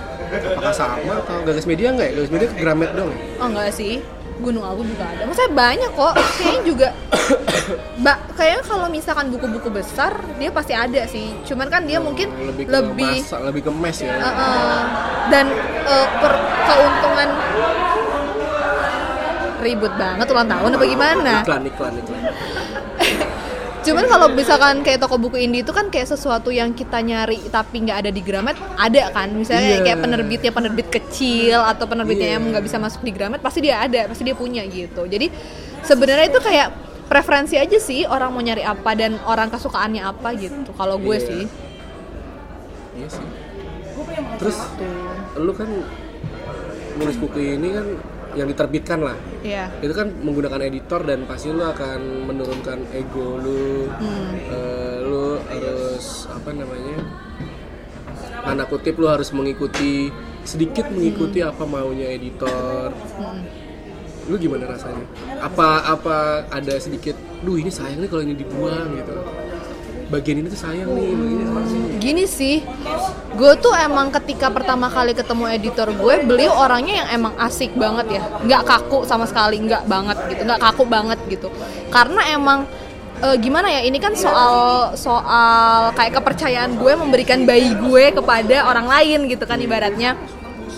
apakah 0.50 0.72
sama 0.72 1.12
atau 1.18 1.44
gagas 1.44 1.64
media 1.64 1.92
nggak 1.92 2.08
ya? 2.08 2.12
Gagas 2.14 2.30
media 2.30 2.48
ke 2.48 2.56
Gramet 2.56 2.90
dong 2.92 3.08
ya? 3.08 3.18
Oh 3.36 3.46
enggak 3.46 3.68
sih, 3.70 4.00
Gunung 4.42 4.64
Agung 4.66 4.86
juga 4.90 5.04
ada. 5.06 5.22
Maksudnya 5.30 5.52
banyak 5.54 5.90
kok. 5.94 6.14
Kayaknya 6.38 6.62
juga, 6.66 6.88
ba, 8.04 8.12
kayaknya 8.34 8.62
kalau 8.66 8.86
misalkan 8.90 9.26
buku-buku 9.30 9.68
besar 9.70 10.18
dia 10.38 10.50
pasti 10.50 10.74
ada 10.74 11.06
sih. 11.06 11.30
Cuman 11.46 11.70
kan 11.70 11.86
dia 11.86 12.02
mungkin 12.02 12.34
lebih 12.34 12.66
ke 12.66 12.72
lebih, 12.72 13.16
masa, 13.22 13.36
lebih 13.46 13.62
ke 13.66 13.70
mes 13.70 13.98
ya 14.02 14.10
eh, 14.10 14.26
eh, 14.26 14.80
dan 15.30 15.46
eh, 15.86 16.06
per 16.18 16.32
keuntungan 16.66 17.28
ribut 19.64 19.92
banget 19.96 20.26
ulang 20.28 20.48
tahun 20.50 20.70
apa 20.76 20.84
gimana? 20.84 21.32
iklan 21.40 21.62
iklan 21.64 21.92
iklan 21.96 22.22
Cuman 23.84 24.04
kalau 24.08 24.26
misalkan 24.32 24.80
kayak 24.80 25.04
toko 25.04 25.20
buku 25.20 25.36
indie 25.38 25.60
itu 25.60 25.70
kan 25.70 25.92
kayak 25.92 26.08
sesuatu 26.08 26.48
yang 26.48 26.72
kita 26.72 26.98
nyari 26.98 27.36
tapi 27.52 27.84
nggak 27.84 27.98
ada 28.04 28.10
di 28.10 28.22
Gramet, 28.24 28.56
ada 28.80 29.12
kan? 29.12 29.28
Misalnya 29.30 29.78
Iya. 29.78 29.84
kayak 29.84 29.98
penerbitnya 30.00 30.50
penerbit 30.50 30.88
kecil 30.88 31.60
atau 31.60 31.84
penerbitnya 31.84 32.32
Iya. 32.32 32.34
yang 32.40 32.42
nggak 32.48 32.64
bisa 32.64 32.80
masuk 32.80 33.04
di 33.04 33.12
Gramet, 33.12 33.44
pasti 33.44 33.60
dia 33.60 33.84
ada, 33.84 34.08
pasti 34.08 34.24
dia 34.24 34.32
punya 34.32 34.64
gitu. 34.64 35.04
Jadi 35.04 35.28
sebenarnya 35.84 36.32
itu 36.32 36.40
kayak 36.40 36.68
preferensi 37.04 37.60
aja 37.60 37.76
sih 37.76 38.08
orang 38.08 38.32
mau 38.32 38.40
nyari 38.40 38.64
apa 38.64 38.96
dan 38.96 39.20
orang 39.28 39.52
kesukaannya 39.52 40.00
apa 40.00 40.32
gitu. 40.40 40.72
Kalau 40.72 40.96
gue 40.96 41.16
Iya. 41.20 41.28
sih. 41.28 41.42
iya 42.94 43.08
sih 43.10 43.26
terus 44.38 44.58
lu 45.34 45.50
kan 45.50 45.66
nulis 46.94 47.16
buku 47.18 47.58
ini 47.58 47.68
kan 47.74 47.86
yang 48.34 48.48
diterbitkan 48.50 48.98
lah. 49.02 49.16
Iya. 49.44 49.70
itu 49.78 49.94
kan 49.94 50.10
menggunakan 50.10 50.60
editor 50.66 51.00
dan 51.06 51.26
pasti 51.28 51.52
lu 51.54 51.62
akan 51.62 52.30
menurunkan 52.30 52.78
ego 52.94 53.38
lu. 53.38 53.88
Eh, 54.50 54.98
lu 55.06 55.38
harus 55.50 56.26
apa 56.30 56.50
namanya 56.50 56.98
tanda 58.44 58.64
kutip 58.68 59.00
lu 59.00 59.08
harus 59.08 59.32
mengikuti 59.32 60.12
sedikit 60.44 60.92
mengikuti 60.92 61.40
apa 61.40 61.64
maunya 61.64 62.12
editor. 62.12 62.92
Lu 64.28 64.36
gimana 64.40 64.68
rasanya? 64.68 65.04
Apa 65.40 65.84
apa 65.88 66.16
ada 66.48 66.74
sedikit 66.80 67.16
duh 67.44 67.60
ini 67.60 67.68
sayang 67.72 68.00
nih 68.04 68.08
kalau 68.08 68.22
ini 68.24 68.34
dibuang 68.36 68.88
gitu. 68.96 69.16
Bagian 70.12 70.44
ini 70.44 70.48
tuh 70.52 70.60
sayang 70.60 70.88
nih 70.92 71.12
bagian 71.16 71.40
ini 71.40 71.44
sayang. 71.48 72.00
Gini 72.00 72.24
sih, 72.28 72.56
gue 73.34 73.52
tuh 73.58 73.74
emang 73.74 74.14
ketika 74.14 74.46
pertama 74.48 74.86
kali 74.86 75.12
ketemu 75.12 75.44
editor 75.50 75.90
gue, 75.90 76.14
beliau 76.22 76.54
orangnya 76.54 77.04
yang 77.04 77.08
emang 77.22 77.34
asik 77.42 77.74
banget 77.74 78.18
ya, 78.18 78.22
nggak 78.46 78.62
kaku 78.62 79.02
sama 79.04 79.26
sekali, 79.26 79.58
nggak 79.62 79.84
banget 79.90 80.18
gitu, 80.30 80.42
nggak 80.46 80.60
kaku 80.62 80.82
banget 80.86 81.18
gitu. 81.26 81.48
Karena 81.90 82.22
emang 82.30 82.66
eh, 83.20 83.36
gimana 83.42 83.68
ya, 83.70 83.82
ini 83.82 83.98
kan 83.98 84.14
soal 84.14 84.94
soal 84.94 85.90
kayak 85.98 86.18
kepercayaan 86.22 86.78
gue 86.78 86.92
memberikan 86.94 87.42
bayi 87.42 87.74
gue 87.74 88.14
kepada 88.14 88.70
orang 88.70 88.86
lain 88.86 89.26
gitu 89.26 89.44
kan 89.44 89.58
ibaratnya. 89.58 90.14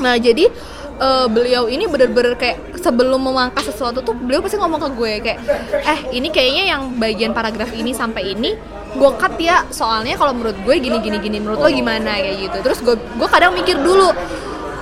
Nah 0.00 0.16
jadi 0.16 0.48
eh, 0.96 1.26
beliau 1.28 1.68
ini 1.68 1.84
bener-bener 1.84 2.40
kayak 2.40 2.80
sebelum 2.80 3.18
memangkas 3.18 3.68
sesuatu 3.68 4.00
tuh 4.00 4.14
beliau 4.14 4.40
pasti 4.40 4.56
ngomong 4.56 4.80
ke 4.80 4.88
gue 4.94 5.12
kayak 5.18 5.40
eh 5.82 6.00
ini 6.14 6.30
kayaknya 6.30 6.64
yang 6.70 6.82
bagian 6.96 7.34
paragraf 7.34 7.74
ini 7.74 7.90
sampai 7.90 8.32
ini 8.32 8.54
gue 8.96 9.10
cut 9.20 9.34
ya 9.36 9.62
soalnya 9.68 10.16
kalau 10.16 10.32
menurut 10.32 10.56
gue 10.64 10.74
gini 10.80 10.96
gini 10.98 11.16
gini 11.20 11.36
menurut 11.38 11.60
lo 11.60 11.68
gimana 11.68 12.16
kayak 12.16 12.36
gitu. 12.48 12.56
Terus 12.64 12.78
gue 12.80 12.96
gue 12.96 13.28
kadang 13.28 13.52
mikir 13.52 13.76
dulu 13.78 14.08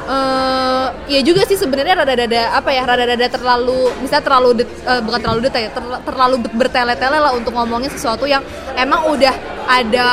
eh 0.05 0.87
ya 1.09 1.21
juga 1.25 1.49
sih 1.49 1.57
sebenarnya 1.57 2.05
rada-rada 2.05 2.53
apa 2.53 2.69
ya 2.77 2.85
rada-rada 2.85 3.25
terlalu 3.25 3.89
misalnya 4.05 4.25
terlalu 4.29 4.51
det- 4.61 4.69
eh, 4.85 5.01
bukan 5.01 5.17
terlalu 5.17 5.41
detail 5.49 5.69
ter- 5.73 6.03
terlalu 6.05 6.37
ber- 6.45 6.55
bertele-tele 6.61 7.19
lah 7.25 7.33
untuk 7.33 7.57
ngomongin 7.57 7.89
sesuatu 7.89 8.29
yang 8.29 8.45
emang 8.77 9.09
udah 9.09 9.33
ada 9.65 10.09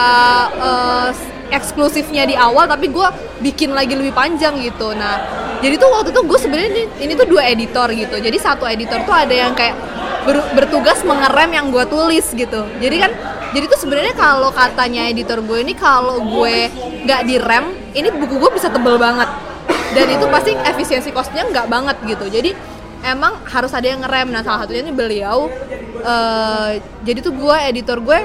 eh, 0.56 1.10
eksklusifnya 1.52 2.24
di 2.26 2.36
awal 2.40 2.66
tapi 2.66 2.88
gue 2.88 3.08
bikin 3.44 3.76
lagi 3.76 3.94
lebih 3.94 4.16
panjang 4.16 4.56
gitu. 4.64 4.96
Nah 4.96 5.20
jadi 5.62 5.78
tuh 5.78 5.92
waktu 5.94 6.10
itu 6.16 6.22
gue 6.26 6.40
sebenarnya 6.40 6.70
ini, 6.74 6.84
ini 7.06 7.14
tuh 7.14 7.28
dua 7.28 7.46
editor 7.46 7.92
gitu. 7.94 8.16
Jadi 8.18 8.38
satu 8.40 8.66
editor 8.66 9.04
tuh 9.04 9.14
ada 9.14 9.36
yang 9.36 9.54
kayak 9.54 9.76
ber- 10.26 10.50
bertugas 10.58 11.04
mengerem 11.04 11.52
yang 11.54 11.68
gue 11.70 11.86
tulis 11.86 12.26
gitu. 12.34 12.66
Jadi 12.80 12.96
kan 12.98 13.12
jadi 13.52 13.68
tuh 13.68 13.80
sebenarnya 13.84 14.16
kalau 14.16 14.50
katanya 14.50 15.12
editor 15.12 15.44
gue 15.44 15.60
ini 15.60 15.76
kalau 15.76 16.24
gue 16.24 16.72
nggak 17.04 17.22
direm 17.28 17.76
ini 17.92 18.08
buku 18.10 18.40
gue 18.40 18.52
bisa 18.56 18.72
tebel 18.72 18.96
banget. 18.96 19.28
Dan 19.92 20.08
itu 20.08 20.26
pasti 20.32 20.56
efisiensi 20.56 21.12
costnya 21.12 21.44
nggak 21.44 21.68
banget 21.68 21.98
gitu. 22.08 22.32
Jadi 22.32 22.56
emang 23.04 23.44
harus 23.44 23.76
ada 23.76 23.86
yang 23.86 24.00
ngerem. 24.02 24.32
Nah 24.32 24.40
salah 24.40 24.64
satunya 24.64 24.88
ini 24.88 24.96
beliau 24.96 25.52
eh, 26.00 26.80
jadi 27.04 27.20
tuh 27.20 27.36
gue 27.36 27.58
editor 27.68 28.00
gue 28.00 28.20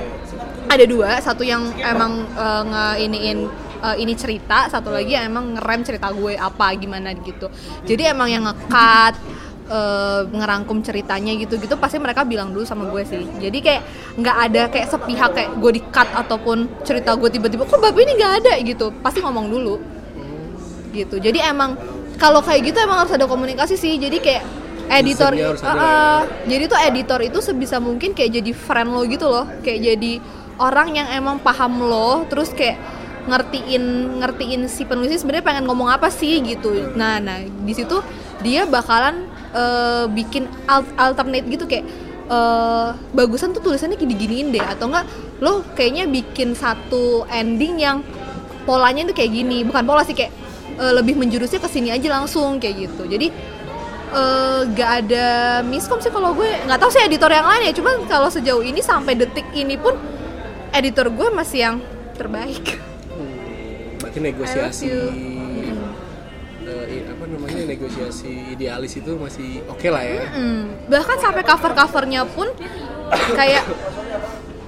ada 0.66 0.84
dua 0.84 1.18
satu 1.22 1.42
yang 1.46 1.74
emang 1.78 2.26
eh, 2.26 2.62
ngeiniin 2.66 3.38
eh, 3.82 3.96
ini 4.02 4.12
cerita 4.18 4.66
satu 4.66 4.90
lagi 4.90 5.14
yang 5.14 5.30
emang 5.30 5.56
ngerem 5.56 5.80
cerita 5.86 6.10
gue 6.12 6.34
apa 6.34 6.74
gimana 6.76 7.14
gitu. 7.16 7.48
Jadi 7.86 8.02
emang 8.10 8.28
yang 8.28 8.44
ngekat 8.44 9.14
eh, 9.70 10.22
ngerangkum 10.30 10.82
ceritanya 10.82 11.32
gitu-gitu 11.38 11.74
pasti 11.78 11.96
mereka 12.02 12.26
bilang 12.26 12.50
dulu 12.50 12.66
sama 12.66 12.90
gue 12.90 13.02
sih. 13.06 13.22
Jadi 13.38 13.58
kayak 13.62 13.82
nggak 14.18 14.36
ada 14.50 14.62
kayak 14.70 14.86
sepihak 14.90 15.30
kayak 15.32 15.50
gue 15.58 15.70
di 15.78 15.82
cut 15.90 16.08
ataupun 16.12 16.82
cerita 16.82 17.14
gue 17.14 17.30
tiba-tiba 17.30 17.64
kok 17.64 17.78
bapak 17.78 18.00
ini 18.02 18.12
nggak 18.18 18.34
ada? 18.44 18.52
gitu. 18.62 18.90
Pasti 19.00 19.22
ngomong 19.22 19.46
dulu. 19.48 19.76
Gitu. 20.96 21.20
Jadi 21.20 21.44
emang 21.44 21.76
kalau 22.16 22.40
kayak 22.40 22.72
gitu 22.72 22.78
emang 22.80 23.04
harus 23.04 23.12
ada 23.12 23.28
komunikasi 23.28 23.76
sih. 23.76 24.00
Jadi 24.00 24.18
kayak 24.24 24.44
editor 24.86 25.32
Ah, 25.62 25.66
ah. 25.66 26.20
jadi 26.46 26.70
tuh 26.70 26.78
editor 26.78 27.20
itu 27.22 27.38
sebisa 27.42 27.82
mungkin 27.82 28.14
kayak 28.14 28.40
jadi 28.40 28.52
friend 28.54 28.90
lo 28.94 29.02
gitu 29.04 29.26
loh. 29.26 29.46
Kayak 29.60 29.94
jadi 29.94 30.12
orang 30.56 30.96
yang 30.96 31.08
emang 31.12 31.36
paham 31.40 31.84
lo 31.84 32.24
terus 32.28 32.52
kayak 32.52 32.80
ngertiin 33.26 33.82
ngertiin 34.22 34.70
si 34.70 34.86
penulis 34.86 35.20
sebenarnya 35.20 35.42
pengen 35.42 35.64
ngomong 35.66 35.90
apa 35.90 36.08
sih 36.08 36.38
gitu. 36.46 36.94
Nah 36.94 37.18
nah 37.18 37.42
di 37.42 37.72
situ 37.74 37.98
dia 38.38 38.64
bakalan 38.64 39.26
eh, 39.50 40.06
bikin 40.14 40.46
al- 40.70 40.94
alternate 40.94 41.44
gitu 41.50 41.66
kayak 41.66 41.84
eh, 42.30 42.88
bagusan 43.12 43.50
tuh 43.50 43.60
tulisannya 43.60 43.98
diginiin 43.98 44.54
deh. 44.54 44.62
Atau 44.62 44.88
enggak 44.94 45.10
lo 45.42 45.66
kayaknya 45.74 46.06
bikin 46.06 46.54
satu 46.54 47.26
ending 47.28 47.82
yang 47.82 48.06
polanya 48.62 49.10
tuh 49.10 49.16
kayak 49.18 49.34
gini. 49.34 49.66
Bukan 49.66 49.82
pola 49.82 50.06
sih 50.06 50.14
kayak 50.14 50.30
eh, 50.78 50.92
lebih 50.94 51.18
menjurusnya 51.18 51.58
ke 51.58 51.66
sini 51.66 51.90
aja 51.90 52.06
langsung 52.14 52.62
kayak 52.62 52.86
gitu. 52.86 53.10
Jadi 53.10 53.26
eh, 54.14 54.60
gak 54.70 54.90
ada 55.02 55.26
miskom 55.66 55.98
sih 55.98 56.14
kalau 56.14 56.30
gue. 56.30 56.46
Nggak 56.62 56.78
tahu 56.78 56.94
sih 56.94 57.02
editor 57.02 57.28
yang 57.34 57.50
lain 57.50 57.68
ya. 57.68 57.72
Cuman 57.74 58.06
kalau 58.06 58.30
sejauh 58.30 58.62
ini 58.62 58.78
sampai 58.78 59.18
detik 59.18 59.50
ini 59.50 59.74
pun 59.74 59.98
editor 60.76 61.08
gue 61.08 61.28
masih 61.30 61.58
yang 61.60 61.76
terbaik. 62.12 62.76
Hmm, 63.08 63.96
berarti 63.98 64.18
negosiasi 64.20 64.88
i- 66.86 67.06
apa 67.06 67.24
namanya 67.26 67.62
negosiasi 67.66 68.30
idealis 68.52 68.94
itu 68.94 69.12
masih 69.14 69.60
oke 69.66 69.86
lah 69.86 70.02
ya. 70.02 70.22
Hmm, 70.30 70.86
bahkan 70.86 71.18
sampai 71.18 71.42
cover 71.42 71.72
covernya 71.72 72.22
pun 72.24 72.48
kayak 73.32 73.64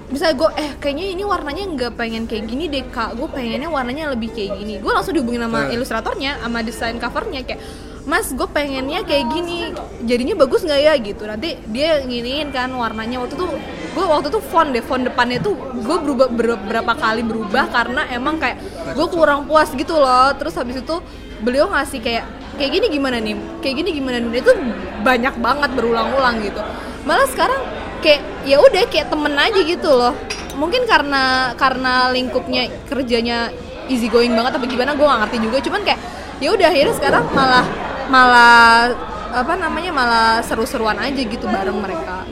bisa 0.09 0.33
gue 0.33 0.49
eh 0.57 0.73
kayaknya 0.79 1.07
ini 1.13 1.23
warnanya 1.23 1.65
nggak 1.69 1.93
pengen 1.95 2.25
kayak 2.25 2.45
gini 2.47 2.65
deh 2.67 2.85
kak. 2.89 3.13
Gue 3.15 3.29
pengennya 3.29 3.69
warnanya 3.69 4.11
lebih 4.11 4.31
kayak 4.31 4.57
gini. 4.57 4.75
Gue 4.79 4.91
langsung 4.91 5.13
dihubungin 5.13 5.43
sama 5.43 5.67
Nah. 5.67 5.71
ilustratornya 5.71 6.33
sama 6.41 6.59
desain 6.61 6.97
covernya 6.97 7.41
kayak 7.45 7.61
mas 8.09 8.33
gue 8.33 8.49
pengennya 8.49 9.05
kayak 9.05 9.29
gini 9.37 9.77
jadinya 10.09 10.33
bagus 10.41 10.65
nggak 10.65 10.81
ya? 10.81 10.97
Gitu. 10.97 11.23
Nanti 11.29 11.61
dia 11.69 12.01
nginiin 12.01 12.49
kan 12.49 12.73
warnanya. 12.73 13.21
Waktu 13.21 13.37
tuh 13.37 13.53
gue 13.93 14.05
waktu 14.09 14.33
tuh 14.33 14.41
font 14.41 14.73
deh 14.73 14.81
font 14.81 15.05
depannya 15.05 15.45
tuh 15.45 15.53
gue 15.77 15.97
berubah 16.01 16.33
ber- 16.33 16.65
berapa 16.65 16.93
kali 16.97 17.21
berubah 17.21 17.69
karena 17.69 18.09
emang 18.09 18.41
kayak 18.41 18.65
gue 18.97 19.07
kurang 19.13 19.45
puas 19.45 19.69
gitu 19.77 20.01
loh. 20.01 20.33
Terus 20.41 20.57
habis 20.57 20.81
itu 20.81 20.97
beliau 21.45 21.69
ngasih 21.69 22.01
kayak 22.01 22.25
kayak 22.57 22.71
gini 22.81 22.87
gimana 22.89 23.21
nih? 23.21 23.37
Kayak 23.61 23.75
gini 23.85 23.91
gimana 23.93 24.17
nih? 24.25 24.41
Itu 24.41 24.57
banyak 25.05 25.35
banget 25.45 25.71
berulang-ulang 25.77 26.41
gitu. 26.41 26.65
Malah 27.05 27.29
sekarang 27.29 27.61
kayak 28.01 28.25
ya 28.49 28.57
udah 28.57 28.89
kayak 28.89 29.13
temen 29.13 29.37
aja 29.37 29.61
gitu 29.61 29.91
loh. 29.93 30.17
Mungkin 30.57 30.89
karena 30.89 31.53
karena 31.61 32.09
lingkupnya 32.09 32.73
kerjanya 32.89 33.53
easy 33.93 34.09
going 34.09 34.33
banget 34.33 34.57
tapi 34.57 34.65
gimana 34.65 34.97
gue 34.97 35.05
gak 35.05 35.21
ngerti 35.29 35.37
juga. 35.45 35.59
Cuman 35.61 35.81
kayak 35.85 36.01
ya 36.41 36.57
udah 36.57 36.73
akhirnya 36.73 36.95
sekarang 36.97 37.25
malah 37.37 37.67
malah 38.09 38.93
apa 39.31 39.53
namanya 39.55 39.93
malah 39.93 40.31
seru-seruan 40.41 40.97
aja 40.97 41.21
gitu 41.21 41.45
bareng 41.47 41.77
mereka 41.77 42.25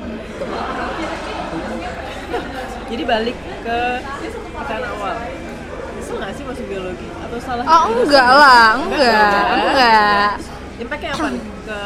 Jadi 2.86 3.02
balik 3.02 3.34
ke 3.60 3.78
pertanyaan 4.54 4.94
awal. 4.94 5.16
Bisa 5.96 6.10
nggak 6.14 6.30
sih 6.32 6.44
masuk 6.46 6.64
biologi 6.66 7.06
atau 7.18 7.38
salah? 7.38 7.64
oh 7.66 7.84
enggak 7.98 8.28
lah 8.28 8.66
enggak 8.78 9.02
Enggak. 9.02 9.46
enggak 9.58 10.28
Impactnya 10.76 11.10
apa 11.10 11.26
nih 11.26 11.42
ke 11.66 11.80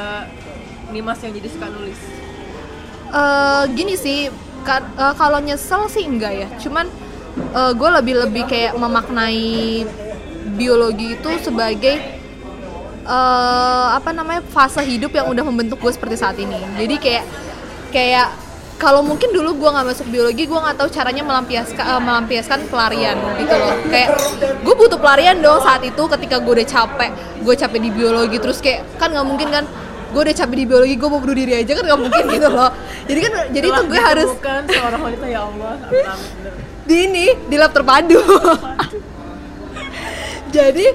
Nimas 0.90 1.18
yang 1.20 1.32
jadi 1.32 1.48
suka 1.48 1.66
nulis? 1.68 2.00
Eh, 3.10 3.62
gini 3.72 3.94
sih 3.96 4.28
ka- 4.60 4.92
eh, 4.92 5.14
kalau 5.16 5.40
nyesel 5.40 5.88
sih 5.88 6.04
enggak 6.04 6.32
ya 6.36 6.48
cuman 6.58 6.86
gue 7.50 7.90
lebih 7.96 8.14
lebih 8.20 8.44
kayak 8.44 8.74
memaknai 8.74 9.86
biologi 10.52 11.16
itu 11.16 11.30
sebagai 11.40 12.19
eh, 13.10 13.86
apa 13.98 14.10
namanya 14.14 14.46
fase 14.54 14.86
hidup 14.86 15.10
yang 15.10 15.26
udah 15.26 15.42
membentuk 15.42 15.82
gue 15.82 15.90
seperti 15.90 16.14
saat 16.14 16.38
ini. 16.38 16.54
Jadi 16.78 16.94
kayak 17.02 17.24
kayak 17.90 18.28
kalau 18.80 19.04
mungkin 19.04 19.28
dulu 19.34 19.60
gue 19.60 19.70
nggak 19.76 19.86
masuk 19.92 20.06
biologi 20.08 20.48
gue 20.48 20.56
nggak 20.56 20.76
tahu 20.80 20.88
caranya 20.88 21.22
melampiaskan 21.26 21.84
eh, 21.84 22.00
melampiaskan 22.00 22.58
pelarian 22.70 23.18
gitu 23.36 23.54
loh. 23.54 23.74
Kayak 23.90 24.08
gue 24.62 24.74
butuh 24.78 24.98
pelarian 25.02 25.36
dong 25.42 25.60
saat 25.60 25.82
itu 25.82 26.02
ketika 26.16 26.38
gue 26.40 26.52
udah 26.62 26.68
capek 26.68 27.10
gue 27.42 27.54
capek 27.58 27.80
di 27.82 27.90
biologi. 27.90 28.36
Terus 28.38 28.58
kayak 28.62 28.86
kan 28.96 29.10
nggak 29.10 29.26
mungkin 29.26 29.50
kan 29.50 29.64
gue 30.10 30.20
udah 30.26 30.34
capek 30.34 30.56
di 30.56 30.66
biologi 30.66 30.94
gue 30.98 31.08
mau 31.10 31.20
bunuh 31.22 31.36
diri 31.36 31.52
aja 31.54 31.72
kan 31.76 31.84
nggak 31.84 32.00
mungkin 32.00 32.24
gitu 32.30 32.48
loh. 32.48 32.70
Jadi 33.10 33.20
kan 33.20 33.32
jadi 33.50 33.66
itu 33.68 33.82
gue 33.84 34.00
harus 34.00 34.30
Bukan 34.38 34.62
seorang 34.70 35.00
wanita 35.02 35.26
ya 35.26 35.40
Allah. 35.44 35.72
Di 36.90 37.06
ini 37.06 37.30
di 37.46 37.54
lab 37.54 37.70
terpadu. 37.70 38.18
Jadi 40.50 40.86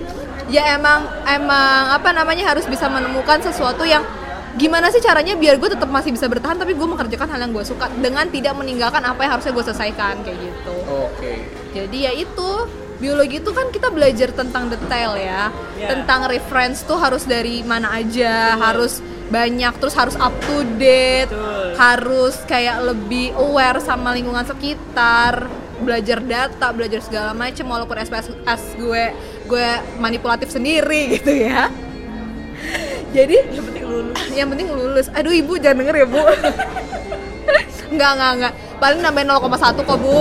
ya 0.47 0.77
emang 0.77 1.05
emang 1.25 1.81
apa 1.91 2.09
namanya 2.11 2.53
harus 2.53 2.65
bisa 2.65 2.85
menemukan 2.85 3.41
sesuatu 3.41 3.81
yang 3.81 4.05
gimana 4.55 4.87
sih 4.87 5.03
caranya 5.03 5.35
biar 5.35 5.59
gue 5.59 5.67
tetap 5.67 5.91
masih 5.91 6.15
bisa 6.15 6.31
bertahan 6.31 6.55
tapi 6.55 6.71
gue 6.71 6.87
mengerjakan 6.87 7.27
hal 7.27 7.39
yang 7.43 7.51
gue 7.51 7.65
suka 7.65 7.91
dengan 7.99 8.23
tidak 8.31 8.55
meninggalkan 8.55 9.03
apa 9.03 9.19
yang 9.27 9.31
harusnya 9.35 9.51
gue 9.51 9.63
selesaikan 9.67 10.15
kayak 10.23 10.37
gitu 10.39 10.75
oke 10.87 11.33
jadi 11.75 11.97
ya 12.07 12.11
itu 12.15 12.49
biologi 12.95 13.43
itu 13.43 13.51
kan 13.51 13.67
kita 13.75 13.91
belajar 13.91 14.31
tentang 14.31 14.71
detail 14.71 15.19
ya 15.19 15.51
Ya. 15.75 15.91
tentang 15.91 16.31
reference 16.31 16.87
tuh 16.87 16.95
harus 16.95 17.27
dari 17.27 17.59
mana 17.59 17.91
aja 17.99 18.55
harus 18.55 19.03
banyak 19.27 19.75
terus 19.75 19.91
harus 19.91 20.15
up 20.15 20.31
to 20.39 20.63
date 20.79 21.27
Betul. 21.27 21.75
harus 21.75 22.39
kayak 22.47 22.79
lebih 22.79 23.35
aware 23.35 23.83
sama 23.83 24.15
lingkungan 24.15 24.47
sekitar 24.47 25.51
belajar 25.83 26.23
data 26.23 26.71
belajar 26.71 27.03
segala 27.03 27.35
macam 27.35 27.67
walaupun 27.67 27.99
SPSS 27.99 28.79
gue 28.79 29.03
gue 29.45 29.67
manipulatif 30.01 30.49
sendiri 30.51 31.15
gitu 31.17 31.31
ya. 31.31 31.69
Jadi 33.15 33.37
yang 33.55 33.65
penting 33.71 33.85
lulus. 33.85 34.19
yang 34.35 34.47
penting 34.51 34.67
lulus. 34.67 35.07
Aduh 35.15 35.31
ibu 35.31 35.55
jangan 35.55 35.85
denger 35.85 35.95
ya 36.03 36.07
bu. 36.07 36.21
Nggak 37.95 38.11
nggak 38.17 38.31
nggak. 38.41 38.53
Paling 38.81 38.99
nambahin 38.99 39.29
0,1 39.31 39.87
kok 39.87 39.97
bu. 40.01 40.19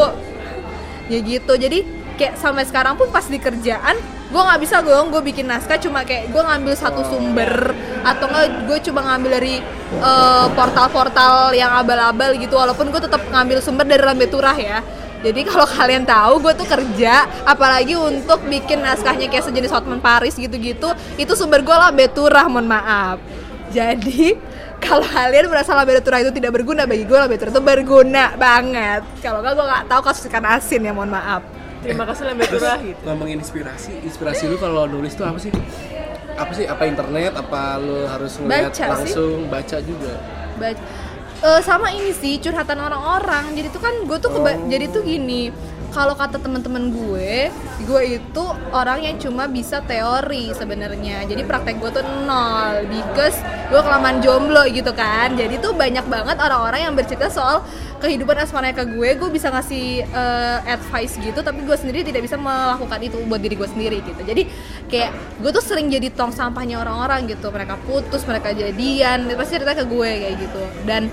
Ya 1.11 1.19
gitu. 1.21 1.53
Jadi 1.59 1.79
kayak 2.15 2.39
sampai 2.39 2.63
sekarang 2.69 2.95
pun 2.95 3.11
pas 3.11 3.27
di 3.27 3.43
kerjaan 3.43 3.99
gue 4.25 4.43
nggak 4.43 4.61
bisa 4.67 4.83
gue 4.83 4.95
gue 4.95 5.23
bikin 5.31 5.47
naskah 5.47 5.79
cuma 5.79 6.03
kayak 6.03 6.31
gue 6.31 6.43
ngambil 6.43 6.75
satu 6.75 7.07
sumber 7.07 7.75
atau 8.03 8.25
nggak 8.27 8.67
gue 8.67 8.79
coba 8.91 9.01
ngambil 9.11 9.31
dari 9.39 9.55
eh, 9.95 10.47
portal-portal 10.55 11.55
yang 11.55 11.71
abal-abal 11.75 12.35
gitu. 12.39 12.55
Walaupun 12.55 12.95
gue 12.95 13.03
tetap 13.03 13.23
ngambil 13.31 13.59
sumber 13.59 13.87
dari 13.87 14.03
Lambe 14.03 14.27
Turah 14.31 14.55
ya 14.55 14.79
jadi 15.25 15.41
kalau 15.49 15.65
kalian 15.65 16.05
tahu 16.05 16.37
gue 16.45 16.53
tuh 16.53 16.69
kerja 16.69 17.25
apalagi 17.49 17.97
untuk 17.97 18.45
bikin 18.45 18.85
naskahnya 18.85 19.33
kayak 19.33 19.49
sejenis 19.49 19.73
Hotman 19.73 20.05
Paris 20.05 20.37
gitu-gitu 20.37 20.93
itu 21.17 21.33
sumber 21.33 21.65
gue 21.65 21.73
Lambe 21.73 22.05
Turah 22.13 22.45
mohon 22.45 22.69
maaf. 22.69 23.17
Jadi 23.73 24.37
kalau 24.85 25.09
kalian 25.09 25.49
merasa 25.49 25.73
Lambe 25.73 25.97
Turah 26.05 26.21
itu 26.21 26.29
tidak 26.29 26.53
berguna 26.61 26.85
bagi 26.85 27.09
gue 27.09 27.17
Lambe 27.17 27.41
Turah 27.41 27.57
itu 27.57 27.65
berguna 27.65 28.37
banget. 28.37 29.01
Kalau 29.25 29.41
nggak 29.41 29.57
gue 29.57 29.65
nggak 29.65 29.85
tahu 29.89 30.01
kasus 30.05 30.29
ikan 30.29 30.45
asin 30.45 30.85
ya 30.85 30.93
mohon 30.93 31.09
maaf. 31.09 31.41
Terima 31.85 32.05
kasih 32.09 32.25
lembe 32.33 32.49
turah 32.49 32.81
gitu. 32.81 32.97
ngomongin 33.05 33.45
inspirasi 33.45 33.93
inspirasi 34.09 34.49
lu 34.49 34.57
kalau 34.57 34.89
nulis 34.89 35.13
tuh 35.13 35.29
apa 35.29 35.37
sih? 35.37 35.53
Apa 36.33 36.53
sih? 36.57 36.65
Apa 36.65 36.89
internet? 36.89 37.37
Apa 37.37 37.77
lu 37.77 38.09
harus 38.09 38.41
ngeliat 38.41 38.73
Baca 38.73 38.85
sih. 38.85 38.89
langsung? 38.89 39.39
Baca 39.53 39.77
juga. 39.85 40.13
Baca. 40.57 41.04
Eh, 41.45 41.61
sama 41.61 41.93
ini 41.93 42.09
sih 42.17 42.41
curhatan 42.41 42.81
orang-orang 42.81 43.53
jadi 43.53 43.69
tuh 43.69 43.83
kan 43.85 43.93
gue 44.09 44.17
tuh 44.17 44.33
Oh. 44.33 44.49
jadi 44.65 44.89
tuh 44.89 45.05
gini 45.05 45.53
kalau 45.95 46.19
kata 46.19 46.43
teman-teman 46.43 46.91
gue 46.91 47.55
gue 47.87 48.03
itu 48.19 48.45
orang 48.75 49.07
yang 49.07 49.17
cuma 49.23 49.47
bisa 49.47 49.79
teori 49.87 50.51
sebenarnya. 50.51 51.23
Jadi 51.31 51.47
praktek 51.47 51.79
gue 51.79 51.91
tuh 51.95 52.05
nol. 52.27 52.83
Because 52.91 53.39
gue 53.71 53.79
kelamaan 53.79 54.19
jomblo 54.19 54.67
gitu 54.67 54.91
kan. 54.91 55.39
Jadi 55.39 55.63
tuh 55.63 55.71
banyak 55.71 56.03
banget 56.11 56.37
orang-orang 56.43 56.91
yang 56.91 56.95
bercerita 56.99 57.31
soal 57.31 57.63
kehidupan 58.03 58.37
asmara 58.37 58.75
ke 58.75 58.85
gue 58.85 59.17
gue 59.17 59.31
bisa 59.33 59.49
ngasih 59.49 60.05
eh, 60.05 60.59
advice 60.69 61.17
gitu 61.17 61.41
tapi 61.41 61.65
gue 61.65 61.73
sendiri 61.73 62.05
tidak 62.05 62.29
bisa 62.29 62.37
melakukan 62.37 63.01
itu 63.01 63.17
buat 63.31 63.41
diri 63.41 63.55
gue 63.55 63.69
sendiri 63.71 63.99
gitu. 64.03 64.21
Jadi 64.27 64.43
kayak 64.91 65.41
gue 65.41 65.51
tuh 65.55 65.63
sering 65.63 65.87
jadi 65.89 66.11
tong 66.11 66.35
sampahnya 66.35 66.83
orang-orang 66.83 67.31
gitu. 67.31 67.55
Mereka 67.55 67.79
putus 67.87 68.27
mereka 68.27 68.51
jadian 68.51 69.31
dia 69.31 69.37
pasti 69.39 69.63
cerita 69.63 69.79
ke 69.79 69.87
gue 69.87 70.11
kayak 70.11 70.37
gitu. 70.43 70.63
Dan 70.83 71.07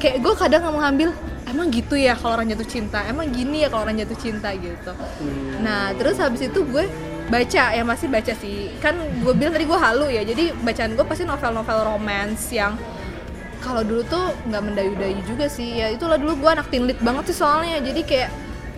kayak 0.00 0.24
gue 0.24 0.34
kadang 0.34 0.64
nggak 0.64 0.76
mengambil 0.76 1.10
emang 1.46 1.70
gitu 1.70 1.94
ya 1.94 2.18
kalau 2.18 2.36
orang 2.36 2.50
jatuh 2.50 2.66
cinta? 2.66 3.06
Emang 3.06 3.30
gini 3.30 3.62
ya 3.64 3.68
kalau 3.70 3.86
orang 3.86 3.96
jatuh 4.02 4.18
cinta 4.18 4.50
gitu? 4.52 4.92
Nah 5.62 5.94
terus 5.94 6.18
habis 6.18 6.44
itu 6.44 6.60
gue 6.66 6.84
baca 7.30 7.64
ya 7.72 7.82
masih 7.86 8.10
baca 8.10 8.32
sih. 8.34 8.74
Kan 8.82 8.98
gue 8.98 9.32
bilang 9.32 9.54
tadi 9.54 9.64
gue 9.64 9.78
halu 9.78 10.06
ya 10.10 10.26
jadi 10.26 10.52
bacaan 10.58 10.98
gue 10.98 11.06
pasti 11.06 11.22
novel-novel 11.22 11.78
romance 11.86 12.50
yang 12.50 12.74
kalau 13.62 13.82
dulu 13.82 14.02
tuh 14.06 14.30
nggak 14.50 14.62
mendayu-dayu 14.62 15.20
juga 15.24 15.46
sih. 15.46 15.78
Ya 15.78 15.90
itulah 15.94 16.18
dulu 16.18 16.42
gue 16.42 16.50
anak 16.50 16.66
teen 16.68 16.84
lit 16.84 16.98
banget 16.98 17.30
sih 17.30 17.38
soalnya. 17.38 17.78
Jadi 17.78 18.02
kayak 18.02 18.30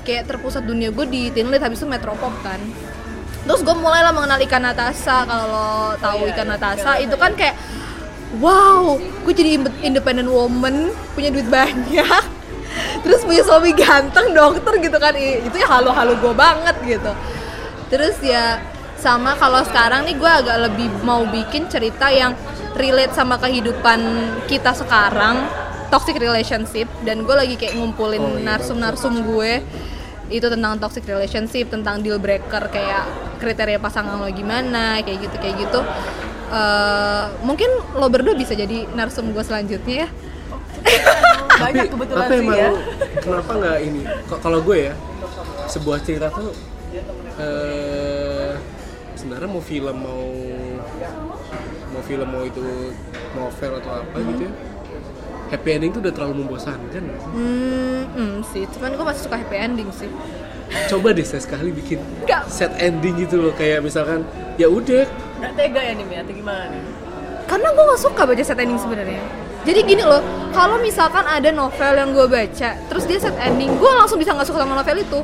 kayak 0.04 0.28
terpusat 0.28 0.64
dunia 0.68 0.92
gue 0.92 1.04
di 1.08 1.32
teen 1.32 1.48
lit 1.48 1.64
habis 1.64 1.80
itu 1.80 1.88
metropop 1.88 2.32
kan. 2.44 2.60
Terus 3.48 3.64
gue 3.64 3.76
mulailah 3.80 4.12
mengenal 4.12 4.36
ikan 4.44 4.60
Natasha 4.60 5.24
kalau 5.24 5.46
lo 5.48 5.68
tahu 5.96 6.28
iya, 6.28 6.36
ikan 6.36 6.46
iya, 6.46 6.52
Natasha 6.52 6.90
Ikan 7.00 7.04
itu 7.08 7.16
kan 7.16 7.32
kayak 7.32 7.56
wow 8.44 9.00
gue 9.24 9.32
jadi 9.32 9.56
independent 9.80 10.28
woman 10.28 10.92
punya 11.16 11.32
duit 11.32 11.48
banyak 11.48 12.37
terus 13.04 13.22
punya 13.24 13.42
suami 13.44 13.70
ganteng 13.74 14.34
dokter 14.34 14.78
gitu 14.82 14.98
kan. 14.98 15.14
Itu 15.18 15.56
ya 15.56 15.68
halu-halu 15.68 16.18
gue 16.18 16.34
banget 16.34 16.76
gitu. 16.84 17.12
Terus 17.88 18.16
ya 18.20 18.60
sama 18.98 19.38
kalau 19.38 19.62
sekarang 19.62 20.04
nih 20.04 20.18
gue 20.18 20.30
agak 20.30 20.58
lebih 20.70 20.90
mau 21.06 21.22
bikin 21.26 21.70
cerita 21.70 22.10
yang 22.10 22.34
relate 22.74 23.14
sama 23.14 23.38
kehidupan 23.38 24.00
kita 24.50 24.74
sekarang 24.74 25.46
toxic 25.88 26.18
relationship. 26.18 26.86
Dan 27.06 27.24
gue 27.24 27.34
lagi 27.34 27.54
kayak 27.54 27.78
ngumpulin 27.78 28.20
Oh, 28.20 28.36
iya, 28.36 28.54
narsum-narsum 28.54 29.24
gue 29.24 29.62
itu 30.28 30.44
tentang 30.44 30.76
toxic 30.76 31.08
relationship 31.08 31.72
tentang 31.72 32.04
deal 32.04 32.20
breaker 32.20 32.68
kayak 32.68 33.08
kriteria 33.40 33.80
pasangan 33.80 34.20
lo 34.20 34.28
gimana 34.28 35.00
kayak 35.00 35.24
gitu 35.24 35.36
kayak 35.40 35.56
gitu. 35.56 35.80
Eh, 36.48 37.24
mungkin 37.44 37.68
lo 37.92 38.08
berdua 38.08 38.32
bisa 38.32 38.56
jadi 38.56 38.88
narsum 38.96 39.36
gue 39.36 39.44
selanjutnya 39.44 40.04
ya 40.04 40.08
banyak 41.62 41.86
kebetulan 41.90 42.26
tapi 42.28 42.34
sih 42.34 42.44
emang 42.44 42.58
ya. 42.58 42.70
kenapa 43.20 43.50
nggak 43.58 43.78
ini? 43.82 44.02
Kalau 44.40 44.58
gue 44.62 44.78
ya 44.90 44.94
sebuah 45.68 45.98
cerita 46.00 46.32
tuh 46.32 46.50
eh 47.38 48.52
sebenarnya 49.18 49.48
mau 49.50 49.62
film 49.62 49.96
mau 49.98 50.24
mau 51.92 52.02
film 52.06 52.28
mau 52.30 52.42
itu 52.46 52.94
novel 53.34 53.72
atau 53.82 53.90
apa 54.00 54.16
gitu 54.34 54.42
ya 54.48 54.52
happy 55.48 55.68
ending 55.80 55.90
tuh 55.96 56.04
udah 56.04 56.12
terlalu 56.12 56.44
membosankan. 56.44 57.08
Hmm, 57.32 58.04
hmm, 58.12 58.44
sih. 58.52 58.68
Cuman 58.68 58.92
gue 59.00 59.00
masih 59.00 59.22
suka 59.24 59.40
happy 59.40 59.56
ending 59.56 59.88
sih. 59.96 60.12
Coba 60.92 61.16
deh 61.16 61.24
saya 61.24 61.40
sekali 61.40 61.72
bikin 61.72 62.04
Nggak. 62.28 62.52
set 62.52 62.68
ending 62.76 63.16
gitu 63.16 63.40
loh 63.40 63.56
kayak 63.56 63.80
misalkan 63.80 64.28
ya 64.60 64.68
udah. 64.68 65.08
Nggak 65.40 65.52
tega 65.56 65.80
ya 65.80 65.92
nih 65.96 66.04
Mi, 66.04 66.20
atau 66.20 66.36
gimana 66.36 66.68
nih 66.68 67.08
karena 67.48 67.68
gue 67.72 67.84
gak 67.96 68.02
suka 68.04 68.22
baca 68.28 68.44
set 68.44 68.60
ending 68.60 68.76
sebenarnya 68.76 69.22
jadi 69.68 69.84
gini 69.84 70.00
loh 70.00 70.24
kalau 70.56 70.80
misalkan 70.80 71.28
ada 71.28 71.52
novel 71.52 71.92
yang 71.92 72.16
gue 72.16 72.24
baca 72.24 72.70
terus 72.88 73.04
dia 73.04 73.20
set 73.20 73.36
ending 73.36 73.76
gue 73.76 73.90
langsung 73.92 74.16
bisa 74.16 74.32
nggak 74.32 74.48
suka 74.48 74.64
sama 74.64 74.80
novel 74.80 74.96
itu. 74.96 75.20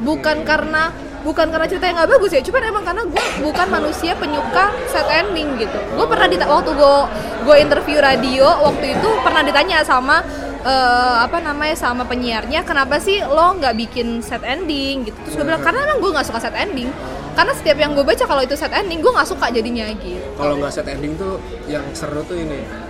Bukan 0.00 0.40
karena 0.48 0.88
bukan 1.20 1.52
karena 1.52 1.68
cerita 1.68 1.84
yang 1.84 2.00
nggak 2.00 2.16
bagus 2.16 2.32
ya 2.32 2.40
cuman 2.40 2.62
emang 2.64 2.84
karena 2.88 3.02
gue 3.04 3.24
bukan 3.44 3.66
manusia 3.68 4.16
penyuka 4.16 4.72
set 4.88 5.04
ending 5.12 5.60
gitu. 5.60 5.76
Gue 5.92 6.06
pernah 6.08 6.24
dita 6.32 6.48
waktu 6.48 6.72
gue 6.72 6.96
gue 7.44 7.56
interview 7.60 8.00
radio 8.00 8.48
waktu 8.64 8.96
itu 8.96 9.08
pernah 9.20 9.44
ditanya 9.44 9.84
sama 9.84 10.24
eh, 10.64 11.16
apa 11.20 11.36
namanya 11.44 11.76
sama 11.76 12.08
penyiarnya 12.08 12.64
kenapa 12.64 12.96
sih 12.96 13.20
lo 13.20 13.52
nggak 13.60 13.76
bikin 13.76 14.24
set 14.24 14.40
ending? 14.48 15.12
Gitu. 15.12 15.18
Terus 15.28 15.34
gue 15.36 15.44
bilang 15.44 15.60
karena 15.60 15.84
emang 15.84 16.00
gue 16.00 16.10
nggak 16.16 16.24
suka 16.24 16.40
set 16.40 16.56
ending. 16.56 16.88
Karena 17.36 17.52
setiap 17.52 17.76
yang 17.78 17.92
gue 17.92 18.02
baca 18.02 18.24
kalau 18.24 18.40
itu 18.40 18.56
set 18.56 18.72
ending 18.72 19.04
gue 19.04 19.12
nggak 19.12 19.28
suka 19.28 19.52
jadinya 19.52 19.92
gitu. 19.92 20.24
Kalau 20.40 20.56
nggak 20.56 20.72
set 20.72 20.88
ending 20.88 21.12
tuh 21.20 21.36
yang 21.68 21.84
seru 21.92 22.24
tuh 22.24 22.34
ini 22.34 22.87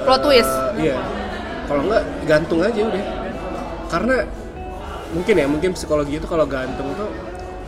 Plot 0.00 0.20
twist. 0.22 0.52
iya 0.76 0.96
kalau 1.64 1.86
nggak 1.86 2.02
gantung 2.24 2.60
aja 2.60 2.80
udah 2.80 3.04
karena 3.86 4.16
mungkin 5.10 5.34
ya 5.34 5.46
mungkin 5.46 5.70
psikologi 5.70 6.16
itu 6.16 6.26
kalau 6.26 6.42
gantung 6.44 6.94
tuh 6.94 7.10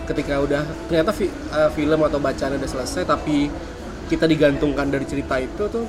ketika 0.05 0.39
udah 0.39 0.61
ternyata 0.85 1.11
fi- 1.11 1.31
eh, 1.31 1.71
film 1.71 2.01
atau 2.01 2.19
bacaan 2.19 2.57
udah 2.57 2.67
selesai 2.69 3.03
tapi 3.05 3.47
kita 4.07 4.27
digantungkan 4.27 4.89
dari 4.89 5.05
cerita 5.05 5.39
itu 5.39 5.63
tuh 5.65 5.87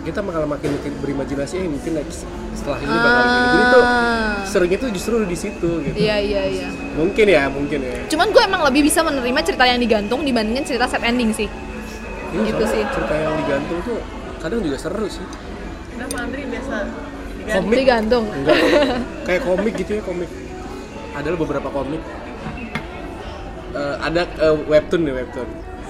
kita 0.00 0.20
bakal 0.20 0.44
makin 0.44 0.72
makin 0.72 0.92
berimajinasi 0.98 1.58
eh 1.58 1.66
mungkin 1.66 1.92
next 1.96 2.24
setelah 2.52 2.78
ini 2.78 2.92
bakal 2.92 3.22
gini 3.24 3.46
jadi 3.46 3.64
tuh 3.66 3.82
Ah. 3.82 4.34
serunya 4.44 4.76
tuh 4.78 4.90
justru 4.90 5.14
di 5.22 5.36
situ 5.36 5.70
gitu 5.82 5.96
Iya 5.96 6.16
iya 6.18 6.42
iya. 6.44 6.68
mungkin 6.94 7.26
ya 7.26 7.44
mungkin 7.46 7.78
ya 7.80 7.96
Cuman 8.06 8.28
gue 8.28 8.42
emang 8.42 8.62
lebih 8.62 8.84
bisa 8.84 9.00
menerima 9.00 9.40
cerita 9.42 9.64
yang 9.64 9.76
digantung 9.78 10.20
dibandingin 10.22 10.64
cerita 10.64 10.84
set 10.84 11.00
ending 11.02 11.30
sih. 11.30 11.48
Iya, 12.30 12.40
Gitu 12.46 12.64
sih. 12.66 12.82
cerita 12.86 13.14
yang 13.14 13.34
digantung 13.36 13.80
tuh 13.82 13.98
kadang 14.38 14.60
juga 14.60 14.76
seru 14.76 15.04
sih 15.06 15.24
kenapa 15.98 16.16
Andri 16.22 16.42
biasa 16.46 16.76
diganti? 16.86 17.58
komik? 17.58 17.74
Digantung. 17.74 18.24
enggak. 18.30 18.58
Kayak 19.26 19.42
komik 19.42 19.74
gitu 19.74 19.92
ya 19.98 20.02
komik. 20.06 20.30
Ada 21.18 21.28
beberapa 21.34 21.68
komik. 21.74 22.02
Eh, 23.74 23.96
ada 23.98 24.22
eh, 24.24 24.56
webtoon 24.70 25.02
nih 25.02 25.14
webtoon. 25.18 25.48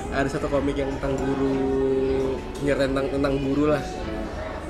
Ada 0.09 0.29
satu 0.33 0.49
komik 0.49 0.81
yang 0.81 0.89
tentang 0.97 1.13
guru 1.21 1.61
nyeritain 2.65 2.97
tentang 2.97 3.07
tentang 3.13 3.35
guru 3.37 3.65
lah. 3.69 3.85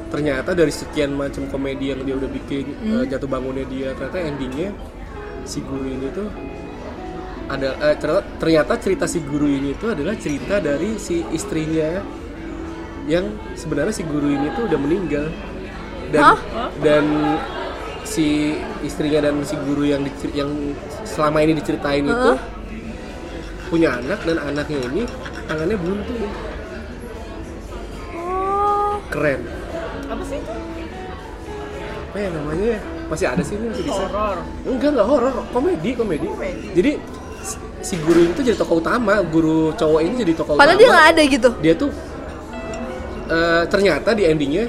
Ternyata 0.09 0.51
dari 0.57 0.73
sekian 0.73 1.15
macam 1.15 1.47
komedi 1.47 1.95
yang 1.95 2.03
dia 2.03 2.19
udah 2.19 2.31
bikin 2.35 2.67
eh, 2.83 3.05
jatuh 3.07 3.31
bangunnya 3.31 3.63
dia 3.71 3.95
ternyata 3.95 4.19
endingnya 4.19 4.75
si 5.47 5.63
guru 5.63 5.87
ini 5.87 6.09
tuh 6.11 6.29
ada 7.49 7.73
eh, 7.81 7.97
ternyata, 7.97 8.25
ternyata 8.37 8.73
cerita 8.77 9.05
si 9.09 9.25
guru 9.25 9.49
ini 9.49 9.73
tuh 9.79 9.97
adalah 9.97 10.17
cerita 10.21 10.61
dari 10.61 11.01
si 11.01 11.25
istrinya 11.33 12.05
yang 13.09 13.25
sebenarnya 13.55 13.91
si 13.91 14.05
guru 14.05 14.29
ini 14.29 14.53
tuh 14.53 14.69
udah 14.69 14.79
meninggal. 14.79 15.27
Dan 16.09 16.23
Hah? 16.23 16.39
dan 16.81 17.05
si 18.03 18.57
istrinya 18.81 19.21
dan 19.23 19.37
si 19.43 19.57
guru 19.59 19.85
yang 19.85 20.01
dicer- 20.01 20.33
yang 20.33 20.49
selama 21.03 21.41
ini 21.41 21.53
diceritain 21.55 22.01
itu 22.03 22.33
punya 23.67 23.97
anak 23.97 24.21
dan 24.23 24.37
anaknya 24.39 24.81
ini 24.83 25.03
tangannya 25.45 25.77
buntu. 25.77 26.13
Oh. 28.15 28.97
keren. 29.09 29.41
Apa 30.07 30.23
sih 30.25 30.41
apa 32.09 32.17
ya 32.17 32.29
namanya 32.31 32.65
ya? 32.73 32.81
Masih 33.09 33.27
ada 33.27 33.43
sih 33.43 33.57
ini 33.57 33.69
masih 33.69 33.85
bisa. 33.85 34.03
Horor. 34.03 34.37
Enggak 34.65 34.91
enggak 34.93 35.07
horor. 35.07 35.33
Komedi 35.51 35.91
komedi. 35.93 36.27
Komedi. 36.27 36.67
jadi 36.73 36.91
si- 37.81 38.01
guru 38.01 38.21
ini 38.23 38.33
tuh 38.33 38.45
jadi 38.45 38.57
tokoh 38.57 38.81
utama. 38.81 39.21
Guru 39.23 39.73
cowok 39.75 40.01
ini 40.01 40.15
jadi 40.19 40.33
tokoh 40.35 40.57
Padahal 40.57 40.77
utama. 40.77 40.81
dia 40.81 40.89
nggak 40.91 41.09
ada 41.13 41.23
gitu. 41.27 41.49
dia 41.61 41.75
tuh 41.75 41.91
eh, 43.29 43.65
ternyata 43.69 44.17
di 44.17 44.25
endingnya 44.27 44.67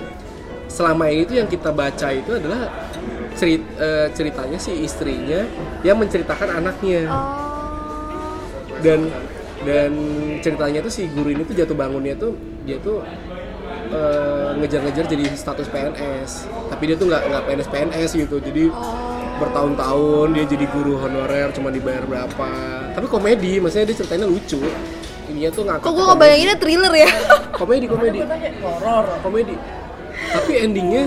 selama 0.69 1.09
ini 1.09 1.25
tuh 1.25 1.35
yang 1.41 1.49
kita 1.49 1.73
baca 1.73 2.07
itu 2.13 2.31
adalah 2.37 2.69
cerit, 3.33 3.63
eh, 3.79 4.07
ceritanya 4.13 4.59
si 4.61 4.75
istrinya 4.83 5.41
yang 5.81 5.97
menceritakan 5.97 6.59
anaknya. 6.61 7.07
Oh. 7.09 7.47
dan 8.79 9.11
dan 9.67 9.91
ceritanya 10.39 10.79
tuh 10.79 10.87
si 10.87 11.11
guru 11.11 11.35
ini 11.35 11.43
tuh 11.43 11.51
jatuh 11.51 11.75
bangunnya 11.75 12.15
tuh 12.15 12.31
dia 12.63 12.79
tuh 12.79 13.03
eh, 13.91 14.49
ngejar-ngejar 14.55 15.03
jadi 15.03 15.35
status 15.35 15.67
PNS 15.67 16.47
tapi 16.71 16.87
dia 16.87 16.95
tuh 16.95 17.11
nggak 17.11 17.23
nggak 17.27 17.43
PNS 17.43 17.67
PNS 17.67 18.09
gitu. 18.23 18.39
Jadi 18.39 18.71
bertahun-tahun 19.39 20.27
dia 20.35 20.45
jadi 20.47 20.65
guru 20.71 20.95
honorer 20.95 21.51
cuma 21.51 21.67
dibayar 21.75 22.07
berapa. 22.07 22.51
Tapi 22.95 23.07
komedi 23.11 23.59
maksudnya 23.59 23.91
dia 23.91 23.97
ceritanya 23.99 24.31
lucu 24.31 24.63
ini 25.29 25.47
tuh 25.53 25.63
ngakak 25.65 25.85
Kok 25.85 25.91
gue 25.93 26.05
ngebayanginnya 26.09 26.57
thriller 26.57 26.93
ya? 26.93 27.09
komedi 27.59 27.85
komedi 27.85 28.19
horor 28.63 29.05
komedi 29.21 29.55
tapi 30.29 30.51
endingnya 30.61 31.03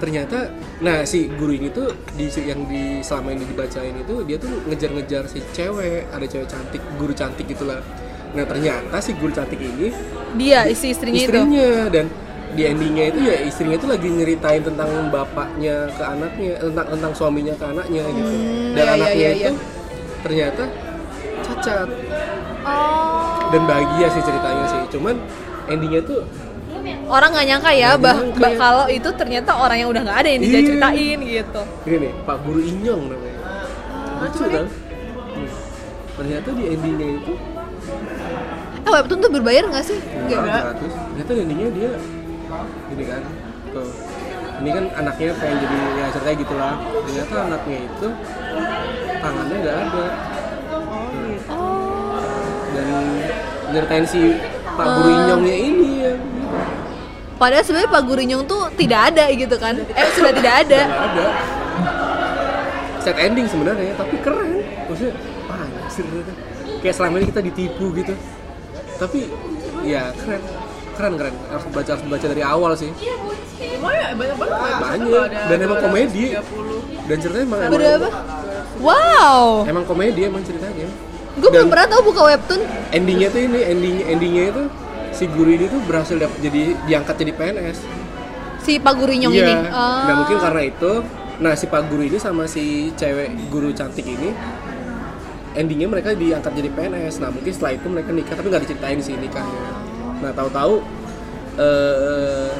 ternyata 0.00 0.50
nah 0.82 1.06
si 1.06 1.30
guru 1.30 1.54
ini 1.54 1.70
tuh 1.70 1.94
di 2.18 2.26
yang 2.42 2.66
di 2.66 2.98
selama 3.06 3.38
ini 3.38 3.46
dibacain 3.46 3.94
itu 3.94 4.14
dia 4.26 4.34
tuh 4.34 4.50
ngejar-ngejar 4.66 5.30
si 5.30 5.38
cewek 5.54 6.10
ada 6.10 6.26
cewek 6.26 6.48
cantik 6.50 6.82
guru 6.98 7.14
cantik 7.14 7.46
gitulah 7.46 7.78
nah 8.34 8.42
ternyata 8.42 8.98
si 8.98 9.14
guru 9.14 9.30
cantik 9.30 9.60
ini 9.62 9.94
Dia 10.34 10.64
isi 10.64 10.96
istrinya, 10.96 11.20
itu. 11.20 11.28
istrinya 11.28 11.70
dan 11.92 12.06
di 12.52 12.62
endingnya 12.66 13.04
itu 13.14 13.20
ya 13.24 13.36
istrinya 13.46 13.76
itu 13.78 13.88
lagi 13.88 14.08
nyeritain 14.10 14.62
tentang 14.64 14.90
bapaknya 15.08 15.88
ke 15.92 16.04
anaknya 16.04 16.52
tentang 16.60 16.86
tentang 16.98 17.12
suaminya 17.16 17.54
ke 17.56 17.64
anaknya 17.64 18.02
gitu 18.12 18.32
dan 18.32 18.42
iya, 18.74 18.82
iya, 18.82 18.92
anaknya 18.96 19.16
iya, 19.16 19.30
itu 19.30 19.44
iya. 19.44 19.52
ternyata 20.24 20.64
cacat 21.46 21.88
Oh. 22.62 23.31
Dan 23.52 23.62
bahagia 23.62 24.06
sih 24.08 24.22
ceritanya 24.22 24.64
sih 24.66 24.80
cuman 24.90 25.14
endingnya 25.66 26.02
tuh 26.02 26.22
Orang 27.04 27.28
nggak 27.30 27.44
nyangka 27.46 27.70
ya, 27.70 27.90
Nggak 27.90 28.00
bah, 28.00 28.16
nyangka 28.16 28.40
bah- 28.40 28.48
ya. 28.48 28.58
kalau 28.58 28.84
itu 28.88 29.08
ternyata 29.12 29.50
orang 29.54 29.76
yang 29.76 29.88
udah 29.88 30.02
nggak 30.02 30.18
ada 30.18 30.28
yang 30.28 30.40
dia 30.40 30.48
Iya. 30.50 30.60
ceritain 30.64 31.18
gitu. 31.22 31.60
ini 31.84 31.96
nih 31.98 32.12
Pak 32.24 32.36
Guru 32.42 32.60
Inyong 32.62 33.02
namanya 33.06 33.36
lucu 34.18 34.42
kan 34.46 34.66
ternyata 36.12 36.48
di 36.50 36.64
endingnya 36.68 37.08
itu 37.18 37.32
Eh 38.82 38.90
webtoon 38.90 39.18
tuh 39.20 39.30
berbayar 39.30 39.64
nggak 39.64 39.84
sih? 39.84 39.98
Enggak. 40.00 40.40
Enggak. 40.40 40.62
400 40.74 40.90
ternyata 41.06 41.30
endingnya 41.38 41.68
dia 41.70 41.90
gini 42.88 43.04
kan 43.04 43.22
tuh 43.68 43.88
ini 44.54 44.70
kan 44.70 44.84
anaknya 44.96 45.28
pengen 45.36 45.56
jadi 45.60 45.76
ya 45.92 46.06
ceritanya 46.10 46.36
gitulah 46.38 46.74
ternyata 47.02 47.34
anaknya 47.44 47.78
itu 47.84 48.08
tangannya 49.20 49.56
nggak 49.58 49.76
ada 49.78 50.04
Oh. 51.52 52.18
dan 52.72 52.88
nyeritain 53.72 54.06
si 54.06 54.36
Pak 54.72 54.86
Guru 54.86 55.08
Inyongnya 55.10 55.56
ini 55.56 55.90
ya 56.04 56.14
Padahal 57.40 57.66
sebenarnya 57.66 57.90
Pak 57.90 58.02
Gurinyong 58.06 58.46
tuh 58.46 58.70
tidak 58.78 59.10
ada 59.10 59.26
gitu 59.34 59.58
kan? 59.58 59.74
Eh 59.74 60.08
sudah 60.14 60.30
tidak 60.30 60.62
ada. 60.62 60.80
ada 60.86 61.26
set 63.02 63.18
ending 63.18 63.46
sebenarnya 63.50 63.92
tapi 63.98 64.14
keren 64.22 64.62
maksudnya 64.86 65.14
wah 65.50 65.58
anjir 65.58 66.06
ternyata. 66.06 66.32
kayak 66.80 66.94
selama 66.94 67.14
ini 67.18 67.26
kita 67.34 67.40
ditipu 67.42 67.86
gitu 67.98 68.14
tapi 69.02 69.26
ya 69.82 70.14
keren 70.14 70.42
keren 70.94 71.12
keren 71.18 71.34
harus 71.50 71.66
baca 71.74 71.90
harus 71.98 72.04
baca 72.06 72.26
dari 72.30 72.42
awal 72.46 72.72
sih 72.78 72.94
lumayan 73.82 74.14
banyak 74.14 74.36
banget 74.38 74.54
banyak 74.78 75.28
dan 75.50 75.58
emang 75.58 75.78
komedi 75.82 76.24
30 76.38 77.10
dan 77.10 77.16
ceritanya 77.18 77.44
emang 77.50 77.60
emang? 77.66 78.14
Wow. 78.78 79.66
emang 79.66 79.84
komedi 79.84 80.20
emang 80.22 80.42
ceritanya 80.46 80.86
Gue 81.32 81.48
belum 81.48 81.68
pernah 81.68 81.86
tau 81.86 82.00
buka 82.00 82.22
webtoon. 82.26 82.60
endingnya 82.90 83.28
tuh 83.28 83.40
ini 83.40 83.60
ending 83.64 83.96
endingnya 84.06 84.44
itu 84.50 84.62
si 85.10 85.24
guru 85.26 85.48
ini 85.50 85.64
tuh 85.64 85.80
berhasil 85.82 86.16
dap- 86.16 86.36
jadi 86.38 86.76
diangkat 86.82 87.14
jadi 87.18 87.32
PNS 87.32 87.78
Si 88.58 88.76
Pak 88.76 88.94
Gurinyong 88.94 89.32
iya 89.32 89.42
ini. 89.42 89.54
Oh. 89.66 90.00
nah 90.02 90.14
mungkin 90.18 90.36
karena 90.38 90.62
itu 90.62 90.92
nah 91.34 91.52
si 91.52 91.66
pak 91.66 91.82
guru 91.84 92.04
ini 92.04 92.14
sama 92.16 92.46
si 92.46 92.62
cewek 92.92 93.48
guru 93.48 93.72
cantik 93.72 94.04
ini 94.04 94.30
endingnya 95.52 95.88
mereka 95.88 96.12
diangkat 96.12 96.52
jadi 96.52 96.70
PNS 96.70 97.18
nah 97.18 97.28
mungkin 97.28 97.50
setelah 97.50 97.74
itu 97.74 97.86
mereka 97.88 98.10
nikah 98.10 98.34
tapi 98.34 98.46
nggak 98.46 98.62
diceritain 98.62 99.00
sih 99.00 99.16
nikahnya 99.16 99.62
nah 100.20 100.30
tahu-tahu 100.30 100.78
eh 101.58 102.52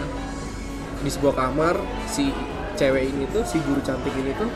di 0.98 1.10
sebuah 1.10 1.34
kamar 1.36 1.74
si 2.04 2.34
cewek 2.74 3.04
ini 3.06 3.24
tuh 3.28 3.44
si 3.44 3.60
guru 3.60 3.78
cantik 3.80 4.10
ini 4.12 4.34
tuh 4.34 4.48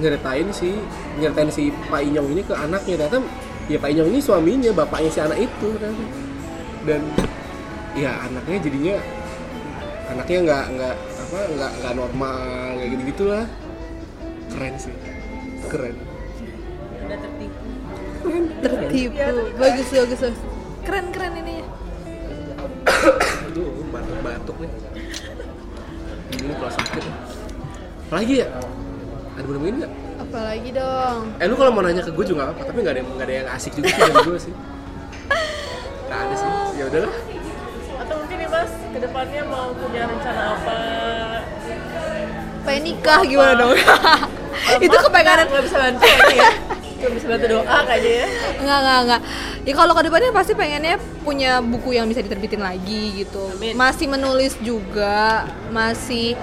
nyeritain 0.00 0.48
si 0.52 0.76
nyeritain 1.16 1.50
si 1.50 1.72
Pak 1.88 2.00
Inyong 2.04 2.28
ini 2.36 2.42
ke 2.44 2.54
anaknya. 2.54 2.94
Ternyata 3.00 3.18
ya 3.66 3.78
Pak 3.80 3.88
Inyong 3.92 4.08
ini 4.12 4.20
suaminya 4.20 4.70
bapaknya 4.76 5.10
si 5.10 5.20
anak 5.20 5.38
itu 5.40 5.68
ternyata. 5.76 6.04
dan 6.86 7.02
ya 7.98 8.14
anaknya 8.30 8.62
jadinya 8.62 8.96
anaknya 10.06 10.38
nggak 10.46 10.64
nggak 10.78 10.94
apa 10.94 11.38
nggak 11.58 11.72
nggak 11.82 11.94
normal 11.98 12.38
kayak 12.78 12.88
gitu 12.94 13.02
gitulah 13.10 13.44
keren 14.54 14.74
sih. 14.78 14.94
Keren. 15.66 15.96
Udah 17.06 17.18
tertipu. 17.18 17.66
Tertipu. 18.62 19.16
Bagus 19.58 19.88
bagus 19.90 20.20
bagus. 20.22 20.40
Keren 20.86 21.06
keren 21.10 21.32
ini 21.42 21.52
ya. 21.58 21.66
aduh 23.50 23.68
batuk 23.90 24.18
batuk 24.22 24.56
nih. 24.62 24.70
Ini 26.38 26.54
kalau 26.54 26.70
sakit. 26.70 27.04
Lagi 28.06 28.34
ya 28.46 28.48
ada 29.36 29.44
bener 29.44 29.60
ini 29.62 29.78
nggak 29.78 29.92
Apalagi 30.18 30.70
dong. 30.72 31.20
eh 31.36 31.44
lu 31.44 31.54
kalau 31.54 31.70
mau 31.70 31.80
nanya 31.80 32.00
ke 32.00 32.10
gue 32.10 32.24
juga 32.26 32.50
apa 32.50 32.60
tapi 32.62 32.78
nggak 32.78 32.90
ada 32.90 33.00
yang 33.00 33.08
nggak 33.10 33.26
ada 33.26 33.34
yang 33.36 33.48
asik 33.50 33.72
juga 33.74 33.86
sih 33.86 34.00
dari 34.02 34.16
gue 34.22 34.38
sih 34.40 34.54
nggak 36.06 36.18
ada 36.18 36.34
sih 36.34 36.48
ya 36.74 36.84
udahlah 36.86 37.14
atau 37.96 38.14
mungkin 38.16 38.36
nih 38.36 38.48
mas 38.48 38.72
ke 38.72 38.98
depannya 38.98 39.42
mau 39.44 39.68
punya 39.72 40.02
rencana 40.04 40.42
apa 40.52 40.76
Pengen 42.62 42.82
nikah 42.84 43.20
gimana 43.22 43.54
dong? 43.54 43.78
itu 44.84 44.96
kepengenan 44.98 45.46
nggak 45.46 45.62
bisa 45.62 45.76
bantu 45.78 46.02
ya 46.02 46.18
ya 46.34 46.50
cuma 46.96 47.12
bisa 47.12 47.26
bantu 47.28 47.46
doa 47.52 47.76
kayaknya 47.84 48.10
ya 48.10 48.26
Enggak, 48.56 48.78
enggak, 48.80 48.98
enggak. 48.98 49.20
Ya 49.62 49.72
kalau 49.74 49.92
ke 49.92 50.02
depannya 50.02 50.30
pasti 50.32 50.52
pengennya 50.52 50.94
punya 51.20 51.60
buku 51.60 51.92
yang 51.92 52.08
bisa 52.08 52.18
diterbitin 52.18 52.58
lagi 52.58 53.20
gitu. 53.20 53.52
Amin. 53.52 53.76
Masih 53.76 54.06
menulis 54.08 54.56
juga, 54.58 55.44
masih 55.68 56.34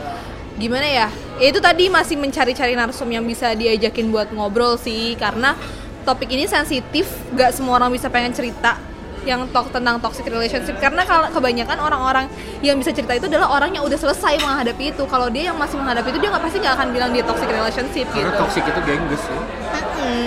gimana 0.58 0.86
ya? 0.86 1.08
Ya 1.42 1.48
itu 1.50 1.60
tadi 1.60 1.90
masih 1.90 2.16
mencari-cari 2.18 2.78
narsum 2.78 3.10
yang 3.10 3.26
bisa 3.26 3.54
diajakin 3.58 4.14
buat 4.14 4.30
ngobrol 4.30 4.78
sih 4.78 5.18
karena 5.18 5.58
topik 6.04 6.30
ini 6.30 6.46
sensitif, 6.46 7.10
gak 7.34 7.56
semua 7.56 7.80
orang 7.80 7.90
bisa 7.90 8.12
pengen 8.12 8.36
cerita 8.36 8.78
yang 9.24 9.48
talk 9.56 9.72
tentang 9.72 10.04
toxic 10.04 10.28
relationship. 10.28 10.76
Karena 10.84 11.08
kalau 11.08 11.32
kebanyakan 11.32 11.80
orang-orang 11.80 12.26
yang 12.60 12.76
bisa 12.76 12.92
cerita 12.92 13.16
itu 13.16 13.32
adalah 13.32 13.56
orang 13.56 13.72
yang 13.72 13.88
udah 13.88 13.96
selesai 13.96 14.36
menghadapi 14.44 14.92
itu. 14.92 15.04
Kalau 15.08 15.32
dia 15.32 15.52
yang 15.52 15.58
masih 15.58 15.80
menghadapi 15.80 16.12
itu 16.12 16.20
dia 16.20 16.30
nggak 16.30 16.44
pasti 16.44 16.58
nggak 16.60 16.76
akan 16.76 16.88
bilang 16.92 17.10
dia 17.16 17.24
toxic 17.24 17.48
relationship 17.48 18.06
karena 18.12 18.30
gitu. 18.36 18.42
toxic 18.44 18.64
itu 18.68 18.82
gengges 18.84 19.24
ya 19.24 19.42
Mm-mm. 19.74 20.26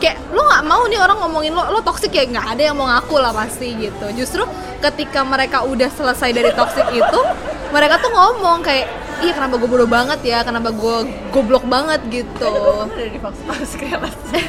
kayak 0.00 0.16
lo 0.32 0.40
nggak 0.48 0.64
mau 0.64 0.82
nih 0.88 0.98
orang 1.02 1.18
ngomongin 1.20 1.52
lo 1.52 1.62
lo 1.76 1.80
toxic 1.84 2.08
ya? 2.08 2.24
Nggak 2.24 2.46
ada 2.56 2.62
yang 2.72 2.76
mau 2.80 2.88
ngaku 2.88 3.16
lah 3.20 3.32
pasti 3.36 3.68
gitu. 3.76 4.06
Justru 4.16 4.42
ketika 4.80 5.20
mereka 5.28 5.68
udah 5.68 5.90
selesai 5.92 6.32
dari 6.32 6.50
toxic 6.56 6.88
itu 6.88 7.20
mereka 7.68 8.00
tuh 8.00 8.08
ngomong 8.08 8.64
kayak 8.64 8.88
iya 9.22 9.32
kenapa 9.34 9.54
gue 9.58 9.68
bodoh 9.68 9.90
banget 9.90 10.20
ya? 10.22 10.38
Kenapa 10.46 10.70
gue 10.70 10.96
goblok 11.34 11.64
banget 11.66 12.00
gitu? 12.10 12.52
Ada 12.86 13.10
di 13.10 13.20
faksi 13.20 13.74
kayak 13.78 14.00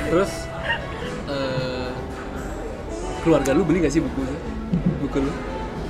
terus 0.09 0.31
eh, 1.29 1.89
keluarga 3.25 3.51
lu 3.53 3.63
beli 3.65 3.85
gak 3.85 3.93
sih 3.93 4.01
bukunya 4.01 4.35
buku 5.01 5.17
lu? 5.25 5.31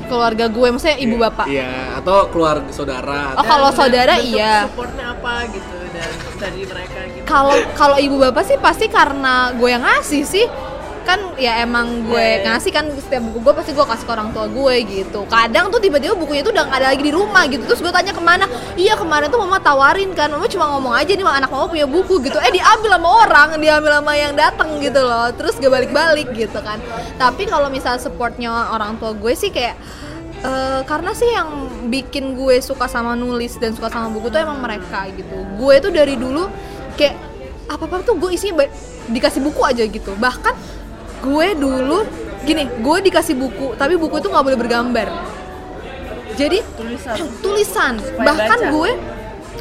Keluarga 0.10 0.50
gue 0.50 0.68
maksudnya 0.74 0.98
ibu 0.98 1.16
bapak? 1.22 1.46
iya. 1.46 2.00
Atau 2.02 2.34
keluarga 2.34 2.72
saudara 2.74 3.38
oh 3.38 3.46
kalau 3.46 3.70
saudara 3.70 4.18
iya. 4.18 4.66
supportnya 4.66 5.14
apa 5.14 5.46
gitu 5.54 5.78
dari 5.94 6.16
dari 6.40 6.62
mereka 6.66 7.00
gitu? 7.14 7.26
Kalau 7.30 7.56
kalau 7.78 7.98
ibu 8.02 8.16
bapak 8.18 8.44
sih 8.48 8.58
pasti 8.58 8.90
karena 8.90 9.54
gue 9.54 9.70
yang 9.70 9.86
ngasih 9.86 10.24
sih 10.26 10.46
kan 11.06 11.20
ya 11.36 11.64
emang 11.64 12.08
gue 12.08 12.20
iya. 12.20 12.46
ngasih 12.48 12.72
kan 12.72 12.86
setiap 12.96 13.24
buku 13.30 13.40
gue 13.46 13.54
pasti 13.56 13.72
gue 13.76 13.86
kasih 13.86 14.06
ke 14.06 14.12
orang 14.12 14.30
tua 14.32 14.46
gue 14.48 14.76
gitu. 14.88 15.26
Kadang 15.28 15.72
tuh 15.74 15.80
tiba-tiba 15.82 16.14
bukunya 16.16 16.42
tuh 16.42 16.54
udah 16.56 16.64
nggak 16.68 16.80
ada 16.80 16.88
lagi 16.96 17.04
di 17.04 17.14
rumah 17.14 17.44
gitu. 17.48 17.64
Terus 17.66 17.80
gue 17.84 17.92
tanya 17.94 18.14
ke 18.16 18.22
mana? 18.24 18.46
Iya 18.80 18.98
kemarin 19.00 19.28
tuh 19.28 19.40
mama 19.42 19.58
tawarin 19.60 20.12
kan. 20.14 20.30
Mama 20.32 20.46
cuma 20.48 20.66
ngomong 20.78 20.94
aja 20.96 21.12
nih 21.12 21.26
anak 21.26 21.50
mama 21.50 21.66
punya 21.70 21.88
buku 21.88 22.24
gitu. 22.24 22.38
Eh 22.40 22.52
diambil 22.54 22.96
sama 22.96 23.10
orang 23.28 23.48
diambil 23.58 23.92
sama 24.00 24.14
yang 24.16 24.34
datang 24.34 24.80
gitu 24.80 25.02
loh. 25.02 25.30
Terus 25.36 25.58
gak 25.58 25.72
balik-balik 25.72 26.30
gitu 26.34 26.60
kan. 26.62 26.82
Tapi 27.16 27.48
kalau 27.48 27.68
misal 27.68 27.98
supportnya 27.98 28.72
orang 28.72 28.96
tua 28.98 29.12
gue 29.16 29.34
sih 29.36 29.52
kayak 29.52 29.76
Eh, 30.40 30.82
karena 30.88 31.12
sih 31.12 31.28
yang 31.28 31.68
bikin 31.92 32.32
gue 32.32 32.64
suka 32.64 32.88
sama 32.88 33.12
nulis 33.12 33.60
dan 33.60 33.76
suka 33.76 33.92
sama 33.92 34.08
buku 34.08 34.32
tuh 34.32 34.40
emang 34.40 34.64
mereka 34.64 35.04
gitu. 35.12 35.36
Gue 35.60 35.84
tuh 35.84 35.92
dari 35.92 36.16
dulu 36.16 36.48
kayak 36.96 37.20
apa 37.68 37.84
apa 37.84 38.08
tuh 38.08 38.16
gue 38.16 38.32
isinya 38.32 38.64
dikasih 39.12 39.44
buku 39.44 39.60
aja 39.68 39.84
gitu. 39.84 40.16
Bahkan 40.16 40.56
gue 41.20 41.48
dulu 41.56 42.08
gini 42.48 42.66
gue 42.80 42.98
dikasih 43.12 43.36
buku 43.36 43.76
tapi 43.76 44.00
buku 44.00 44.20
itu 44.20 44.28
nggak 44.32 44.46
boleh 44.46 44.60
bergambar. 44.60 45.08
Jadi 46.40 46.64
tulisan. 46.80 47.16
tulisan. 47.46 47.94
Supaya 48.00 48.26
bahkan 48.26 48.60
baca. 48.60 48.72
gue 48.72 48.92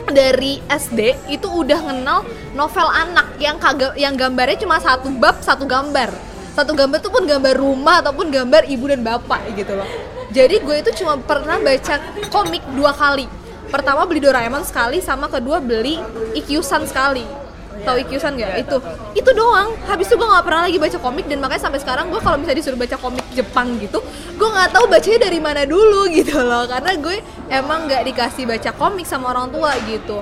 dari 0.09 0.63
SD 0.71 1.01
itu 1.29 1.49
udah 1.51 1.81
kenal 1.85 2.25
novel 2.57 2.89
anak 2.89 3.37
yang 3.37 3.61
kagak 3.61 3.93
yang 3.99 4.17
gambarnya 4.17 4.57
cuma 4.63 4.79
satu 4.79 5.11
bab 5.13 5.43
satu 5.43 5.67
gambar. 5.67 6.11
Satu 6.55 6.75
gambar 6.75 6.99
tuh 6.99 7.15
pun 7.15 7.23
gambar 7.23 7.55
rumah 7.55 8.03
ataupun 8.03 8.35
gambar 8.35 8.67
ibu 8.67 8.91
dan 8.91 9.03
bapak 9.07 9.55
gitu 9.55 9.79
loh. 9.79 9.87
Jadi 10.35 10.59
gue 10.59 10.77
itu 10.83 10.91
cuma 11.03 11.19
pernah 11.19 11.59
baca 11.63 11.95
komik 12.31 12.63
dua 12.75 12.91
kali. 12.95 13.27
Pertama 13.69 14.09
beli 14.09 14.25
Doraemon 14.25 14.65
sekali 14.65 15.05
sama 15.05 15.29
kedua 15.29 15.61
beli 15.61 16.01
Ikyusan 16.33 16.89
sekali 16.89 17.48
tahu 17.89 17.99
Ikyusan 18.05 18.33
nggak? 18.37 18.53
Itu. 18.69 18.77
itu 19.17 19.31
doang. 19.33 19.73
Habis 19.89 20.13
itu 20.13 20.15
gue 20.21 20.29
nggak 20.29 20.45
pernah 20.45 20.63
lagi 20.69 20.77
baca 20.77 20.99
komik 21.01 21.25
dan 21.25 21.39
makanya 21.41 21.63
sampai 21.65 21.81
sekarang 21.81 22.13
gue 22.13 22.21
kalau 22.21 22.37
misalnya 22.37 22.59
disuruh 22.61 22.77
baca 22.77 22.97
komik 23.01 23.25
Jepang 23.33 23.81
gitu 23.81 23.99
gue 24.39 24.49
nggak 24.49 24.71
tahu 24.71 24.85
bacanya 24.87 25.19
dari 25.27 25.41
mana 25.43 25.63
dulu 25.65 26.07
gitu 26.19 26.37
loh. 26.39 26.69
Karena 26.69 26.93
gue 27.01 27.17
emang 27.49 27.89
nggak 27.89 28.03
dikasih 28.13 28.45
baca 28.45 28.71
komik 28.77 29.09
sama 29.09 29.33
orang 29.33 29.49
tua 29.49 29.73
gitu. 29.89 30.21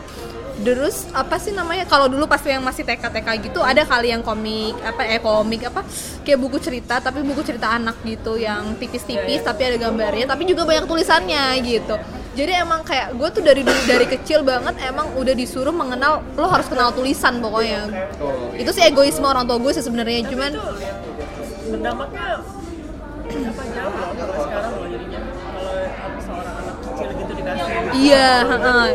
Terus 0.56 1.04
apa 1.12 1.36
sih 1.36 1.52
namanya? 1.52 1.84
Kalau 1.84 2.08
dulu 2.08 2.24
pas 2.24 2.40
yang 2.40 2.64
masih 2.64 2.80
TK 2.88 3.12
TK 3.12 3.28
gitu 3.44 3.60
ada 3.60 3.84
kali 3.84 4.08
yang 4.08 4.24
komik 4.24 4.72
apa 4.80 5.04
eh 5.04 5.20
komik 5.20 5.68
apa? 5.68 5.84
Kayak 6.24 6.38
buku 6.40 6.56
cerita 6.62 6.96
tapi 7.02 7.20
buku 7.20 7.44
cerita 7.44 7.76
anak 7.76 8.00
gitu 8.08 8.40
yang 8.40 8.72
tipis-tipis 8.80 9.44
tapi 9.44 9.68
ada 9.68 9.76
gambarnya 9.76 10.24
tapi 10.24 10.48
juga 10.48 10.64
banyak 10.64 10.88
tulisannya 10.88 11.60
gitu 11.60 12.00
jadi 12.36 12.52
emang 12.60 12.84
kayak 12.84 13.16
gue 13.16 13.28
tuh 13.32 13.40
dari 13.40 13.64
dulu 13.64 13.80
dari 13.88 14.04
kecil 14.04 14.44
banget 14.44 14.76
emang 14.84 15.08
udah 15.16 15.32
disuruh 15.32 15.72
mengenal 15.72 16.20
lo 16.36 16.52
harus 16.52 16.68
kenal 16.68 16.92
tulisan 16.92 17.40
pokoknya. 17.40 17.88
Oh, 18.20 18.52
itu 18.52 18.68
sih 18.76 18.84
egoisme 18.84 19.24
orang 19.24 19.48
tua 19.48 19.56
gue 19.56 19.72
sih 19.72 19.80
sebenarnya 19.80 20.28
cuman 20.28 20.52
berdampaknya 21.72 22.44
apa 23.26 23.62
jauh 23.72 23.94
loh 23.96 24.10
kalau 24.14 24.36
sekarang 24.44 24.72
loh 24.76 24.88
jadinya. 24.92 25.20
Kalau 25.96 26.20
seorang 26.20 26.54
anak 26.60 26.76
kecil 26.84 27.08
gitu 27.16 27.32
dikasih 27.40 27.68
iya 27.96 28.30
heeh. 28.44 28.86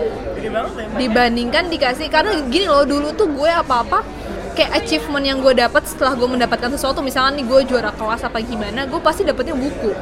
loh 0.54 0.68
dibandingkan 1.02 1.64
dikasih 1.74 2.08
karena 2.14 2.32
gini 2.46 2.70
loh 2.70 2.86
dulu 2.86 3.10
tuh 3.18 3.26
gue 3.26 3.50
apa-apa 3.50 4.06
kayak 4.54 4.86
achievement 4.86 5.26
yang 5.26 5.40
gue 5.42 5.58
dapat 5.58 5.82
setelah 5.90 6.14
gue 6.14 6.30
mendapatkan 6.30 6.70
sesuatu 6.78 7.02
misalnya 7.02 7.42
nih 7.42 7.46
gue 7.50 7.60
juara 7.74 7.90
kelas 7.96 8.22
apa 8.22 8.38
gimana 8.44 8.86
gue 8.86 9.00
pasti 9.02 9.26
dapetnya 9.26 9.58
buku 9.58 9.96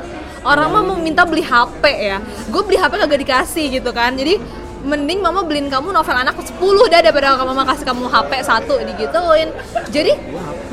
orang 0.46 0.68
mah 0.72 0.84
mau 0.84 0.98
minta 1.00 1.24
beli 1.28 1.44
HP 1.44 1.84
ya 1.88 2.18
gue 2.24 2.62
beli 2.64 2.78
HP 2.80 2.94
kagak 2.96 3.20
dikasih 3.24 3.66
gitu 3.80 3.90
kan 3.92 4.16
jadi 4.16 4.40
mending 4.80 5.20
mama 5.20 5.44
beliin 5.44 5.68
kamu 5.68 5.92
novel 5.92 6.16
anak 6.16 6.40
10 6.40 6.56
dah 6.88 7.00
daripada 7.04 7.36
mama 7.44 7.68
kasih 7.68 7.84
kamu 7.84 8.08
HP 8.08 8.32
satu 8.48 8.80
digituin 8.80 9.52
jadi 9.92 10.16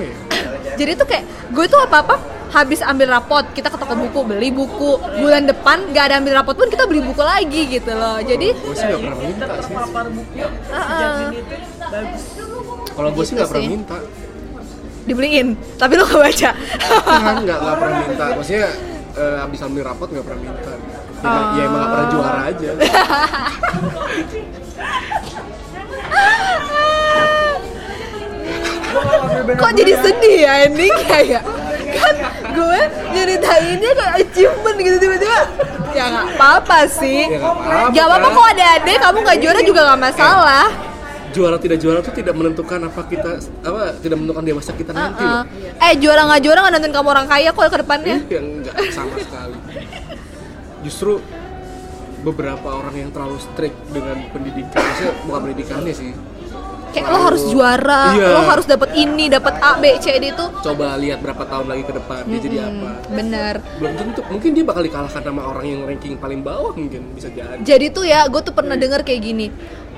jadi 0.79 0.93
tuh 0.95 1.07
kayak 1.09 1.25
gue 1.51 1.65
tuh 1.67 1.81
apa 1.83 2.07
apa 2.07 2.17
habis 2.47 2.79
ambil 2.79 3.11
rapot 3.11 3.43
kita 3.53 3.67
ke 3.67 3.77
toko 3.77 3.99
buku 3.99 4.21
beli 4.23 4.55
buku 4.55 4.97
bulan 5.19 5.51
depan 5.51 5.91
nggak 5.91 6.05
ada 6.09 6.15
ambil 6.23 6.39
rapot 6.39 6.55
pun 6.55 6.71
kita 6.71 6.87
beli 6.87 7.03
buku 7.03 7.19
lagi 7.19 7.67
gitu 7.67 7.91
loh 7.91 8.23
jadi 8.23 8.55
Gue 8.55 8.73
sih 8.73 8.87
nggak 8.87 9.01
pernah 9.03 9.19
minta 9.19 9.45
sih. 9.59 9.75
Kalau 12.97 13.11
gue 13.13 13.25
sih 13.27 13.35
nggak 13.35 13.47
Gitu 13.47 13.53
pernah 13.53 13.67
sih. 13.67 13.75
minta. 13.75 13.97
dibeliin 15.07 15.49
tapi 15.79 15.95
lo 15.95 16.03
gak 16.03 16.19
baca 16.19 16.51
Kan 17.07 17.37
nggak 17.47 17.59
nggak 17.63 17.77
pernah 17.79 17.99
minta. 18.07 18.25
Maksudnya 18.35 18.69
eh, 19.17 19.43
abis 19.43 19.61
ambil 19.63 19.83
rapot 19.85 20.09
nggak 20.09 20.23
pernah 20.23 20.41
minta. 20.43 20.73
Ya, 20.73 20.79
emang- 21.19 21.51
ya 21.51 21.63
emang 21.63 21.79
nggak 21.79 21.91
pernah 21.91 22.09
juara 22.09 22.41
aja. 22.47 22.71
kok 29.57 29.71
jadi 29.73 29.93
sedih 29.97 30.37
ya 30.39 30.53
endingnya 30.67 31.19
ya 31.29 31.41
kan 31.97 32.15
gue 32.51 32.81
nyeritainnya 33.13 33.91
kayak 33.95 34.15
achievement 34.21 34.77
gitu 34.79 34.97
tiba-tiba 34.99 35.41
ya 35.93 36.05
nggak 36.07 36.27
apa-apa 36.37 36.79
sih 36.87 37.29
Ya 37.93 38.03
nggak 38.05 38.09
apa-apa. 38.11 38.29
kok 38.31 38.47
ada 38.53 38.65
adek 38.77 38.97
kamu 39.01 39.19
nggak 39.23 39.39
juara 39.41 39.61
juga 39.63 39.81
nggak 39.87 40.01
masalah 40.03 40.67
Juara 41.37 41.57
tidak 41.61 41.79
juara 41.79 42.01
tuh 42.01 42.15
tidak 42.17 42.33
menentukan 42.33 42.81
apa 42.81 43.01
kita 43.05 43.31
apa 43.61 43.81
tidak 44.01 44.17
menentukan 44.17 44.41
dewasa 44.43 44.73
kita 44.73 44.91
nanti. 44.91 45.21
Heeh. 45.21 45.43
loh. 45.45 45.85
eh 45.85 45.93
juara 46.01 46.23
nggak 46.25 46.41
juara 46.41 46.59
nggak 46.65 46.75
nonton 46.75 46.93
kamu 46.93 47.09
orang 47.13 47.27
kaya 47.27 47.49
kok 47.53 47.69
ke 47.69 47.79
depannya 47.85 48.17
Iya 48.25 48.41
nggak 48.41 48.75
sama 48.89 49.15
sekali. 49.21 49.57
Justru 50.81 51.21
beberapa 52.23 52.69
orang 52.73 52.95
yang 52.97 53.11
terlalu 53.13 53.37
strict 53.39 53.77
dengan 53.89 54.19
pendidikan, 54.31 54.81
maksudnya 54.81 55.13
bukan 55.23 55.41
pendidikannya 55.45 55.95
sih. 55.95 56.11
kayak 56.89 57.13
lo 57.13 57.21
harus 57.21 57.43
juara 57.47 58.17
Iya. 58.17 58.29
lo 58.33 58.41
harus 58.43 58.65
dapat 58.65 58.97
ini 58.97 59.29
dapat 59.29 59.61
A 59.61 59.77
B 59.77 60.01
C 60.01 60.17
D 60.17 60.33
itu 60.33 60.45
Coba 60.65 60.97
lihat 60.97 61.21
berapa 61.21 61.45
tahun 61.45 61.69
lagi 61.69 61.85
ke 61.85 61.93
depan 61.93 62.25
dia 62.25 62.41
jadi 62.41 62.57
apa. 62.65 62.91
bener 63.13 63.55
Belum 63.77 63.93
tentu, 63.95 64.21
mungkin 64.27 64.51
dia 64.57 64.65
bakal 64.65 64.81
dikalahkan 64.81 65.21
sama 65.21 65.43
orang 65.45 65.67
yang 65.69 65.81
ranking 65.85 66.17
paling 66.17 66.41
bawah 66.41 66.73
mungkin 66.73 67.05
bisa 67.13 67.29
jadi. 67.29 67.61
jadi 67.61 67.87
tuh 67.93 68.09
ya 68.09 68.25
gue 68.25 68.41
tuh 68.41 68.57
pernah 68.57 68.75
denger 68.75 69.05
kayak 69.05 69.21
gini 69.21 69.53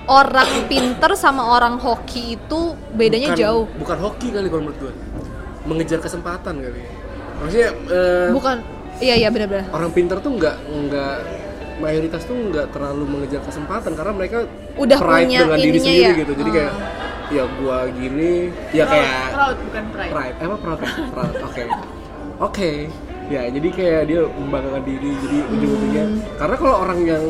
orang 0.09 0.51
pinter 0.67 1.13
sama 1.15 1.53
orang 1.53 1.77
hoki 1.77 2.35
itu 2.35 2.61
bedanya 2.93 3.31
Bukan- 3.31 3.39
jauh 3.39 3.65
Bukan 3.77 3.99
hoki 3.99 4.27
kali 4.29 4.49
kalau 4.49 4.63
menurut 4.65 4.81
gue. 4.81 4.93
Mengejar 5.65 5.99
kesempatan 5.99 6.55
kali. 6.59 6.83
Maksudnya 7.39 7.71
eh, 7.87 8.29
bukan 8.31 8.57
iya 8.99 9.15
iya 9.15 9.29
benar-benar 9.29 9.71
orang 9.71 9.95
pinter 9.95 10.19
tuh 10.19 10.35
nggak 10.35 10.57
nggak 10.59 11.15
mayoritas 11.79 12.27
tuh 12.27 12.35
nggak 12.35 12.67
terlalu 12.69 13.05
mengejar 13.07 13.39
kesempatan 13.41 13.95
karena 13.95 14.11
mereka 14.11 14.39
Udah 14.75 14.99
pride 14.99 15.23
punya 15.23 15.41
dengan 15.45 15.59
diri 15.61 15.79
sendiri 15.79 16.03
ya. 16.03 16.19
gitu 16.19 16.33
jadi 16.35 16.43
Ah. 16.43 16.55
kayak 16.57 16.73
ya 17.29 17.45
gua 17.55 17.79
gini 17.89 18.33
ya 18.73 18.85
kayak 18.85 19.07
proud 19.31 19.57
bukan 19.63 19.85
pride 19.93 20.11
pride 20.11 20.35
eh, 20.35 20.47
apa 20.49 20.57
proud 20.59 20.79
proud 21.13 21.35
oke 21.39 21.63
oke 22.41 22.71
ya 23.29 23.43
jadi 23.47 23.69
kayak 23.71 24.03
dia 24.09 24.21
membanggakan 24.27 24.83
diri 24.83 25.11
jadi 25.21 25.39
ujung-ujungnya 25.47 26.05
Hmm. 26.09 26.19
karena 26.35 26.57
kalau 26.57 26.75
orang 26.81 27.01
yang 27.05 27.25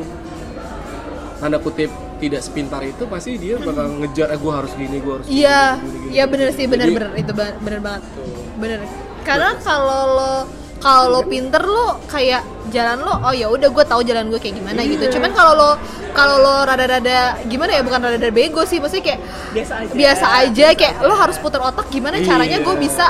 tanda 1.36 1.58
kutip 1.58 1.90
tidak 2.18 2.40
sepintar 2.40 2.82
itu 2.82 3.06
pasti 3.06 3.34
dia 3.34 3.54
bakal 3.56 3.86
ngejar 3.96 4.28
eh 4.28 4.38
gua 4.38 4.52
harus 4.58 4.72
gini 4.74 4.98
gua 4.98 5.12
harus 5.16 5.26
gini, 5.26 5.40
Iya, 5.40 5.62
gini, 5.76 5.98
iya 6.10 6.24
gini. 6.24 6.32
bener 6.32 6.48
sih, 6.50 6.64
bener 6.66 6.86
Jadi, 6.86 6.96
bener 6.96 7.10
itu 7.16 7.32
bener 7.58 7.80
banget, 7.80 8.02
Tuh. 8.08 8.42
bener. 8.56 8.80
Karena 9.20 9.50
kalau 9.58 10.02
lo 10.12 10.32
kalau 10.78 11.04
lo 11.10 11.20
pinter 11.22 11.60
lo 11.60 11.98
kayak 12.06 12.42
jalan 12.68 12.98
lo, 13.00 13.14
oh 13.18 13.32
ya 13.32 13.46
udah 13.46 13.66
gue 13.66 13.84
tahu 13.84 14.00
jalan 14.02 14.28
gue 14.28 14.38
kayak 14.38 14.56
gimana 14.56 14.78
Iya. 14.78 14.90
gitu. 14.92 15.04
Cuman 15.14 15.30
kalau 15.32 15.52
lo 15.52 15.70
kalau 16.10 16.36
lo 16.36 16.54
rada-rada 16.62 17.18
gimana 17.44 17.70
ya 17.72 17.82
bukan 17.82 17.98
rada-rada 17.98 18.30
bego 18.30 18.62
sih, 18.62 18.78
maksudnya 18.78 19.04
kayak 19.08 19.20
biasa 19.52 19.72
aja 19.76 19.92
biasa 19.92 20.26
aja 20.38 20.66
kayak 20.74 20.94
lo 21.00 21.14
harus 21.14 21.36
putar 21.36 21.60
otak 21.60 21.86
gimana 21.88 22.18
caranya 22.20 22.58
Iya. 22.58 22.64
gue 22.64 22.76
bisa 22.76 23.06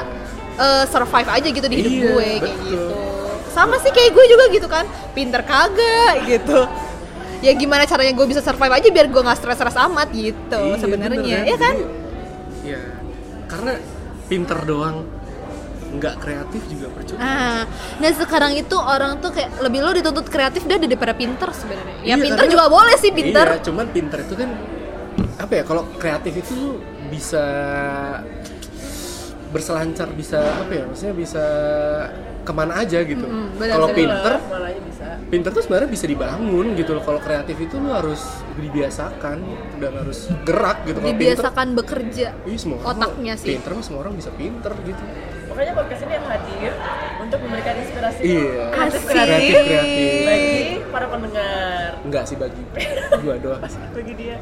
eh, 0.56 0.84
survive 0.86 1.28
aja 1.28 1.48
gitu 1.48 1.66
di 1.66 1.76
hidup 1.76 1.92
Iya, 1.92 2.02
gue 2.04 2.20
kayak 2.20 2.40
betul. 2.42 2.66
gitu. 2.66 2.86
Sama 3.48 3.74
sih 3.78 3.90
kayak 3.90 4.10
gue 4.12 4.24
juga 4.28 4.44
gitu 4.48 4.66
kan, 4.66 4.84
pinter 5.12 5.42
kagak 5.42 6.14
gitu. 6.24 6.58
Ya 7.38 7.52
gimana 7.52 7.84
caranya 7.84 8.12
gue 8.12 8.26
bisa 8.26 8.40
survive 8.40 8.72
aja 8.72 8.88
biar 8.88 9.06
gue 9.06 9.20
nggak 9.20 9.38
stres-stres 9.38 9.78
amat 9.80 10.08
gitu 10.10 10.58
Iya, 10.64 10.76
sebenarnya, 10.76 11.38
ya 11.44 11.56
kan? 11.56 11.74
Jadi, 11.74 11.86
Iya. 12.64 12.80
Karena 13.46 13.72
pinter 14.26 14.58
doang 14.62 14.96
nggak 15.88 16.14
kreatif 16.18 16.62
juga 16.68 16.92
percuma. 16.92 17.16
Ah, 17.18 17.62
nah 17.96 18.10
sekarang 18.10 18.52
itu 18.52 18.76
orang 18.76 19.16
tuh 19.18 19.32
kayak 19.32 19.56
lebih 19.58 19.80
lo 19.80 19.90
dituntut 19.90 20.26
kreatif 20.26 20.62
dah 20.62 20.76
daripada 20.76 21.16
pinter 21.16 21.48
sebenarnya. 21.50 21.96
Ya 22.02 22.12
Iya, 22.12 22.16
pinter 22.20 22.44
karena- 22.44 22.52
juga 22.52 22.64
boleh 22.68 22.94
sih 22.94 23.08
pinter. 23.08 23.46
Iya, 23.48 23.64
cuman 23.64 23.86
pinter 23.88 24.18
itu 24.20 24.34
kan 24.36 24.50
apa 25.38 25.52
ya? 25.54 25.62
Kalau 25.64 25.82
kreatif 25.96 26.32
itu 26.36 26.76
bisa 27.08 27.44
berselancar, 29.48 30.12
bisa 30.12 30.38
apa 30.60 30.72
ya? 30.74 30.84
Maksudnya 30.84 31.14
bisa 31.16 31.44
ke 32.48 32.52
mana 32.56 32.80
aja 32.80 33.04
gitu. 33.04 33.28
Mm-mm, 33.28 33.60
benar, 33.60 33.76
Kalau 33.76 33.88
pinter, 33.92 34.32
malah 34.40 34.72
aja 34.72 34.80
bisa 34.80 35.06
pinter 35.28 35.50
tuh 35.52 35.60
sebenarnya 35.60 35.90
bisa 35.92 36.04
dibangun 36.08 36.66
gitu 36.72 36.96
loh. 36.96 37.04
Kalau 37.04 37.20
kreatif 37.20 37.56
itu 37.60 37.76
lu 37.76 37.92
harus 37.92 38.24
dibiasakan 38.56 39.36
dan 39.76 39.92
harus 39.94 40.32
gerak 40.42 40.80
gitu. 40.82 40.96
Kalau 40.96 41.04
pinter, 41.04 41.20
Dibiasakan 41.20 41.66
bekerja. 41.76 42.26
iya 42.42 42.56
semua 42.56 42.80
otaknya 42.82 43.34
sih. 43.36 43.52
Pinter 43.52 43.70
mah 43.70 43.84
semua 43.84 44.00
orang 44.02 44.16
bisa 44.16 44.32
pinter 44.32 44.72
gitu. 44.82 45.04
makanya 45.48 45.74
podcast 45.74 46.02
ini 46.06 46.12
yang 46.14 46.26
hadir 46.28 46.72
untuk 47.28 47.40
memberikan 47.40 47.74
inspirasi 47.78 48.20
Iya. 48.20 48.64
kreatif 48.72 49.02
kreatif 49.04 49.28
Kreatif, 49.28 49.54
kreatif. 49.62 50.24
bagi 50.24 50.56
para 50.88 51.06
pendengar 51.06 51.88
Enggak 52.00 52.24
sih 52.24 52.36
bagi 52.36 52.62
gua 53.22 53.34
doang 53.36 53.62
sih. 53.66 53.80
bagi 53.92 54.12
dia 54.14 54.36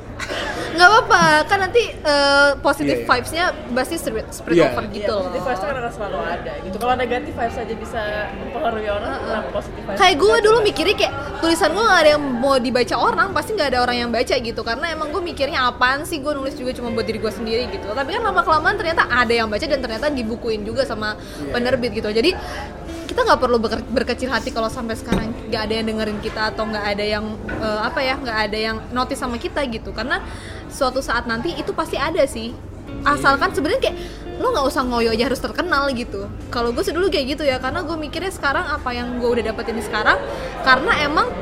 nggak 0.68 0.89
apa-apa 0.89 1.22
kan 1.47 1.59
nanti 1.61 1.82
eh, 1.91 2.51
positive 2.59 2.84
Iya, 2.97 3.03
iya. 3.03 3.11
vibes-nya 3.11 3.45
pasti 3.72 3.95
spread, 3.97 4.26
spread 4.30 4.55
Iya. 4.55 4.66
over 4.68 4.84
Iya, 4.84 4.93
gitu 4.95 5.11
loh. 5.11 5.22
positif 5.26 5.43
vibes 5.43 5.61
kan 5.61 5.74
selalu 5.89 6.18
ada 6.20 6.53
gitu 6.61 6.76
kalau 6.76 6.95
negatif 6.95 7.32
vibes 7.32 7.57
aja 7.57 7.74
bisa 7.74 8.03
mempengaruhi 8.37 8.89
orang 8.89 9.12
kenapa 9.18 9.49
positif 9.53 9.82
vibes 9.82 9.99
Kayak 9.99 10.16
gue 10.16 10.37
dulu 10.43 10.59
mikirnya 10.62 10.95
kayak 10.97 11.12
tulisan 11.39 11.70
gue 11.72 11.84
gak 11.84 11.99
ada 11.99 12.11
yang 12.12 12.22
mau 12.22 12.57
dibaca 12.57 12.97
orang, 12.97 13.28
pasti 13.30 13.51
nggak 13.53 13.68
ada 13.68 13.78
orang 13.80 13.97
yang 13.99 14.11
baca 14.11 14.34
gitu 14.37 14.61
Karena 14.61 14.87
emang 14.89 15.09
gue 15.09 15.22
mikirnya 15.24 15.59
apaan 15.64 16.03
sih 16.03 16.18
gue 16.18 16.32
nulis 16.32 16.53
juga 16.53 16.70
cuma 16.72 16.91
buat 16.91 17.03
diri 17.03 17.16
gue 17.16 17.30
sendiri 17.30 17.66
gitu 17.68 17.89
Tapi 17.89 18.11
kan 18.11 18.22
lama 18.22 18.41
kelamaan 18.41 18.76
ternyata 18.76 19.03
ada 19.05 19.32
yang 19.32 19.49
baca 19.49 19.64
dan 19.64 19.80
ternyata 19.80 20.07
dibukuin 20.09 20.62
juga 20.62 20.84
sama 20.84 21.16
Iya. 21.16 21.51
penerbit 21.51 21.91
gitu 21.93 22.09
Jadi 22.09 22.30
kita 23.17 23.33
nggak 23.33 23.41
perlu 23.49 23.57
berkecil 23.97 24.29
hati 24.29 24.53
kalau 24.53 24.69
sampai 24.69 24.93
sekarang 24.93 25.33
nggak 25.49 25.62
ada 25.64 25.73
yang 25.73 25.89
dengerin 25.89 26.21
kita 26.21 26.53
atau 26.53 26.69
nggak 26.69 26.85
ada 26.85 27.01
yang 27.01 27.25
eh, 27.49 27.81
apa 27.81 28.05
ya 28.05 28.21
nggak 28.21 28.39
ada 28.45 28.59
yang 28.61 28.77
notice 28.93 29.25
sama 29.25 29.41
kita 29.41 29.64
gitu. 29.73 29.89
Karena 29.97 30.21
suatu 30.69 31.01
saat 31.01 31.25
nanti 31.25 31.57
itu 31.57 31.73
pasti 31.73 31.97
ada 31.97 32.21
sih. 32.29 32.53
Asalkan 33.09 33.57
sebenarnya 33.57 33.89
kayak 33.89 33.97
lo 34.37 34.53
nggak 34.53 34.69
usah 34.69 34.85
ngoyo 34.85 35.17
aja 35.17 35.33
harus 35.33 35.41
terkenal 35.41 35.89
gitu. 35.97 36.29
Kalau 36.53 36.77
gue 36.77 36.85
sih 36.85 36.93
dulu 36.93 37.09
kayak 37.09 37.41
gitu 37.41 37.49
ya 37.49 37.57
karena 37.57 37.89
gue 37.89 37.97
mikirnya 37.97 38.29
sekarang 38.29 38.69
apa 38.69 38.93
yang 38.93 39.17
gue 39.17 39.29
udah 39.33 39.45
dapetin 39.49 39.81
sekarang 39.81 40.21
karena 40.61 40.93
emang 41.09 41.33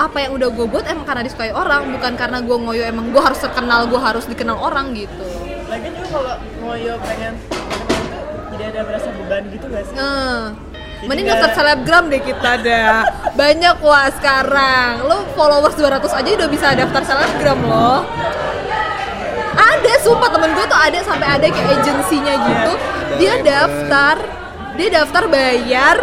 apa 0.00 0.24
yang 0.24 0.40
udah 0.40 0.48
gue 0.56 0.66
buat 0.72 0.88
emang 0.88 1.04
karena 1.04 1.28
disukai 1.28 1.52
orang 1.52 2.00
bukan 2.00 2.16
karena 2.16 2.40
gue 2.40 2.56
ngoyo 2.56 2.80
emang 2.80 3.12
gue 3.12 3.20
harus 3.20 3.44
terkenal 3.44 3.92
gue 3.92 4.00
harus 4.00 4.24
dikenal 4.24 4.56
orang 4.56 4.96
gitu. 4.96 5.20
Lagi 5.68 5.84
juga 5.92 6.16
kalau 6.16 6.34
ngoyo 6.64 6.96
pengen 7.04 7.36
jadi 8.56 8.64
ada 8.72 8.80
berasa 8.88 9.08
beban 9.12 9.42
gitu 9.52 9.68
gak 9.68 9.84
sih? 9.84 9.96
Eh, 10.00 10.44
Mending 11.00 11.32
daftar 11.32 11.50
selebgram 11.56 12.12
deh 12.12 12.20
kita 12.20 12.60
dah. 12.60 13.08
Banyak 13.32 13.80
wah 13.80 14.08
sekarang. 14.12 15.08
Lo 15.08 15.24
followers 15.32 15.72
200 15.76 16.12
aja 16.12 16.30
udah 16.36 16.48
bisa 16.50 16.66
daftar 16.76 17.02
selebgram 17.04 17.60
loh. 17.64 18.04
Ada, 19.56 19.92
sumpah 20.04 20.28
temen 20.28 20.52
gue 20.52 20.66
tuh 20.68 20.76
ada 20.76 20.98
sampai 21.00 21.28
ada 21.40 21.46
kayak 21.48 21.68
agensinya 21.80 22.34
gitu. 22.36 22.72
Dia 23.16 23.34
daftar, 23.40 24.16
dia 24.76 24.88
daftar 24.92 25.24
bayar. 25.28 25.96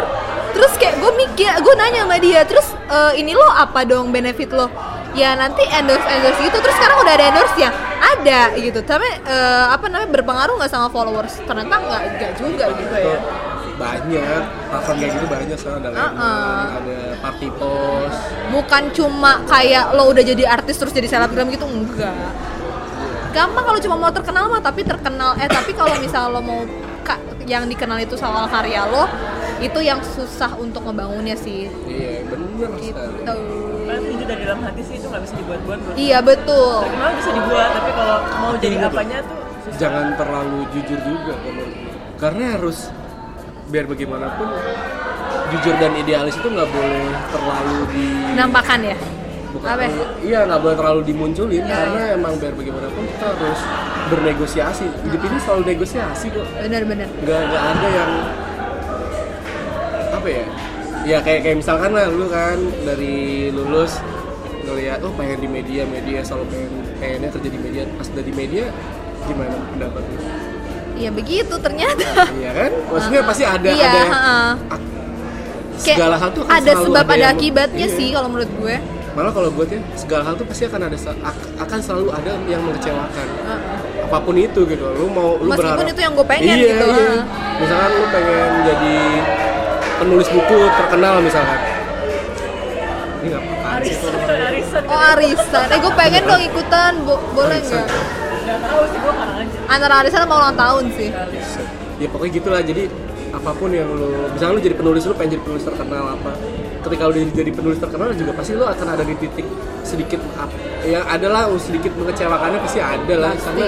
Terus 0.57 0.73
kayak 0.81 0.97
gue 0.97 1.11
mikir, 1.13 1.49
gue 1.61 1.73
nanya 1.77 2.01
sama 2.09 2.17
dia, 2.17 2.41
terus 2.49 2.65
"Eh, 2.89 3.21
ini 3.21 3.37
lo 3.37 3.45
apa 3.45 3.85
dong 3.85 4.09
benefit 4.09 4.49
lo? 4.49 4.69
Ya 5.13 5.33
nanti 5.37 5.61
endorse 5.69 6.05
endorse 6.05 6.41
gitu. 6.41 6.57
Terus 6.57 6.73
sekarang 6.77 6.97
udah 7.05 7.13
ada 7.13 7.25
endorse 7.29 7.57
ya? 7.57 7.69
Ada 7.97 8.41
gitu. 8.57 8.81
Tapi 8.81 9.05
eh, 9.25 9.65
apa 9.69 9.85
namanya 9.89 10.09
berpengaruh 10.09 10.57
nggak 10.57 10.69
sama 10.73 10.89
followers? 10.89 11.37
Ternyata 11.45 11.73
nggak 11.77 12.01
juga 12.37 12.65
gitu 12.73 12.95
ya. 12.97 13.17
Banyak 13.77 14.41
platform 14.67 14.95
kayak 14.97 15.11
gitu 15.13 15.27
banyak 15.27 15.55
sekarang 15.55 15.79
ada 15.79 15.89
Lemon, 15.89 16.11
Uh-uh. 16.11 16.61
ada 16.75 16.97
Party 17.19 17.49
Post 17.51 18.19
bukan 18.49 18.83
cuma 18.91 19.31
kayak 19.45 19.85
lo 19.91 20.03
udah 20.07 20.23
jadi 20.23 20.43
artis 20.47 20.75
terus 20.75 20.91
jadi 20.91 21.07
selebgram 21.07 21.47
gitu 21.47 21.63
enggak 21.63 22.13
gampang 23.29 23.63
kalau 23.63 23.79
cuma 23.79 23.95
mau 23.97 24.09
terkenal 24.09 24.45
mah 24.47 24.59
tapi 24.59 24.81
terkenal 24.81 25.37
eh 25.37 25.45
tapi 25.47 25.71
kalau 25.71 25.93
misal 25.97 26.27
lo 26.27 26.41
mau 26.41 26.65
ka- 27.01 27.17
yang 27.43 27.63
dikenal 27.63 27.97
itu 27.97 28.13
soal 28.13 28.45
karya 28.47 28.81
lo 28.83 29.05
itu 29.59 29.79
yang 29.79 30.01
susah 30.01 30.53
untuk 30.55 30.81
ngebangunnya 30.83 31.33
sih 31.35 31.69
iya 31.85 32.25
bener 32.25 32.69
gitu 32.75 32.97
sekali 33.15 33.65
Kan 33.87 34.03
itu 34.03 34.19
dari 34.21 34.43
dalam 34.43 34.59
hati 34.61 34.81
sih 34.83 34.95
itu 34.95 35.07
nggak 35.07 35.23
bisa 35.23 35.33
dibuat-buat 35.37 35.79
bro. 35.79 35.93
iya 35.95 36.19
betul 36.19 36.83
Terkenal 36.83 37.11
bisa 37.15 37.31
dibuat, 37.31 37.69
tapi 37.71 37.91
kalau 37.93 38.17
mau 38.35 38.53
jadi 38.53 38.75
Iya, 38.75 38.87
apanya 38.89 39.17
tuh 39.21 39.37
susah. 39.63 39.77
jangan 39.79 40.05
terlalu 40.13 40.59
jujur 40.69 40.99
juga 40.99 41.33
menurut 41.39 41.71
gue. 41.71 41.95
karena 42.17 42.43
harus 42.51 42.77
biar 43.67 43.83
bagaimanapun 43.83 44.47
jujur 45.47 45.75
dan 45.79 45.91
idealis 45.95 46.35
itu 46.35 46.47
nggak 46.47 46.69
boleh 46.71 47.07
terlalu 47.31 47.77
di 47.91 48.05
nampakan 48.35 48.79
ya? 48.83 48.97
Bukan 49.47 49.67
Apa? 49.79 49.87
iya 50.19 50.39
nggak 50.43 50.59
boleh 50.59 50.75
terlalu 50.75 51.01
dimunculin 51.07 51.63
Iya, 51.63 51.71
karena 51.71 52.01
emang 52.19 52.33
biar 52.35 52.53
bagaimanapun 52.55 53.03
kita 53.07 53.25
harus 53.31 53.59
bernegosiasi. 54.11 54.85
Hidup 55.07 55.21
ini 55.23 55.37
selalu 55.39 55.61
negosiasi 55.71 56.25
kok. 56.31 56.47
Bener-bener 56.59 57.07
nggak 57.23 57.41
nggak 57.47 57.63
ada 57.63 57.87
yang 57.87 58.11
apa 60.11 60.27
ya? 60.27 60.43
Ya 61.07 61.17
kayak 61.23 61.47
kayak 61.47 61.57
misalkan 61.63 61.95
lah 61.95 62.11
lu 62.11 62.27
kan 62.27 62.59
dari 62.83 63.47
lulus 63.55 64.03
ngeliat 64.67 64.99
oh 64.99 65.15
pengen 65.15 65.39
di 65.39 65.47
media 65.47 65.87
media 65.87 66.19
selalu 66.19 66.51
pengen 66.51 66.71
pengennya 66.99 67.29
kerja 67.31 67.49
di 67.51 67.59
media. 67.59 67.83
Pas 67.95 68.07
udah 68.11 68.25
di 68.27 68.33
media 68.35 68.65
gimana 69.27 69.55
pendapat 69.71 70.03
lu 70.07 70.19
iya 70.97 71.09
begitu 71.09 71.53
ternyata 71.57 72.05
iya 72.35 72.51
kan 72.51 72.71
maksudnya 72.87 73.21
pasti 73.23 73.43
ada 73.45 73.69
iya 73.69 73.85
ada 73.85 73.99
yang- 73.99 74.13
segala 75.77 76.15
hal 76.17 76.29
tuh 76.33 76.43
ada 76.43 76.71
sebab 76.75 77.05
ada 77.05 77.17
yang- 77.21 77.33
akibatnya 77.33 77.85
iya. 77.85 77.95
sih 77.95 78.07
kalau 78.09 78.27
menurut 78.27 78.49
gue 78.51 78.75
malah 79.13 79.33
kalau 79.33 79.49
buat 79.49 79.65
ya 79.67 79.81
segala 79.93 80.21
hal 80.23 80.33
tuh 80.33 80.45
pasti 80.45 80.63
akan 80.65 80.81
ada 80.83 80.97
akan 81.57 81.79
selalu 81.79 82.09
ada 82.11 82.37
yang 82.45 82.61
mengecewakan 82.61 83.27
Heeh. 83.39 84.05
apa 84.05 84.17
pun 84.19 84.35
itu 84.35 84.61
gitu 84.63 84.85
lu 84.93 85.05
mau 85.07 85.37
lu 85.37 85.49
Meskipun 85.49 85.57
berharap 85.73 85.89
itu 85.89 86.01
yang 86.01 86.13
gue 86.13 86.27
pengen 86.27 86.45
iya, 86.51 86.67
gitu, 86.67 86.85
iya. 86.87 87.09
misalkan 87.57 87.89
lu 87.93 88.05
pengen 88.09 88.49
jadi 88.63 88.95
penulis 89.97 90.27
buku 90.29 90.57
terkenal 90.71 91.15
misalkan 91.19 91.59
ini 93.17 93.27
nggak 93.27 93.43
Arisan, 93.67 94.13
arisan. 94.47 94.81
oh 94.85 95.01
arisan 95.11 95.65
eh 95.67 95.77
gue 95.77 95.93
pengen 95.93 96.21
dong 96.23 96.41
ikutan 96.43 96.93
Bo- 97.01 97.21
boleh 97.31 97.57
nggak 97.59 97.85
Nggak 98.47 98.59
tahu 98.63 98.83
sih 98.87 98.99
karang 99.01 99.31
aja. 99.33 99.36
Antara 99.67 99.93
arisan 99.99 100.23
sama 100.23 100.35
ulang 100.37 100.55
tahun 100.55 100.83
sih 100.91 101.09
ya 101.97 102.07
pokoknya 102.07 102.31
gitulah 102.33 102.61
jadi 102.61 102.83
apa 103.27 103.51
pun 103.51 103.69
yang 103.69 103.89
lu 103.89 104.31
misalnya 104.31 104.53
lu 104.55 104.61
jadi 104.63 104.75
penulis 104.75 105.03
lu 105.03 105.13
pengen 105.13 105.31
jadi 105.35 105.43
penulis 105.43 105.63
terkenal 105.63 106.05
apa 106.09 106.31
ketika 106.79 107.01
lu 107.03 107.13
jadi, 107.13 107.31
jadi 107.35 107.51
penulis 107.51 107.77
terkenal 107.77 108.07
juga 108.13 108.31
pasti 108.31 108.51
lu 108.53 108.63
akan 108.63 108.87
ada 108.87 109.03
di 109.03 109.15
titik 109.15 109.47
sedikit 109.83 110.21
up 110.37 110.49
yang 110.81 111.03
adalah 111.03 111.51
sedikit 111.57 111.91
mengecewakannya 111.93 112.59
pasti 112.61 112.79
ada 112.79 113.15
lah 113.17 113.33
karena 113.35 113.67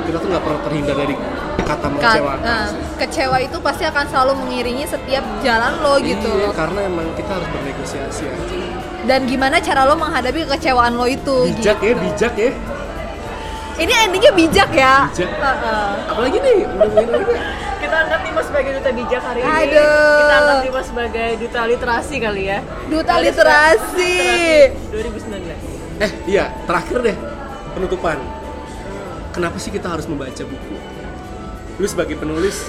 kita 0.00 0.16
tuh 0.16 0.28
nggak 0.28 0.42
pernah 0.42 0.60
terhindar 0.62 0.96
dari 0.96 1.14
kata 1.60 1.76
Ka- 1.80 1.90
mengecewakan 1.90 2.42
nah, 2.42 2.66
sih. 2.66 2.78
kecewa 2.98 3.36
itu 3.38 3.56
pasti 3.60 3.84
akan 3.84 4.04
selalu 4.06 4.32
mengiringi 4.38 4.84
setiap 4.84 5.24
jalan 5.40 5.72
lo 5.80 5.94
gitu 5.98 6.30
Iya, 6.30 6.50
karena 6.52 6.80
emang 6.82 7.06
kita 7.14 7.30
harus 7.30 7.48
bernegosiasi 7.48 8.24
aja. 8.26 8.58
dan 9.02 9.20
gimana 9.24 9.56
cara 9.58 9.82
lo 9.84 9.94
menghadapi 9.94 10.46
kekecewaan 10.46 10.94
lo 10.94 11.06
itu 11.06 11.36
Bijak 11.52 11.78
gitu. 11.78 11.84
ya, 11.84 11.94
bijak 11.96 12.34
ya. 12.36 12.50
Ini 13.76 13.92
endingnya 13.94 14.32
bijak 14.32 14.70
ya 14.72 14.94
Bijak. 15.08 15.30
Heeh. 15.30 15.88
Apalagi 16.08 16.36
nih, 16.38 16.56
udah 16.66 16.88
main 16.88 17.08
lagi. 17.08 17.34
Kita 17.80 17.96
angkat 17.96 18.20
Dimas 18.22 18.44
sebagai 18.44 18.70
duta 18.76 18.90
bijak 18.92 19.22
hari 19.22 19.40
ini. 19.40 19.50
Aduh. 19.50 20.18
Kita 20.20 20.34
angkat 20.36 20.58
Dimas 20.62 20.86
sebagai 20.86 21.28
duta 21.38 21.60
literasi 21.66 22.14
kali 22.18 22.42
ya. 22.46 22.58
duta 22.86 23.12
Kali 23.14 23.24
literasi 23.28 24.14
literasi 24.90 25.30
2019. 25.98 26.00
Eh, 26.00 26.10
iya, 26.26 26.44
terakhir 26.64 26.98
deh 27.02 27.16
penutupan. 27.70 28.18
Kenapa 29.30 29.56
sih 29.56 29.70
kita 29.70 29.86
harus 29.88 30.04
membaca 30.04 30.42
buku? 30.42 30.74
Lu 31.76 31.86
sebagai 31.86 32.16
penulis, 32.16 32.66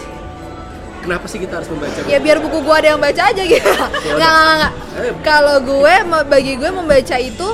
kenapa 1.01 1.25
sih 1.25 1.41
kita 1.41 1.59
harus 1.59 1.67
membaca 1.67 1.97
buku? 1.97 2.07
ya 2.07 2.19
biar 2.21 2.37
buku 2.37 2.57
gue 2.61 2.75
ada 2.77 2.87
yang 2.93 3.01
baca 3.01 3.23
aja 3.27 3.43
gitu 3.43 3.65
nggak 3.65 3.89
nggak 4.13 4.19
nggak, 4.21 4.55
nggak 4.55 4.71
Eh. 5.01 5.13
kalau 5.25 5.57
gue 5.59 5.93
bagi 6.29 6.53
gue 6.55 6.69
membaca 6.69 7.15
itu 7.17 7.47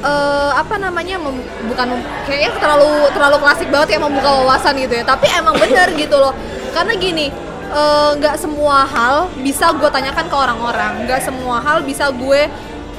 eh, 0.00 0.50
apa 0.56 0.74
namanya 0.80 1.16
mem- 1.20 1.46
bukan 1.68 2.00
kayaknya 2.24 2.50
terlalu 2.58 3.08
terlalu 3.12 3.36
klasik 3.40 3.68
banget 3.68 3.96
ya 3.96 3.98
membuka 4.00 4.30
wawasan 4.44 4.76
gitu 4.80 4.94
ya. 4.96 5.04
Tapi 5.04 5.26
emang 5.32 5.56
bener 5.56 5.92
gitu 5.94 6.16
loh. 6.16 6.32
Karena 6.72 6.96
gini 6.96 7.28
eh, 7.70 8.10
nggak 8.18 8.36
semua 8.40 8.84
hal 8.88 9.28
bisa 9.40 9.70
gue 9.76 9.90
tanyakan 9.92 10.26
ke 10.26 10.36
orang-orang. 10.36 10.92
Nggak 11.04 11.20
semua 11.24 11.60
hal 11.60 11.84
bisa 11.84 12.08
gue 12.10 12.48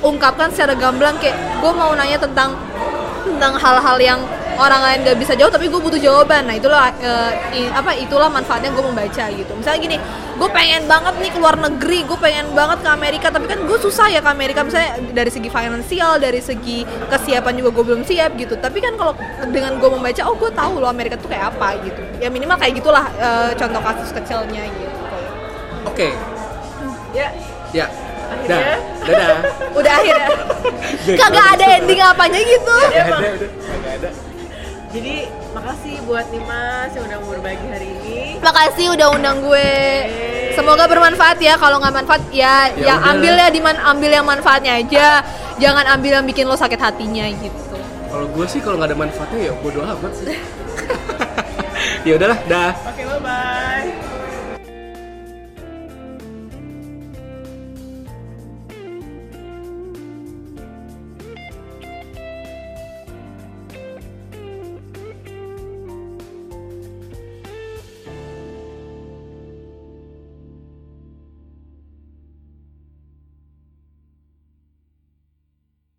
ungkapkan 0.02 0.49
secara 0.49 0.74
gamblang 0.74 1.14
kayak 1.22 1.38
gue 1.62 1.72
mau 1.78 1.93
nanya 1.93 2.18
tentang 2.18 2.58
tentang 3.22 3.54
hal-hal 3.54 3.97
yang 4.02 4.20
orang 4.62 4.82
lain 4.82 4.99
gak 5.03 5.18
bisa 5.18 5.34
jawab 5.34 5.49
tapi 5.49 5.66
gue 5.66 5.78
butuh 5.78 5.97
jawaban. 5.97 6.45
Nah 6.45 6.53
itulah 6.53 6.93
eh, 6.95 7.32
i- 7.57 7.72
apa 7.72 7.91
itulah 7.95 8.30
manfaatnya 8.30 8.70
gue 8.70 8.84
membaca 8.84 9.26
gitu. 9.28 9.51
Misalnya 9.51 9.80
gini 9.82 9.97
gue 10.32 10.49
pengen 10.49 10.86
banget 10.86 11.14
nih 11.18 11.30
ke 11.30 11.38
luar 11.38 11.53
negeri 11.55 11.99
gue 12.01 12.18
pengen 12.18 12.49
banget 12.51 12.82
ke 12.82 12.89
Amerika 12.89 13.28
tapi 13.30 13.45
kan 13.45 13.59
gue 13.59 13.78
susah 13.78 14.07
ya 14.07 14.22
ke 14.22 14.30
Amerika. 14.30 14.62
Misalnya 14.62 14.91
dari 15.12 15.28
segi 15.28 15.49
finansial 15.49 16.18
dari 16.18 16.39
segi 16.39 16.78
kesiapan 17.07 17.53
juga 17.55 17.70
gue 17.72 17.84
belum 17.84 18.01
siap 18.01 18.38
gitu. 18.38 18.53
Tapi 18.55 18.78
kan 18.78 18.93
kalau 18.95 19.14
dengan 19.47 19.76
gue 19.76 19.89
membaca 19.89 20.22
oh 20.24 20.36
gue 20.36 20.51
tahu 20.51 20.78
loh 20.78 20.88
Amerika 20.88 21.18
tuh 21.18 21.28
kayak 21.28 21.51
apa 21.51 21.82
gitu. 21.82 22.01
Ya 22.18 22.30
minimal 22.30 22.55
kayak 22.55 22.78
gitulah 22.78 23.09
eh, 23.18 23.51
contoh 23.53 23.82
kasus 23.82 24.09
kecilnya 24.12 24.64
gitu. 24.70 24.97
Oke, 25.84 26.14
Ya, 27.12 27.28
ya. 27.74 27.91
Akhirnya? 28.32 28.80
Dah, 29.03 29.03
dadah. 29.03 29.39
udah 29.82 29.93
akhirnya. 29.99 30.28
Kagak 31.20 31.47
ada 31.59 31.66
ending 31.76 31.99
apanya 31.99 32.39
gitu. 32.39 32.76
Gak 32.88 33.03
ada, 33.03 33.20
udah. 33.20 33.49
Gak 33.84 33.93
ada. 33.99 34.09
Jadi 34.92 35.16
makasih 35.56 36.04
buat 36.04 36.28
Dimas 36.28 36.92
yang 36.92 37.04
udah 37.08 37.18
mau 37.24 37.30
berbagi 37.32 37.66
hari 37.72 37.88
ini. 38.04 38.20
Makasih 38.44 38.92
udah 38.92 39.08
undang 39.16 39.39
gue. 39.39 39.72
Semoga 40.52 40.84
bermanfaat 40.92 41.39
ya. 41.39 41.56
Kalau 41.56 41.80
nggak 41.80 41.96
manfaat 42.04 42.24
ya, 42.32 42.68
Ya 42.76 42.92
yang 42.94 43.00
udah. 43.00 43.12
ambil 43.16 43.34
ya 43.39 43.48
diman 43.48 43.76
ambil 43.80 44.12
yang 44.12 44.28
manfaatnya 44.28 44.74
aja. 44.84 45.08
Jangan 45.64 45.86
ambil 45.96 46.20
yang 46.20 46.26
bikin 46.28 46.44
lo 46.44 46.60
sakit 46.60 46.80
hatinya 46.80 47.24
gitu. 47.32 47.78
Kalau 48.12 48.28
gue 48.28 48.46
sih 48.52 48.60
kalau 48.60 48.76
nggak 48.76 48.92
ada 48.92 49.00
manfaatnya 49.00 49.39
ya 49.48 49.54
bodo 49.64 49.80
amat 49.80 50.12
sih. 50.12 50.36
ya 52.08 52.14
udahlah, 52.20 52.39
dah. 52.52 52.72
Oke, 52.92 53.04
bye 53.08 53.22
bye. 53.24 54.01